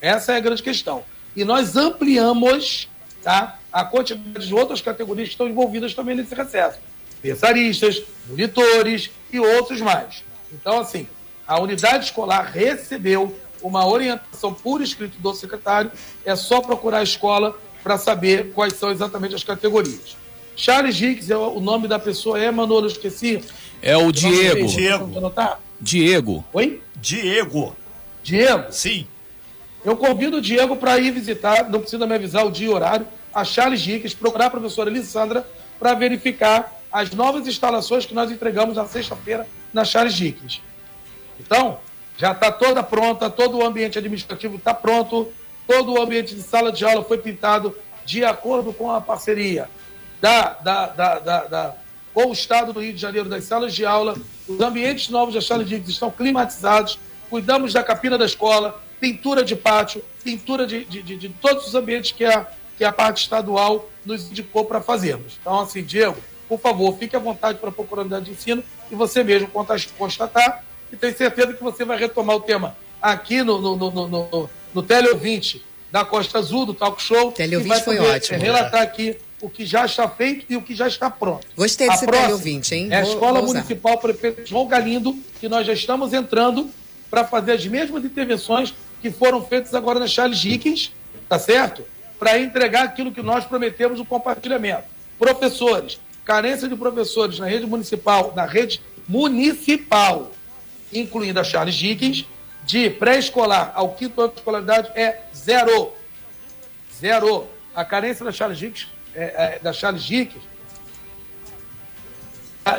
Essa 0.00 0.32
é 0.32 0.36
a 0.36 0.40
grande 0.40 0.62
questão. 0.62 1.04
E 1.36 1.44
nós 1.44 1.76
ampliamos 1.76 2.88
tá, 3.22 3.58
a 3.72 3.84
quantidade 3.84 4.46
de 4.46 4.54
outras 4.54 4.80
categorias 4.80 5.28
que 5.28 5.34
estão 5.34 5.48
envolvidas 5.48 5.94
também 5.94 6.16
nesse 6.16 6.34
recesso. 6.34 6.78
Pensaristas, 7.22 8.02
monitores 8.28 9.10
e 9.32 9.38
outros 9.38 9.80
mais. 9.80 10.24
Então, 10.52 10.80
assim, 10.80 11.06
a 11.46 11.60
unidade 11.60 12.06
escolar 12.06 12.50
recebeu 12.52 13.34
uma 13.62 13.86
orientação 13.86 14.52
por 14.52 14.80
escrito 14.80 15.18
do 15.18 15.32
secretário, 15.34 15.90
é 16.24 16.34
só 16.36 16.60
procurar 16.60 16.98
a 16.98 17.02
escola 17.02 17.56
para 17.82 17.98
saber 17.98 18.52
quais 18.52 18.74
são 18.74 18.90
exatamente 18.90 19.34
as 19.34 19.44
categorias. 19.44 20.16
Charles 20.54 21.00
Hicks, 21.00 21.30
é 21.30 21.36
o 21.36 21.60
nome 21.60 21.88
da 21.88 21.98
pessoa 21.98 22.38
é, 22.38 22.50
Manolo, 22.50 22.86
esqueci. 22.86 23.42
É 23.80 23.96
o 23.96 24.12
Diego. 24.12 24.66
Diego. 24.66 25.32
Diego. 25.80 26.44
Oi? 26.52 26.82
Diego. 26.96 27.74
Diego? 28.22 28.70
Sim. 28.70 29.06
Eu 29.84 29.96
convido 29.96 30.36
o 30.36 30.40
Diego 30.40 30.76
para 30.76 30.98
ir 30.98 31.10
visitar, 31.10 31.68
não 31.68 31.80
precisa 31.80 32.06
me 32.06 32.14
avisar 32.14 32.46
o 32.46 32.50
dia 32.50 32.66
e 32.66 32.70
horário, 32.70 33.06
a 33.34 33.44
Charles 33.44 33.84
Hicks, 33.84 34.14
procurar 34.14 34.46
a 34.46 34.50
professora 34.50 34.90
Elisandra 34.90 35.46
para 35.78 35.94
verificar 35.94 36.80
as 36.92 37.10
novas 37.10 37.46
instalações 37.46 38.04
que 38.04 38.14
nós 38.14 38.30
entregamos 38.30 38.76
na 38.76 38.86
sexta-feira 38.86 39.48
na 39.72 39.84
Charles 39.84 40.14
Dickens. 40.14 40.60
Então, 41.40 41.78
já 42.16 42.32
está 42.32 42.50
toda 42.52 42.82
pronta, 42.82 43.30
todo 43.30 43.58
o 43.58 43.64
ambiente 43.64 43.98
administrativo 43.98 44.56
está 44.56 44.74
pronto, 44.74 45.32
todo 45.66 45.92
o 45.92 46.00
ambiente 46.00 46.34
de 46.34 46.42
sala 46.42 46.70
de 46.70 46.84
aula 46.84 47.04
foi 47.04 47.18
pintado 47.18 47.76
de 48.04 48.24
acordo 48.24 48.72
com 48.72 48.90
a 48.90 49.00
parceria 49.00 49.68
da, 50.20 50.54
da, 50.54 50.86
da, 50.86 51.18
da, 51.18 51.44
da 51.44 51.76
com 52.12 52.26
o 52.26 52.32
Estado 52.32 52.72
do 52.72 52.80
Rio 52.80 52.92
de 52.92 53.00
Janeiro 53.00 53.28
das 53.28 53.44
salas 53.44 53.74
de 53.74 53.86
aula. 53.86 54.14
Os 54.46 54.60
ambientes 54.60 55.08
novos 55.08 55.34
da 55.34 55.40
Charles 55.40 55.68
Dickens 55.68 55.88
estão 55.88 56.10
climatizados, 56.10 56.98
cuidamos 57.30 57.72
da 57.72 57.82
capina 57.82 58.18
da 58.18 58.26
escola, 58.26 58.80
pintura 59.00 59.42
de 59.42 59.56
pátio, 59.56 60.04
pintura 60.22 60.66
de, 60.66 60.84
de, 60.84 61.02
de, 61.02 61.16
de 61.16 61.28
todos 61.28 61.66
os 61.66 61.74
ambientes 61.74 62.12
que 62.12 62.24
a, 62.24 62.46
que 62.76 62.84
a 62.84 62.92
parte 62.92 63.22
estadual 63.22 63.88
nos 64.04 64.30
indicou 64.30 64.64
para 64.64 64.80
fazermos. 64.80 65.38
Então, 65.40 65.60
assim, 65.60 65.82
Diego, 65.82 66.16
por 66.48 66.60
favor, 66.60 66.96
fique 66.98 67.16
à 67.16 67.18
vontade 67.18 67.58
para 67.58 67.70
a 67.70 68.00
unidade 68.00 68.26
de 68.26 68.32
ensino 68.32 68.62
e 68.90 68.94
você 68.94 69.24
mesmo 69.24 69.48
constatar. 69.96 70.62
E 70.92 70.96
tenho 70.96 71.16
certeza 71.16 71.54
que 71.54 71.62
você 71.62 71.84
vai 71.84 71.98
retomar 71.98 72.36
o 72.36 72.40
tema 72.40 72.76
aqui 73.00 73.42
no, 73.42 73.60
no, 73.60 73.76
no, 73.76 74.08
no, 74.08 74.50
no 74.74 74.82
Tele 74.82 75.14
20 75.14 75.64
da 75.90 76.04
Costa 76.04 76.38
Azul, 76.38 76.66
do 76.66 76.74
Talk 76.74 77.02
Show. 77.02 77.32
Tele 77.32 77.56
20 77.56 77.80
foi 77.82 77.98
ótimo. 77.98 78.38
Relatar 78.38 78.82
aqui 78.82 79.16
o 79.40 79.50
que 79.50 79.66
já 79.66 79.84
está 79.84 80.08
feito 80.08 80.46
e 80.48 80.56
o 80.56 80.62
que 80.62 80.74
já 80.74 80.86
está 80.86 81.10
pronto. 81.10 81.46
Gostei 81.56 81.88
desse 81.88 82.06
Tele 82.06 82.36
20, 82.36 82.72
hein? 82.72 82.88
É 82.90 82.96
a 82.98 83.02
Escola 83.02 83.42
Municipal 83.42 83.98
Prefeito 83.98 84.46
João 84.46 84.68
Galindo, 84.68 85.16
que 85.40 85.48
nós 85.48 85.66
já 85.66 85.72
estamos 85.72 86.12
entrando 86.12 86.70
para 87.10 87.24
fazer 87.24 87.52
as 87.52 87.66
mesmas 87.66 88.04
intervenções 88.04 88.72
que 89.00 89.10
foram 89.10 89.44
feitas 89.44 89.74
agora 89.74 89.98
na 89.98 90.06
Charles 90.06 90.38
Dickens, 90.38 90.92
tá 91.28 91.38
certo? 91.38 91.84
Para 92.18 92.38
entregar 92.38 92.84
aquilo 92.84 93.10
que 93.10 93.20
nós 93.20 93.44
prometemos 93.44 93.98
o 93.98 94.04
compartilhamento. 94.04 94.84
Professores, 95.18 95.98
carência 96.24 96.68
de 96.68 96.76
professores 96.76 97.38
na 97.38 97.46
rede 97.46 97.66
municipal, 97.66 98.32
na 98.36 98.46
rede 98.46 98.80
municipal, 99.08 100.30
incluindo 100.92 101.40
a 101.40 101.44
Charles 101.44 101.74
Dickens, 101.74 102.26
de 102.64 102.90
pré-escolar 102.90 103.72
ao 103.74 103.94
quinto 103.94 104.20
ano 104.20 104.32
de 104.32 104.38
escolaridade 104.38 104.90
é 104.94 105.22
zero. 105.34 105.92
Zero. 106.98 107.48
A 107.74 107.84
carência 107.84 108.24
da 108.24 108.30
Charles 108.30 108.58
Dickens, 108.58 108.88
é, 109.14 109.22
é, 109.22 109.58
da 109.60 109.72
Charles 109.72 110.02
Dickens 110.02 110.42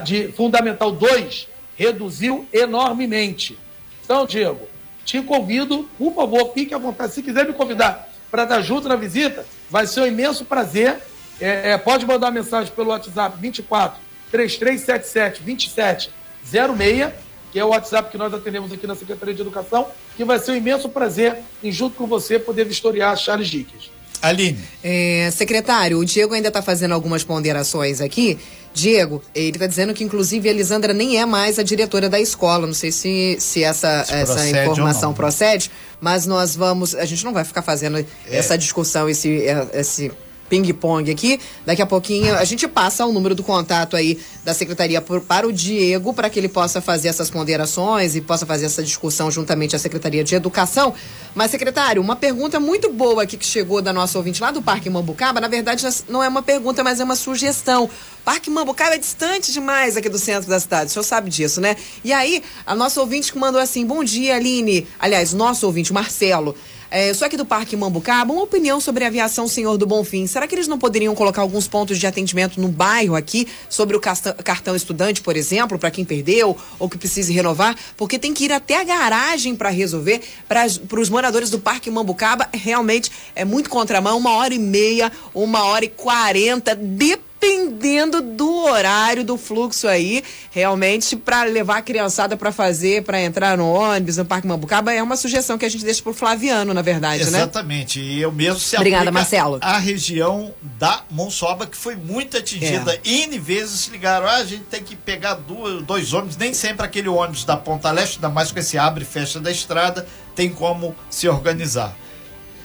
de 0.03 0.31
Fundamental 0.31 0.91
2 0.91 1.47
reduziu 1.75 2.47
enormemente. 2.53 3.57
Então, 4.03 4.25
Diego, 4.25 4.67
te 5.03 5.21
convido, 5.21 5.89
por 5.97 6.13
favor, 6.13 6.53
fique 6.53 6.73
à 6.73 6.77
vontade. 6.77 7.13
Se 7.13 7.21
quiser 7.21 7.45
me 7.45 7.53
convidar 7.53 8.09
para 8.31 8.43
estar 8.43 8.61
junto 8.61 8.87
na 8.87 8.95
visita, 8.95 9.45
vai 9.69 9.85
ser 9.85 10.01
um 10.01 10.07
imenso 10.07 10.45
prazer. 10.45 10.97
É, 11.41 11.71
é, 11.71 11.77
pode 11.77 12.05
mandar 12.05 12.31
mensagem 12.31 12.71
pelo 12.73 12.89
WhatsApp 12.89 13.37
24 13.39 13.99
3377 14.31 15.41
2706, 15.41 17.13
que 17.53 17.59
é 17.59 17.63
o 17.63 17.67
WhatsApp 17.67 18.09
que 18.09 18.17
nós 18.17 18.33
atendemos 18.33 18.73
aqui 18.73 18.87
na 18.87 18.95
Secretaria 18.95 19.35
de 19.35 19.41
Educação, 19.41 19.85
que 20.17 20.25
vai 20.25 20.39
ser 20.39 20.53
um 20.53 20.55
imenso 20.55 20.89
prazer 20.89 21.37
em, 21.63 21.71
junto 21.71 21.95
com 21.95 22.07
você, 22.07 22.39
poder 22.39 22.65
vistoriar 22.65 23.15
Charles 23.15 23.47
Dickens. 23.47 23.91
Aline. 24.23 24.57
É, 24.83 25.29
secretário, 25.31 25.99
o 25.99 26.05
Diego 26.05 26.33
ainda 26.33 26.47
está 26.47 26.63
fazendo 26.63 26.93
algumas 26.93 27.23
ponderações 27.23 28.01
aqui. 28.01 28.39
Diego, 28.73 29.21
ele 29.35 29.49
está 29.49 29.67
dizendo 29.67 29.93
que 29.93 30.03
inclusive 30.03 30.49
a 30.49 30.51
Elisandra 30.51 30.93
nem 30.93 31.19
é 31.19 31.25
mais 31.27 31.59
a 31.59 31.63
diretora 31.63 32.09
da 32.09 32.19
escola. 32.19 32.65
Não 32.65 32.73
sei 32.73 32.91
se, 32.91 33.37
se 33.39 33.63
essa, 33.63 34.03
se 34.03 34.13
essa 34.13 34.49
informação 34.49 35.13
procede, 35.13 35.69
mas 36.01 36.25
nós 36.25 36.55
vamos. 36.55 36.95
A 36.95 37.05
gente 37.05 37.23
não 37.23 37.33
vai 37.33 37.43
ficar 37.43 37.61
fazendo 37.61 37.99
é. 37.99 38.05
essa 38.31 38.57
discussão, 38.57 39.07
esse, 39.07 39.45
é, 39.45 39.67
esse 39.73 40.11
ping-pong 40.53 41.09
aqui. 41.09 41.39
Daqui 41.65 41.81
a 41.81 41.85
pouquinho 41.85 42.35
a 42.35 42.43
gente 42.43 42.67
passa 42.67 43.03
o 43.07 43.11
número 43.11 43.33
do 43.33 43.41
contato 43.41 43.95
aí 43.95 44.19
da 44.45 44.53
secretaria 44.53 45.01
por, 45.01 45.19
para 45.19 45.47
o 45.47 45.51
Diego, 45.51 46.13
para 46.13 46.29
que 46.29 46.39
ele 46.39 46.47
possa 46.47 46.79
fazer 46.79 47.07
essas 47.07 47.31
ponderações 47.31 48.15
e 48.15 48.21
possa 48.21 48.45
fazer 48.45 48.67
essa 48.67 48.83
discussão 48.83 49.31
juntamente 49.31 49.75
à 49.75 49.79
Secretaria 49.79 50.23
de 50.23 50.35
Educação. 50.35 50.93
Mas, 51.33 51.49
secretário, 51.49 51.99
uma 51.99 52.15
pergunta 52.15 52.59
muito 52.59 52.91
boa 52.91 53.23
aqui 53.23 53.35
que 53.35 53.45
chegou 53.45 53.81
da 53.81 53.91
nossa 53.91 54.15
ouvinte 54.19 54.39
lá 54.39 54.51
do 54.51 54.61
Parque 54.61 54.89
Mambucaba, 54.91 55.41
na 55.41 55.47
verdade 55.47 55.83
não 56.07 56.23
é 56.23 56.27
uma 56.27 56.43
pergunta, 56.43 56.83
mas 56.83 56.99
é 56.99 57.03
uma 57.03 57.15
sugestão. 57.15 57.89
Parque 58.23 58.51
Mambucaba 58.51 58.93
é 58.93 58.99
distante 58.99 59.51
demais 59.51 59.97
aqui 59.97 60.07
do 60.07 60.19
centro 60.19 60.47
da 60.47 60.59
cidade, 60.59 60.91
o 60.91 60.93
senhor 60.93 61.03
sabe 61.03 61.31
disso, 61.31 61.59
né? 61.59 61.75
E 62.03 62.13
aí, 62.13 62.43
a 62.63 62.75
nossa 62.75 63.01
ouvinte 63.01 63.33
que 63.33 63.39
mandou 63.39 63.59
assim, 63.59 63.85
bom 63.85 64.03
dia, 64.03 64.35
Aline. 64.35 64.87
Aliás, 64.99 65.33
nosso 65.33 65.65
ouvinte, 65.65 65.91
Marcelo. 65.91 66.55
É, 66.95 67.11
sou 67.11 67.25
aqui 67.25 67.35
do 67.35 67.43
Parque 67.43 67.75
Mambucaba. 67.75 68.31
Uma 68.31 68.43
opinião 68.43 68.79
sobre 68.79 69.03
a 69.03 69.07
aviação 69.07 69.47
Senhor 69.47 69.79
do 69.79 69.87
Bonfim. 69.87 70.27
Será 70.27 70.45
que 70.45 70.53
eles 70.53 70.67
não 70.67 70.77
poderiam 70.77 71.15
colocar 71.15 71.41
alguns 71.41 71.67
pontos 71.67 71.97
de 71.97 72.05
atendimento 72.05 72.61
no 72.61 72.67
bairro 72.67 73.15
aqui, 73.15 73.47
sobre 73.67 73.97
o 73.97 73.99
cartão 73.99 74.75
estudante, 74.75 75.19
por 75.19 75.35
exemplo, 75.35 75.79
para 75.79 75.89
quem 75.89 76.05
perdeu 76.05 76.55
ou 76.77 76.87
que 76.87 76.95
precise 76.95 77.33
renovar? 77.33 77.75
Porque 77.97 78.19
tem 78.19 78.31
que 78.31 78.45
ir 78.45 78.51
até 78.51 78.79
a 78.79 78.83
garagem 78.83 79.55
para 79.55 79.69
resolver. 79.69 80.21
Para 80.47 80.67
os 81.01 81.09
moradores 81.09 81.49
do 81.49 81.57
Parque 81.57 81.89
Mambucaba, 81.89 82.47
realmente 82.53 83.09
é 83.33 83.43
muito 83.43 83.71
contramão. 83.71 84.15
Uma 84.15 84.35
hora 84.35 84.53
e 84.53 84.59
meia, 84.59 85.11
uma 85.33 85.63
hora 85.63 85.85
e 85.85 85.89
quarenta, 85.89 86.75
depende 86.75 87.32
dependendo 87.43 88.21
do 88.21 88.63
horário 88.63 89.23
do 89.23 89.37
fluxo 89.37 89.87
aí, 89.87 90.23
realmente 90.49 91.15
para 91.17 91.43
levar 91.43 91.77
a 91.77 91.81
criançada 91.81 92.37
para 92.37 92.51
fazer, 92.51 93.03
para 93.03 93.21
entrar 93.21 93.57
no 93.57 93.69
ônibus, 93.69 94.15
no 94.15 94.25
Parque 94.25 94.47
Mambucaba, 94.47 94.93
é 94.93 95.03
uma 95.03 95.17
sugestão 95.17 95.57
que 95.57 95.65
a 95.65 95.69
gente 95.69 95.83
deixa 95.83 96.01
pro 96.01 96.13
Flaviano, 96.13 96.73
na 96.73 96.81
verdade, 96.81 97.23
Exatamente. 97.23 97.33
né? 97.33 97.43
Exatamente. 97.43 97.99
E 97.99 98.21
eu 98.21 98.31
mesmo 98.31 98.59
se 98.59 98.77
Obrigada, 98.77 99.11
Marcelo. 99.11 99.59
A 99.61 99.77
região 99.77 100.53
da 100.79 101.03
Monsoba, 101.11 101.67
que 101.67 101.75
foi 101.75 101.95
muito 101.95 102.37
atingida. 102.37 102.95
É. 102.95 102.99
N 103.03 103.37
vezes 103.39 103.81
se 103.81 103.91
ligaram, 103.91 104.25
ah, 104.25 104.37
a 104.37 104.45
gente 104.45 104.63
tem 104.63 104.81
que 104.81 104.95
pegar 104.95 105.33
duas, 105.35 105.83
dois 105.83 106.13
ônibus, 106.13 106.37
nem 106.37 106.53
sempre 106.53 106.85
aquele 106.85 107.09
ônibus 107.09 107.43
da 107.43 107.57
Ponta 107.57 107.91
Leste, 107.91 108.15
ainda 108.15 108.29
mais 108.29 108.51
com 108.51 108.59
esse 108.59 108.77
abre 108.77 109.03
e 109.03 109.07
fecha 109.07 109.39
da 109.39 109.51
estrada, 109.51 110.07
tem 110.33 110.49
como 110.49 110.95
se 111.09 111.27
organizar. 111.27 111.95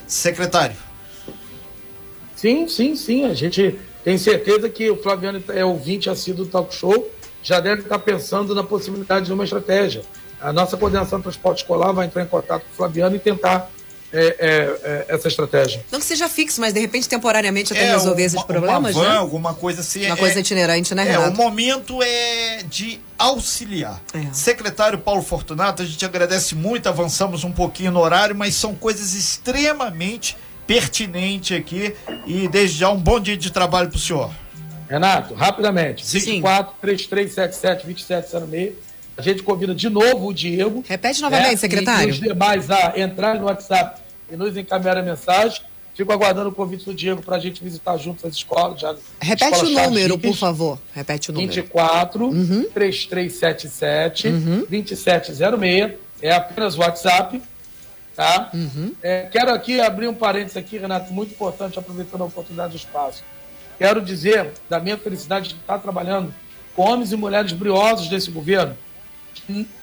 Secretário. 0.06 0.76
Sim, 2.36 2.68
sim, 2.68 2.94
sim. 2.94 3.24
A 3.24 3.34
gente 3.34 3.76
tenho 4.09 4.18
certeza 4.18 4.70
que 4.70 4.90
o 4.90 4.96
Flaviano 4.96 5.44
é 5.48 5.62
ouvinte 5.62 6.09
assíduo 6.09 6.46
do 6.46 6.50
talk 6.50 6.74
show, 6.74 7.11
já 7.42 7.61
deve 7.61 7.82
estar 7.82 7.98
pensando 7.98 8.54
na 8.54 8.64
possibilidade 8.64 9.26
de 9.26 9.32
uma 9.34 9.44
estratégia. 9.44 10.00
A 10.40 10.50
nossa 10.50 10.78
coordenação 10.78 11.18
de 11.18 11.24
transporte 11.24 11.59
escolar 11.59 11.92
vai 11.92 12.06
entrar 12.06 12.22
em 12.22 12.26
contato 12.26 12.62
com 12.62 12.72
o 12.72 12.74
Flaviano 12.74 13.16
e 13.16 13.18
tentar 13.18 13.70
é, 14.11 14.18
é, 14.20 14.34
é, 14.82 15.04
essa 15.09 15.28
estratégia. 15.28 15.84
Não 15.92 15.98
que 15.98 16.06
seja 16.06 16.26
fixo, 16.26 16.59
mas 16.59 16.72
de 16.72 16.80
repente 16.80 17.06
temporariamente 17.06 17.74
até 17.74 17.82
é, 17.82 17.92
resolver 17.92 18.22
uma, 18.22 18.26
esses 18.26 18.42
problemas, 18.44 18.96
uma 18.96 19.04
van, 19.04 19.11
né? 19.11 19.16
Alguma 19.18 19.52
coisa 19.52 19.82
assim. 19.82 20.06
Uma 20.06 20.16
coisa 20.16 20.38
é, 20.38 20.40
itinerante, 20.40 20.94
né, 20.94 21.02
Renato? 21.02 21.28
É, 21.28 21.28
o 21.28 21.36
momento 21.36 22.02
é 22.02 22.62
de 22.66 22.98
auxiliar. 23.18 24.00
É. 24.14 24.32
Secretário 24.32 24.98
Paulo 24.98 25.20
Fortunato, 25.20 25.82
a 25.82 25.84
gente 25.84 26.02
agradece 26.02 26.54
muito, 26.54 26.88
avançamos 26.88 27.44
um 27.44 27.52
pouquinho 27.52 27.90
no 27.90 28.00
horário, 28.00 28.34
mas 28.34 28.54
são 28.54 28.74
coisas 28.74 29.12
extremamente 29.12 30.34
pertinente 30.68 31.54
aqui 31.54 31.94
e 32.26 32.46
desde 32.46 32.76
já 32.80 32.90
um 32.90 33.00
bom 33.00 33.18
dia 33.18 33.38
de 33.38 33.50
trabalho 33.50 33.88
para 33.88 33.96
o 33.96 33.98
senhor. 33.98 34.30
Renato, 34.86 35.32
rapidamente, 35.32 36.04
24 36.04 36.74
3377 36.80 37.86
2706. 37.86 38.74
A 39.16 39.22
gente 39.22 39.42
convida 39.42 39.74
de 39.74 39.88
novo 39.88 40.28
o 40.28 40.34
Diego. 40.34 40.84
Repete 40.86 41.22
novamente, 41.22 41.50
né? 41.50 41.56
secretário. 41.56 42.08
E 42.08 42.12
os 42.12 42.20
demais 42.20 42.70
a 42.70 42.92
entrar 42.96 43.34
no 43.34 43.46
WhatsApp 43.46 44.00
e 44.30 44.36
nos 44.36 44.56
encaminhar 44.56 44.98
a 44.98 45.02
mensagem. 45.02 45.62
Fico 45.94 46.12
aguardando 46.12 46.50
o 46.50 46.52
convite 46.52 46.84
do 46.84 46.94
Diego 46.94 47.22
para 47.22 47.36
a 47.36 47.38
gente 47.40 47.64
visitar 47.64 47.96
juntos 47.96 48.24
as 48.24 48.34
escolas. 48.34 48.80
Já, 48.80 48.94
Repete 49.20 49.52
escola 49.52 49.68
o 49.68 49.84
número, 49.86 50.18
por 50.18 50.36
favor. 50.36 50.78
Repete 50.94 51.30
o 51.30 51.32
número. 51.32 51.52
24 51.52 52.24
uhum. 52.26 52.64
3377 52.72 54.28
uhum. 54.28 54.66
2706. 54.68 55.94
É 56.22 56.32
apenas 56.32 56.76
o 56.76 56.80
WhatsApp. 56.80 57.42
Tá? 58.18 58.50
Uhum. 58.52 58.92
É, 59.00 59.28
quero 59.30 59.54
aqui 59.54 59.80
abrir 59.80 60.08
um 60.08 60.14
parênteses 60.14 60.56
aqui, 60.56 60.76
Renato, 60.76 61.12
muito 61.12 61.30
importante, 61.34 61.78
aproveitando 61.78 62.22
a 62.22 62.24
oportunidade 62.24 62.72
do 62.72 62.76
espaço. 62.76 63.22
Quero 63.78 64.02
dizer 64.02 64.54
da 64.68 64.80
minha 64.80 64.98
felicidade 64.98 65.50
de 65.50 65.54
estar 65.54 65.78
trabalhando 65.78 66.34
com 66.74 66.82
homens 66.82 67.12
e 67.12 67.16
mulheres 67.16 67.52
briosos 67.52 68.08
desse 68.08 68.28
governo, 68.28 68.76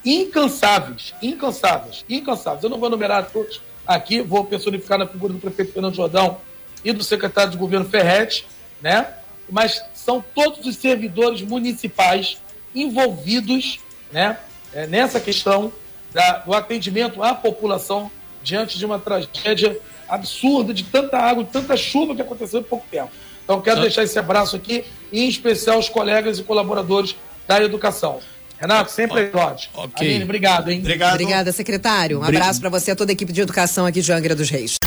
incansáveis, 0.04 1.16
incansáveis, 1.22 2.04
incansáveis. 2.10 2.62
Eu 2.66 2.70
não 2.70 2.78
vou 2.78 2.90
numerar 2.90 3.26
todos 3.32 3.62
aqui, 3.88 4.22
vou 4.22 4.44
personificar 4.44 4.98
na 4.98 5.08
figura 5.08 5.32
do 5.32 5.40
prefeito 5.40 5.72
Fernando 5.72 5.96
Jordão 5.96 6.42
e 6.84 6.92
do 6.92 7.06
secretário 7.06 7.52
de 7.52 7.58
governo 7.58 7.86
Ferretti, 7.86 8.46
né? 8.82 9.14
Mas 9.50 9.82
são 9.94 10.22
todos 10.36 10.66
os 10.66 10.76
servidores 10.76 11.42
municipais 11.42 12.38
envolvidos, 12.76 13.80
né? 14.12 14.38
É, 14.74 14.86
nessa 14.88 15.22
questão 15.22 15.72
da, 16.12 16.40
do 16.40 16.54
atendimento 16.54 17.24
à 17.24 17.34
população 17.34 18.12
diante 18.46 18.78
de 18.78 18.86
uma 18.86 19.00
tragédia 19.00 19.78
absurda 20.08 20.74
de 20.74 20.84
tanta 20.84 21.18
água, 21.18 21.44
de 21.44 21.50
tanta 21.50 21.76
chuva 21.76 22.16
que 22.16 22.22
aconteceu 22.22 22.60
em 22.62 22.64
pouco 22.64 22.86
tempo. 22.90 23.10
Então, 23.44 23.60
quero 23.62 23.82
deixar 23.82 24.04
esse 24.04 24.18
abraço 24.18 24.56
aqui, 24.56 24.86
em 25.12 25.28
especial 25.28 25.78
aos 25.78 25.90
colegas 25.90 26.40
e 26.40 26.44
colaboradores 26.44 27.16
da 27.48 27.62
educação. 27.62 28.20
Renato, 28.58 28.92
sempre 28.92 29.20
aí, 29.20 29.28
Todd. 29.28 29.70
Ok. 29.74 30.08
Aline, 30.08 30.24
obrigado, 30.24 30.72
hein? 30.72 30.80
Obrigado. 30.80 31.14
Obrigada, 31.14 31.52
secretário. 31.52 32.20
Um 32.22 32.24
abraço 32.24 32.62
para 32.62 32.70
você 32.70 32.92
e 32.92 32.94
a 32.94 32.96
toda 32.96 33.12
a 33.12 33.14
equipe 33.14 33.34
de 33.34 33.42
educação 33.42 33.86
aqui 33.86 34.02
de 34.02 34.12
Angra 34.12 34.34
dos 34.34 34.50
Reis. 34.50 34.78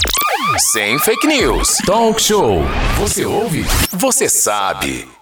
Sem 0.73 0.99
fake 0.99 1.27
news. 1.27 1.77
Talk 1.85 2.21
show. 2.21 2.63
Você 2.99 3.27
ouve? 3.27 3.65
Você 3.93 4.29
sabe. 4.29 5.18